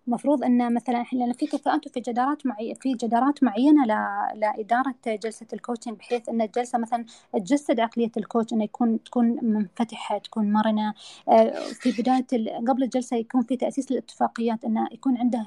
المفروض 0.07 0.43
إن 0.43 0.73
مثلا 0.73 1.01
إحنا 1.01 1.33
في 1.33 1.47
كفاءات 1.47 1.87
وفي 1.87 1.99
جدارات 1.99 2.45
معي 2.45 2.75
في 2.75 2.93
جدارات 2.93 3.43
معينة 3.43 3.85
ل- 3.85 4.39
لاداره 4.39 4.95
جلسة 5.07 5.45
ال 5.53 5.58
coaching 5.58 5.97
بحيث 5.97 6.29
إن 6.29 6.41
الجلسة 6.41 6.79
مثلا 6.79 7.05
تجسد 7.33 7.79
عقلية 7.79 8.11
الكوتش 8.17 8.53
إنه 8.53 8.63
يكون 8.63 9.03
تكون 9.03 9.39
منفتحة 9.41 10.17
تكون 10.17 10.53
مرنة. 10.53 10.93
آه، 11.29 11.53
في 11.73 12.01
بداية 12.01 12.25
ال- 12.33 12.65
قبل 12.67 12.83
الجلسة 12.83 13.17
يكون 13.17 13.41
في 13.41 13.57
تأسيس 13.57 13.91
الاتفاقيات 13.91 14.65
إنه 14.65 14.87
يكون 14.91 15.17
عنده 15.17 15.45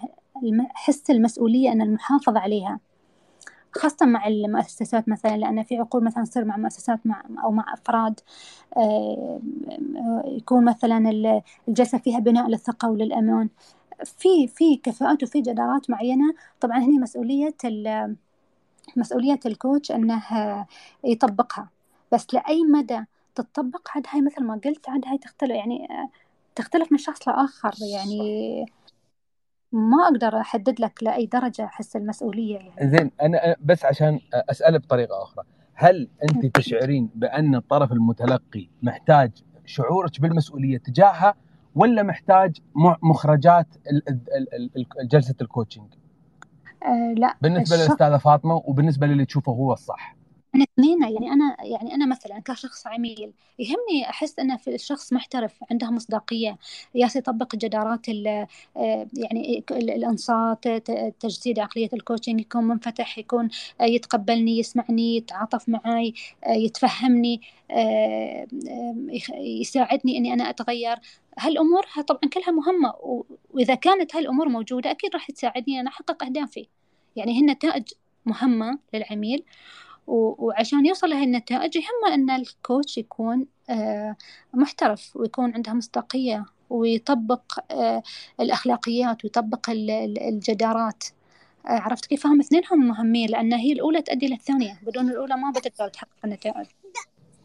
حس 0.75 1.11
المسؤولية 1.11 1.73
إن 1.73 1.83
المحافظة 1.83 2.39
عليها. 2.41 2.81
خاصة 3.73 4.07
مع 4.07 4.27
المؤسسات 4.27 5.09
مثلا 5.09 5.37
لأن 5.37 5.63
في 5.63 5.77
عقود 5.79 6.03
مثلا 6.03 6.25
تصير 6.25 6.45
مع 6.45 6.57
مؤسسات 6.57 7.07
مع 7.07 7.23
أو 7.45 7.51
مع 7.51 7.65
أفراد. 7.75 8.21
آه، 8.77 9.41
يكون 10.27 10.65
مثلا 10.65 11.11
ال- 11.11 11.43
الجلسة 11.69 11.99
فيها 11.99 12.19
بناء 12.19 12.49
للثقة 12.49 12.91
وللأمان. 12.91 13.49
في 14.05 14.49
في 14.49 14.77
كفاءات 14.77 15.23
وفي 15.23 15.41
جدارات 15.41 15.91
معينة. 15.91 16.35
طبعا 16.61 16.79
هنا 16.79 17.03
مسؤولية 17.03 17.55
ال- 17.65 18.17
مسؤولية 18.97 19.41
الكوتش 19.47 19.91
أنه 19.93 20.23
يطبقها. 21.05 21.69
بس 22.13 22.35
لأي 22.35 22.63
مدى 22.63 23.01
تطبق 23.35 23.89
عاد 23.95 24.07
هاي 24.09 24.21
مثل 24.21 24.45
ما 24.45 24.61
قلت 24.65 24.89
عاد 24.89 25.07
هاي 25.07 25.19
تختلف 25.19 25.51
يعني 25.51 25.89
تختلف 26.55 26.93
من 26.93 26.99
شخص 26.99 27.29
لآخر. 27.29 27.75
يعني 27.93 28.67
ما 29.73 30.05
أقدر 30.05 30.41
أحدد 30.41 30.81
لك 30.81 31.03
لأي 31.03 31.27
درجة 31.27 31.65
أحس 31.65 31.97
المسؤولية 31.97 32.57
يعني. 32.57 32.91
زين 32.91 33.11
أنا 33.23 33.45
أنا 33.45 33.57
بس 33.61 33.85
عشان 33.85 34.21
اساله 34.33 34.79
بطريقة 34.79 35.23
أخرى. 35.23 35.45
هل 35.75 36.09
أنت 36.23 36.57
تشعرين 36.57 37.11
بأن 37.15 37.55
الطرف 37.55 37.93
المتلقي 37.93 38.69
محتاج 38.83 39.31
شعورك 39.67 40.21
بالمسؤولية 40.21 40.79
تجاهها؟ 40.79 41.35
ولا 41.79 42.03
محتاج 42.03 42.57
مخرجات 43.03 43.67
جلسة 45.13 45.35
ال 45.41 45.46
coaching؟ 45.46 45.95
آه 46.83 47.15
لا 47.17 47.37
بالنسبة 47.43 47.77
للأستاذة 47.77 48.17
فاطمة 48.17 48.63
وبالنسبة 48.65 49.07
للي 49.07 49.25
تشوفه 49.25 49.53
هو 49.53 49.73
الصح 49.73 50.17
إحنا 50.55 50.67
اثنين 50.75 51.03
يعني 51.03 51.33
أنا 51.33 51.57
يعني 51.61 51.95
أنا 51.95 52.07
مثلا 52.07 52.39
كشخص 52.45 52.87
عميل 52.87 53.33
يهمني 53.59 54.11
أحس 54.11 54.39
انه 54.39 54.57
في 54.57 54.75
الشخص 54.75 55.13
محترف 55.13 55.53
عنده 55.71 55.91
مصداقية 55.91 56.59
yes 56.95 57.17
يطبق 57.17 57.57
جدارات 57.57 58.09
ال 58.09 58.47
يعني 59.17 59.65
الأنصات 59.71 60.69
تجسيد 61.21 61.59
عقلية 61.59 61.89
ال 61.93 61.98
coaching 61.98 62.41
يكون 62.41 62.65
منفتح 62.65 63.19
يكون 63.19 63.49
يتقبلني 63.81 64.59
يسمعني 64.59 65.17
يتعاطف 65.17 65.69
معي 65.69 66.15
يتفهمني 66.47 67.41
يساعدني 69.61 70.19
إني 70.19 70.33
أنا 70.33 70.51
أتغير 70.51 70.97
هالامور 71.39 71.87
طبعا 72.09 72.21
كلها 72.33 72.51
مهمة 72.51 72.95
وإذا 73.51 73.75
كانت 73.75 74.17
هالأمور 74.17 74.49
موجودة 74.49 74.91
أكيد 74.91 75.15
راح 75.15 75.31
تساعدني 75.31 75.81
أنا 75.81 75.91
أحقق 75.91 76.25
أهدافي. 76.25 76.69
يعني 77.17 77.33
هي 77.33 77.43
نتائج 77.43 77.83
مهمة 78.27 78.79
للعميل 78.95 79.45
وعشان 80.07 80.87
يوصل 80.87 81.11
لهي 81.11 81.25
النتائج 81.25 81.77
يهمه 81.77 82.15
أن 82.15 82.31
الكوتش 82.31 82.99
يكون 82.99 83.47
آه، 83.71 84.17
محترف 84.55 85.17
ويكون 85.17 85.55
عنده 85.55 85.73
مصداقية 85.73 86.45
ويطبق 86.71 87.43
آه، 87.71 88.03
الأخلاقيات 88.41 89.25
ويطبق 89.25 89.71
الجدارات. 89.71 91.05
آه، 91.67 91.71
عرفت 91.71 92.07
كيف؟ 92.07 92.27
هم 92.27 92.41
اثنينهم 92.41 92.89
مهمين 92.89 93.29
لأن 93.31 93.53
هي 93.53 93.73
الأولى 93.73 94.03
تؤدي 94.03 94.27
للثانية 94.27 94.79
بدون 94.87 95.09
الأولى 95.09 95.37
ما 95.37 95.51
بتقدر 95.51 95.89
تحقق 95.89 96.09
النتائج. 96.25 96.67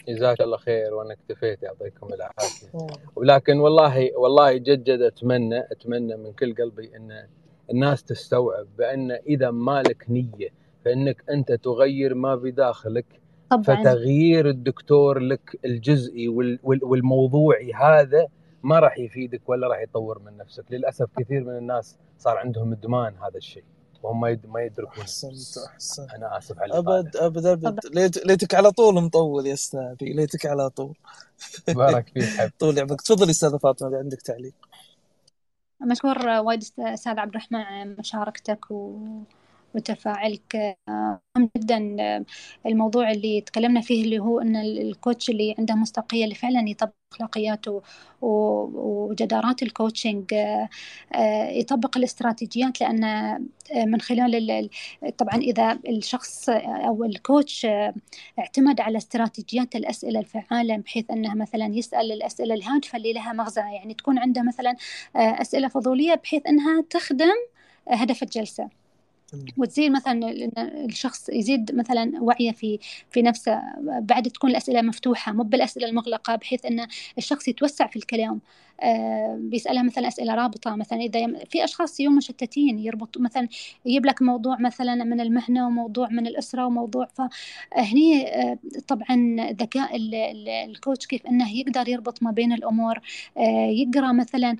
جزاك 0.07 0.41
الله 0.41 0.57
خير 0.57 0.93
وأنا 0.93 1.13
اكتفيت 1.13 1.63
يعطيكم 1.63 2.13
العافية. 2.13 2.67
ولكن 3.15 3.59
والله 3.59 4.17
والله 4.17 4.57
جد 4.57 4.83
جد 4.83 5.01
أتمنى 5.01 5.59
أتمنى 5.59 6.17
من 6.17 6.33
كل 6.33 6.55
قلبي 6.55 6.95
إن 6.95 7.27
الناس 7.71 8.03
تستوعب 8.03 8.67
بأن 8.77 9.11
إذا 9.11 9.51
مالك 9.51 10.05
نية 10.09 10.49
فإنك 10.85 11.23
أنت 11.29 11.51
تغير 11.51 12.15
ما 12.15 12.35
بداخلك 12.35 13.05
طبعا. 13.49 13.63
فتغيير 13.63 14.49
الدكتور 14.49 15.19
لك 15.19 15.59
الجزئي 15.65 16.27
والموضوعي 16.63 17.73
هذا 17.73 18.27
ما 18.63 18.79
راح 18.79 18.99
يفيدك 18.99 19.49
ولا 19.49 19.67
راح 19.67 19.81
يطور 19.81 20.19
من 20.19 20.37
نفسك. 20.37 20.63
للأسف 20.71 21.09
كثير 21.17 21.43
من 21.43 21.57
الناس 21.57 21.99
صار 22.17 22.37
عندهم 22.37 22.71
إدمان 22.71 23.13
هذا 23.17 23.37
الشيء. 23.37 23.63
وهم 24.03 24.21
ما 24.21 24.61
يدركون. 24.61 25.01
أحسنت 25.01 25.57
أحسنت. 25.57 26.13
أنا 26.13 26.37
آسف 26.37 26.59
على 26.59 26.77
أبد 26.77 27.17
أبد 27.17 27.45
أبد. 27.45 27.79
ليتك 28.25 28.55
على 28.55 28.71
طول 28.71 29.03
مطول 29.03 29.47
يا 29.47 29.53
أستاذ 29.53 29.95
ليتك 30.01 30.45
على 30.45 30.69
طول. 30.69 30.95
بارك 31.67 32.09
فيك 32.13 32.23
حبيبي. 32.23 32.53
طول 32.59 32.79
عمرك 32.79 33.01
تفضلي 33.01 33.31
أستاذة 33.31 33.57
فاطمة 33.57 33.89
إذا 33.89 33.97
عندك 33.97 34.21
تعليق. 34.21 34.53
مشكور 35.81 36.27
وايد 36.27 36.63
أستاذ 36.79 37.19
عبد 37.19 37.29
الرحمن 37.29 37.95
مشاركتك 37.99 38.71
و 38.71 38.97
وتفاعلك 39.75 40.77
مهم 41.37 41.49
جدا 41.57 41.77
الموضوع 42.65 43.11
اللي 43.11 43.41
تكلمنا 43.41 43.81
فيه 43.81 44.03
اللي 44.03 44.19
هو 44.19 44.39
إن 44.39 44.55
ال 44.55 44.67
coach 44.67 45.29
اللي 45.29 45.55
عنده 45.59 45.75
مصداقية 45.75 46.23
اللي 46.23 46.35
فعلا 46.35 46.69
يطبق 46.69 46.93
أخلاقياته 47.13 47.81
وجدارات 48.21 49.63
ال 49.63 49.71
coaching 49.71 50.33
يطبق 51.51 51.97
الاستراتيجيات 51.97 52.81
لأن 52.81 53.01
من 53.75 54.01
خلال 54.01 54.69
طبعا 55.17 55.35
إذا 55.35 55.79
الشخص 55.89 56.49
أو 56.49 57.03
الكوتش 57.03 57.67
اعتمد 58.39 58.81
على 58.81 58.97
استراتيجيات 58.97 59.75
الأسئلة 59.75 60.19
الفعالة 60.19 60.77
بحيث 60.77 61.11
إنه 61.11 61.35
مثلا 61.35 61.65
يسأل 61.65 62.11
الأسئلة 62.11 62.53
الهادفة 62.55 62.97
اللي 62.97 63.13
لها 63.13 63.33
مغزى 63.33 63.61
يعني 63.61 63.93
تكون 63.93 64.19
عنده 64.19 64.43
مثلا 64.43 64.75
أسئلة 65.15 65.67
فضولية 65.67 66.15
بحيث 66.15 66.47
إنها 66.47 66.81
تخدم 66.89 67.33
هدف 67.87 68.23
الجلسة. 68.23 68.82
وتزيد 69.57 69.91
مثلا 69.91 70.31
الشخص 70.85 71.29
يزيد 71.29 71.75
مثلا 71.75 72.11
وعيه 72.21 72.51
في 72.51 72.79
في 73.11 73.21
نفسه 73.21 73.61
بعد 73.81 74.29
تكون 74.29 74.49
الأسئلة 74.49 74.81
مفتوحة 74.81 75.31
مو 75.33 75.43
بالأسئلة 75.43 75.87
المغلقة 75.87 76.35
بحيث 76.35 76.65
إن 76.65 76.87
الشخص 77.17 77.47
يتوسع 77.47 77.87
في 77.87 77.95
الكلام. 77.95 78.41
آه 78.81 79.37
بيسالها 79.41 79.83
مثلا 79.83 80.07
أسئلة 80.07 80.35
رابطة 80.35 80.75
مثلا 80.75 80.99
إذا 80.99 81.19
يم... 81.19 81.37
في 81.49 81.63
أشخاص 81.63 81.99
يوم 81.99 82.15
مشتتين 82.15 82.79
يربط 82.79 83.17
مثلا 83.17 83.47
يجيب 83.85 84.05
لك 84.05 84.21
موضوع 84.21 84.57
مثلا 84.59 84.95
من 84.95 85.21
المهنة 85.21 85.67
وموضوع 85.67 86.09
من 86.09 86.27
الأسرة 86.27 86.65
وموضوع 86.65 87.05
فهني 87.05 88.27
آه 88.27 88.57
طبعا 88.87 89.35
ذكاء 89.51 89.89
الكوتش 90.65 91.07
كيف 91.07 91.27
إنه 91.27 91.53
يقدر 91.57 91.89
يربط 91.89 92.23
ما 92.23 92.31
بين 92.31 92.53
الأمور. 92.53 92.99
آه 93.37 93.65
يقرأ 93.67 94.11
مثلا 94.11 94.57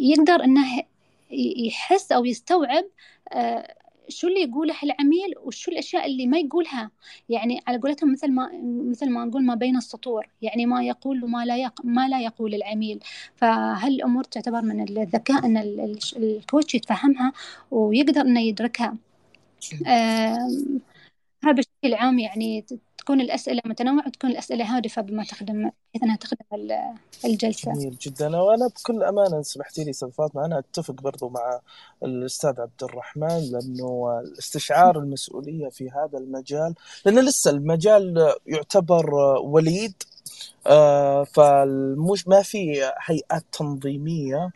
يقدر 0.00 0.44
إنه 0.44 0.82
يحس 1.30 2.12
أو 2.12 2.24
يستوعب 2.24 2.84
آه، 3.32 3.74
شو 4.08 4.28
اللي 4.28 4.42
يقوله 4.42 4.74
العميل 4.82 5.34
وشو 5.42 5.70
الأشياء 5.70 6.06
اللي 6.06 6.26
ما 6.26 6.38
يقولها. 6.38 6.90
يعني 7.28 7.60
على 7.66 7.78
قولتهم 7.78 8.12
مثل 8.12 8.30
ما 8.30 8.50
مثل 8.90 9.10
ما 9.10 9.24
نقول 9.24 9.44
ما 9.44 9.54
بين 9.54 9.76
السطور. 9.76 10.28
يعني 10.42 10.66
ما 10.66 10.82
يقول 10.84 11.24
وما 11.24 11.44
لا 11.44 11.56
يق... 11.56 11.84
ما 11.84 12.08
لا 12.08 12.20
يقول 12.20 12.54
العميل. 12.54 13.00
فهالامور 13.36 14.24
تعتبر 14.24 14.62
من 14.62 14.80
الذكاء 14.98 15.46
إن 15.46 15.56
الكوتش 16.16 16.74
يتفهمها 16.74 17.32
ويقدر 17.70 18.20
إنه 18.20 18.40
يدركها؟ 18.40 18.96
هذا 21.44 21.52
بشكل 21.52 21.94
عام 21.94 22.18
يعني 22.18 22.64
تكون 23.06 23.20
الأسئلة 23.20 23.62
متنوعة 23.64 24.06
وتكون 24.06 24.30
الأسئلة 24.30 24.76
هادفة 24.76 25.02
بما 25.02 25.24
تخدم 25.24 25.62
بحيث 25.62 26.02
أنها 26.02 26.16
تخدم 26.16 26.38
الجلسة. 27.24 27.72
جميل 27.72 27.96
جدا. 28.00 28.36
وأنا 28.36 28.66
بكل 28.66 29.02
أمانة 29.02 29.42
سمحتي 29.42 29.84
لي 29.84 29.90
أستاذ 29.90 30.10
فاطمة 30.10 30.44
أنا 30.44 30.58
أتفق 30.58 30.94
برضو 30.94 31.28
مع 31.28 31.60
الأستاذ 32.02 32.60
عبد 32.60 32.82
الرحمن 32.82 33.50
لأنه 33.52 34.22
استشعار 34.38 34.98
المسؤولية 34.98 35.68
في 35.68 35.90
هذا 35.90 36.18
المجال 36.18 36.74
لأن 37.04 37.24
لسه 37.24 37.50
المجال 37.50 38.34
يعتبر 38.46 39.14
وليد 39.40 40.02
آه، 40.66 41.24
فالمش 41.24 42.28
ما 42.28 42.42
في 42.42 42.92
هيئات 43.06 43.44
تنظيمية 43.52 44.50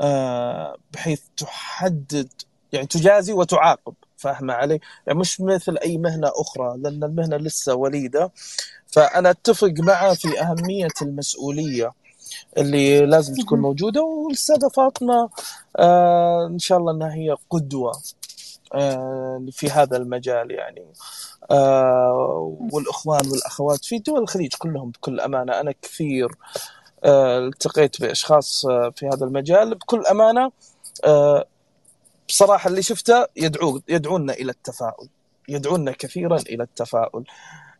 آه، 0.00 0.76
بحيث 0.92 1.20
تحدد 1.36 2.28
يعني 2.72 2.86
تجازي 2.86 3.32
وتعاقب. 3.32 3.94
فاهمة 4.26 4.54
علي؟ 4.54 4.80
يعني 5.06 5.18
مش 5.18 5.40
مثل 5.40 5.76
أي 5.84 5.98
مهنة 5.98 6.30
أخرى 6.34 6.76
لأن 6.78 7.04
المهنة 7.04 7.36
لسه 7.36 7.74
وليدة. 7.74 8.32
فأنا 8.86 9.30
أتفق 9.30 9.72
معه 9.78 10.14
في 10.14 10.40
أهمية 10.40 10.88
المسؤولية 11.02 11.92
اللي 12.58 13.06
لازم 13.06 13.34
تكون 13.34 13.60
موجودة 13.60 14.02
والأستاذة 14.02 14.68
فاطمة 14.76 15.28
آه 15.78 16.46
إن 16.46 16.58
شاء 16.58 16.78
الله 16.78 16.92
أنها 16.92 17.14
هي 17.14 17.36
قدوة 17.50 17.92
آه 18.74 19.46
في 19.52 19.70
هذا 19.70 19.96
المجال 19.96 20.50
يعني. 20.50 20.86
آه 21.50 22.56
والإخوان 22.72 23.28
والأخوات 23.30 23.84
في 23.84 23.98
دول 23.98 24.22
الخليج 24.22 24.54
كلهم 24.58 24.90
بكل 24.90 25.20
أمانة 25.20 25.60
أنا 25.60 25.72
كثير 25.82 26.28
آه 27.04 27.38
التقيت 27.38 28.00
بأشخاص 28.00 28.66
آه 28.66 28.92
في 28.96 29.06
هذا 29.08 29.24
المجال 29.26 29.74
بكل 29.74 30.06
أمانة 30.06 30.52
آه 31.04 31.44
بصراحة 32.28 32.68
اللي 32.70 32.82
شفته 32.82 33.26
يدعو 33.36 33.80
يدعونا 33.88 34.32
إلى 34.32 34.52
التفاؤل 34.52 35.08
يدعونا 35.48 35.92
كثيرا 35.92 36.36
إلى 36.36 36.62
التفاؤل. 36.62 37.24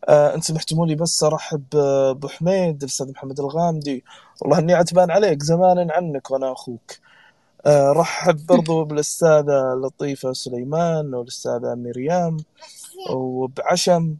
آه 0.09 0.35
أنت 0.35 0.45
سمحتموا 0.45 0.87
لي 0.87 0.95
بس 0.95 1.25
أرحب 1.25 1.65
بأبو 1.73 2.29
حميد 2.29 2.83
الأستاذ 2.83 3.11
محمد 3.11 3.41
الغامدي. 3.41 4.05
والله 4.43 4.59
إني 4.59 4.75
عتبان 4.75 5.11
عليك 5.11 5.43
زمان 5.43 5.91
عنك 5.91 6.31
وأنا 6.31 6.53
أخوك. 6.53 6.93
آه 7.67 7.93
رحب 7.93 8.47
برضو 8.47 8.85
بالأستاذة 8.89 9.75
لطيفة 9.85 10.33
سليمان 10.33 11.15
والأستاذة 11.15 11.75
مريم 11.75 12.37
وبعشم. 13.11 14.17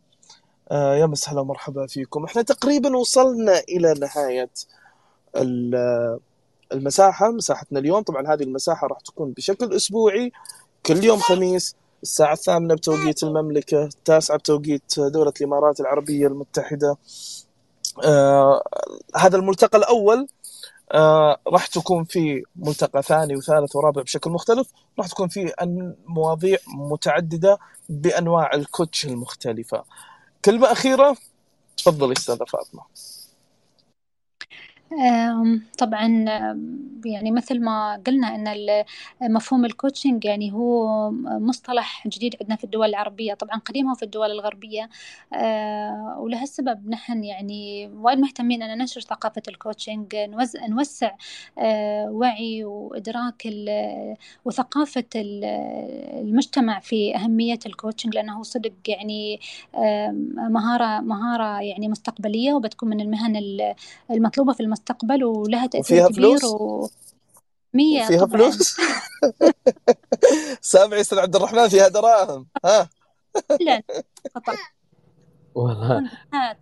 آه 0.71 0.97
يا 0.97 1.07
مسهلا 1.07 1.41
ومرحبا 1.41 1.87
فيكم. 1.87 2.25
إحنا 2.25 2.43
تقريبا 2.43 2.97
وصلنا 2.97 3.59
إلى 3.59 3.95
نهاية 3.95 4.51
المساحة 6.73 7.31
مساحتنا 7.31 7.79
اليوم 7.79 8.03
طبعا 8.03 8.35
هذه 8.35 8.43
المساحة 8.43 8.87
راح 8.87 9.01
تكون 9.01 9.33
بشكل 9.33 9.77
أسبوعي 9.77 10.33
كل 10.87 11.05
يوم 11.05 11.19
خميس 11.19 11.77
الساعة 12.03 12.33
الثامنة 12.33 12.75
بتوقيت 12.75 13.23
المملكة 13.23 13.85
التاسعة 13.85 14.39
بتوقيت 14.39 15.01
دولة 15.01 15.33
الإمارات 15.41 15.81
العربية 15.81 16.27
المتحدة. 16.27 16.97
آه 18.05 18.63
هذا 19.17 19.37
الملتقى 19.37 19.79
الأول 19.79 20.27
آه 20.93 21.37
راح 21.47 21.67
تكون 21.67 22.05
في 22.05 22.43
ملتقى 22.57 23.03
ثاني 23.03 23.37
وثالث 23.37 23.77
ورابع 23.77 24.03
بشكل 24.03 24.31
مختلف. 24.31 24.69
راح 24.99 25.07
تكون 25.09 25.29
في 25.29 25.53
مواضيع 26.07 26.59
متعددة 26.69 27.59
بأنواع 27.89 28.55
الكوتش 28.55 29.07
المختلفة. 29.07 29.85
كلمة 30.45 30.73
أخيرة 30.73 31.17
تفضلي 31.77 32.13
أستاذة 32.13 32.45
فاطمة. 32.45 32.83
طبعا 35.79 36.07
يعني 37.05 37.31
مثل 37.31 37.61
ما 37.61 38.03
قلنا 38.07 38.35
إن 38.35 38.85
مفهوم 39.23 39.65
الكوتشنج 39.65 40.25
يعني 40.25 40.53
هو 40.53 41.11
مصطلح 41.25 42.09
جديد 42.09 42.37
عندنا 42.41 42.57
في 42.57 42.65
الدول 42.65 42.89
العربية. 42.89 43.35
طبعا 43.35 43.59
قديم 43.59 43.89
هو 43.89 43.95
في 43.95 44.03
الدول 44.03 44.31
الغربية. 44.31 44.89
آه، 45.33 46.17
ولهالسبب 46.21 46.89
نحن 46.89 47.25
يعني 47.25 47.89
وايد 47.95 48.19
مهتمين 48.19 48.63
أن 48.63 48.79
ننشر 48.79 49.01
ثقافة 49.01 49.43
ال 49.49 49.56
coaching 49.56 50.15
نوسع 50.69 51.11
آه، 51.59 52.11
وعي 52.11 52.65
وإدراك 52.65 53.49
وثقافة 54.45 55.05
المجتمع 55.15 56.81
في 56.81 57.17
أهمية 57.17 57.59
ال 57.67 57.72
coaching 57.72 58.15
لأنه 58.15 58.43
صدق 58.43 58.73
يعني 58.89 59.41
مهارة 60.51 61.01
مهارة 61.01 61.61
يعني 61.63 61.89
مستقبلية 61.89 62.53
وبتكون 62.55 62.89
من 62.89 63.01
المهن 63.01 63.37
المطلوبة 64.11 64.53
في 64.53 64.61
المستقبل. 64.61 64.76
المستقبل 64.81 65.25
ولها 65.25 65.67
تأثير 65.67 65.81
وفيها 65.97 66.09
كبير 66.09 66.39
فلوس؟ 66.39 66.45
و 66.45 66.89
مية 67.75 68.03
وفيها 68.05 68.25
طبعا. 68.25 68.31
فلوس؟ 68.41 68.77
سامع 70.61 71.01
أستاذ 71.01 71.19
عبد 71.19 71.37
الرحمن 71.37 71.69
فيها 71.69 71.89
دراهم. 71.89 72.47
ها. 72.65 72.89
فعلا 73.49 73.83
خطأ. 74.35 74.53
والله. 75.55 76.11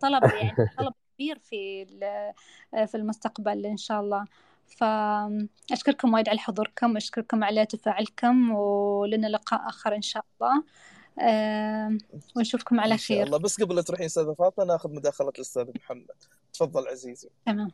طلب 0.00 0.24
يعني 0.24 0.70
طلب 0.78 0.92
كبير 1.14 1.38
في 1.38 1.82
ال- 1.82 2.88
في 2.88 2.96
المستقبل 2.96 3.66
إن 3.66 3.76
شاء 3.76 4.00
الله. 4.00 4.24
فأشكركم 4.66 6.14
وايد 6.14 6.28
على 6.28 6.38
حضوركم 6.38 6.96
أشكركم 6.96 7.44
على 7.44 7.66
تفاعلكم 7.66 8.50
ولنا 8.50 9.26
لقاء 9.26 9.68
آخر 9.68 9.94
إن 9.94 10.02
شاء 10.02 10.24
الله. 10.40 10.64
آم، 11.20 11.98
ونشوفكم 12.36 12.80
على 12.80 12.92
إن 12.92 12.98
شاء 12.98 13.16
خير. 13.16 13.26
الله. 13.26 13.38
بس 13.38 13.60
قبل 13.62 13.76
لا 13.76 13.82
تروحين 13.82 14.06
أستاذة 14.06 14.34
فاطمة 14.38 14.64
ناخذ 14.64 14.90
مداخلة 14.94 15.28
الأستاذ 15.28 15.64
محمد. 15.76 16.10
تفضل 16.52 16.88
عزيزي. 16.88 17.28
تمام. 17.46 17.70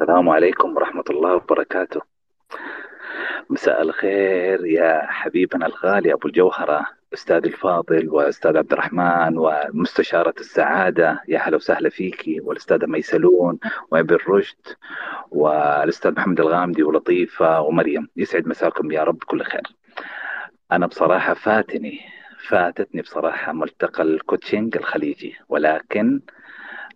السلام 0.00 0.28
عليكم 0.28 0.76
ورحمة 0.76 1.04
الله 1.10 1.34
وبركاته. 1.34 2.00
مساء 3.50 3.82
الخير 3.82 4.66
يا 4.66 5.06
حبيبنا 5.06 5.66
الغالي 5.66 6.12
أبو 6.12 6.28
الجوهرة 6.28 6.86
أستاذ 7.14 7.44
الفاضل 7.44 8.08
وأستاذ 8.08 8.56
عبد 8.56 8.72
الرحمن 8.72 9.38
ومستشارة 9.38 10.34
السعادة. 10.40 11.20
يا 11.28 11.38
هلا 11.38 11.56
وسهلا 11.56 11.88
فيكي 11.88 12.40
والأستاذة 12.40 12.86
ميسلون 12.86 13.58
وأبي 13.90 14.14
الرشد 14.14 14.66
والأستاذ 15.30 16.12
محمد 16.12 16.40
الغامدي 16.40 16.82
ولطيفة 16.82 17.60
ومريم. 17.60 18.08
يسعد 18.16 18.48
مساكم 18.48 18.92
يا 18.92 19.04
رب 19.04 19.22
كل 19.26 19.42
خير. 19.42 19.62
أنا 20.72 20.86
بصراحة 20.86 21.34
فاتني 21.34 22.00
فاتتني 22.48 23.02
بصراحة 23.02 23.52
ملتقى 23.52 24.02
الكوتشنج 24.02 24.76
الخليجي 24.76 25.36
ولكن 25.48 26.20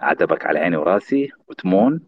عتبك 0.01 0.47
على 0.47 0.59
عيني 0.59 0.77
وراسي 0.77 1.33
وتمون 1.49 2.01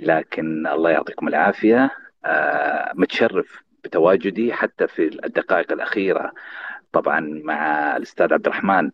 لكن 0.00 0.66
الله 0.66 0.90
يعطيكم 0.90 1.28
العافية. 1.28 1.90
آه، 2.24 2.92
متشرف 2.94 3.62
بتواجدي 3.84 4.52
حتى 4.52 4.86
في 4.88 5.24
الدقائق 5.26 5.72
الأخيرة 5.72 6.32
طبعا 6.92 7.20
مع 7.44 7.96
الأستاذ 7.96 8.32
عبد 8.32 8.46
الرحمن 8.46 8.90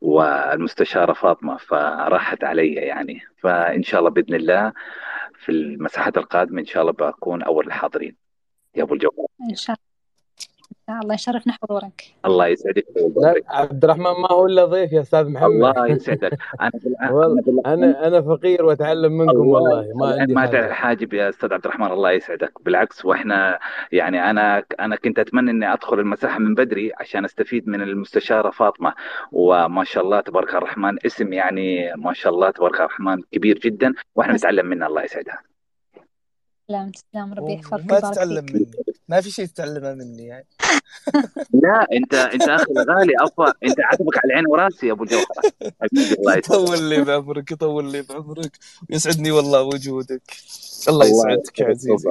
والمستشارة 0.00 1.12
فاطمة 1.12 1.56
فراحت 1.56 2.44
علي 2.44 2.72
يعني. 2.74 3.20
فإن 3.38 3.82
شاء 3.82 4.00
الله 4.00 4.10
بإذن 4.10 4.34
الله 4.34 4.72
في 5.38 5.52
المساحات 5.52 6.18
القادمة 6.18 6.60
إن 6.60 6.66
شاء 6.66 6.82
الله 6.82 6.92
بكون 6.92 7.42
أول 7.42 7.66
الحاضرين. 7.66 8.16
يا 8.74 8.82
أبو 8.82 8.94
الجوهر 8.94 9.26
إن 9.50 9.54
شاء 9.54 9.76
الله 9.76 9.91
الله 11.02 11.14
يشرفنا 11.14 11.52
حضورك. 11.62 12.02
الله 12.26 12.46
يسعدك. 12.46 12.84
عبد 13.48 13.84
الرحمن 13.84 14.02
ما 14.04 14.32
هو 14.32 14.46
إلا 14.46 14.64
ضيف 14.64 14.92
يا 14.92 15.00
أستاذ 15.00 15.28
محمد. 15.28 15.50
الله 15.50 15.86
يسعدك. 15.86 16.38
بالع- 16.60 17.62
أنا 17.66 18.06
أنا 18.06 18.22
فقير 18.22 18.64
وأتعلم 18.64 19.18
منكم 19.18 19.30
الله 19.42 19.60
والله 19.60 19.92
ما 19.94 20.20
عندي 20.20 20.34
ما 20.34 20.46
تعرف 20.46 20.70
حاجب 20.70 21.12
يا 21.12 21.28
أستاذ 21.28 21.52
عبد 21.52 21.64
الرحمن 21.64 21.92
الله 21.92 22.10
يسعدك. 22.10 22.52
بالعكس 22.64 23.04
وإحنا 23.04 23.58
يعني 23.92 24.30
أنا 24.30 24.64
أنا 24.80 24.96
كنت 24.96 25.18
أتمنى 25.18 25.50
إني 25.50 25.72
أدخل 25.72 25.98
المساحة 25.98 26.38
من 26.38 26.54
بدري 26.54 26.92
عشان 27.00 27.24
أستفيد 27.24 27.68
من 27.68 27.82
المستشارة 27.82 28.50
فاطمة. 28.50 28.94
وما 29.32 29.84
شاء 29.84 30.04
الله 30.04 30.20
تبارك 30.20 30.54
الرحمن 30.54 30.96
اسم 31.06 31.32
يعني 31.32 31.92
ما 31.96 32.12
شاء 32.12 32.32
الله 32.34 32.50
تبارك 32.50 32.80
الرحمن 32.80 33.22
كبير 33.32 33.58
جدا 33.58 33.94
وإحنا 34.16 34.34
نتعلم 34.34 34.66
منها 34.66 34.88
الله 34.88 35.02
يسعدها. 35.04 35.51
تسلم 36.72 36.90
تسلم 36.90 37.34
ربي 37.34 37.52
يحفظك 37.52 37.72
ويبارك 37.72 38.14
تتعلم 38.14 38.44
مني. 38.44 38.70
ما 39.08 39.20
في 39.20 39.30
شيء 39.30 39.46
تتعلمه 39.46 39.94
مني 39.94 40.26
يعني. 40.26 40.46
لا 41.62 41.86
أنت 41.92 42.14
أنت 42.14 42.42
أخي 42.42 42.72
الغالي 42.72 43.12
افا 43.20 43.52
أنت 43.64 43.80
عاتبك 43.80 44.18
على 44.24 44.34
عيني 44.34 44.46
وراسي 44.48 44.86
يا 44.86 44.92
أبو 44.92 45.04
يسعدك. 45.04 45.24
يطول 46.38 46.82
لي 46.82 47.04
بعمرك 47.04 47.52
يطول 47.52 47.92
لي 47.92 48.02
بعمرك. 48.02 48.58
ويسعدني 48.90 49.30
والله 49.30 49.62
وجودك. 49.62 50.22
الله 50.88 51.06
يسعدك 51.06 51.58
يا 51.60 51.66
عزيزي. 51.66 52.10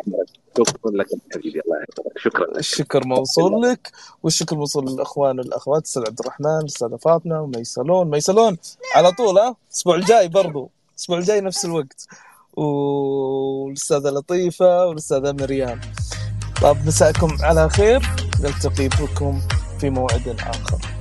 شكرا 0.58 0.92
لك 0.92 1.08
حبيبي 1.34 1.62
الله 1.66 1.78
يحفظك. 1.82 2.18
شكرا 2.18 2.46
لك. 2.46 2.58
الشكر 2.60 3.06
موصول 3.08 3.62
لك 3.62 3.92
والشكر 4.24 4.56
موصول 4.56 4.86
للأخوان 4.92 5.40
والأخوات 5.40 5.86
أستاذ 5.86 6.04
عبد 6.08 6.20
الرحمن 6.20 6.60
الاستاذه 6.60 6.96
فاطمة 6.96 7.42
وميسلون. 7.42 8.10
ميسلون 8.10 8.58
على 8.96 9.12
طول 9.12 9.38
ها؟ 9.38 9.56
الأسبوع 9.70 9.96
الجاي 9.96 10.28
برضو. 10.28 10.72
الأسبوع 10.92 11.18
الجاي 11.18 11.42
نفس 11.42 11.66
الوقت. 11.66 12.08
والأستاذة 12.58 14.10
لطيفة 14.10 14.86
والأستاذة 14.86 15.32
مريم. 15.32 15.82
طب 16.62 16.78
مساءكم 16.86 17.38
على 17.42 17.70
خير. 17.70 18.02
نلتقي 18.40 18.88
بكم 18.88 19.42
في 19.80 19.90
موعد 19.90 20.28
آخر. 20.40 21.01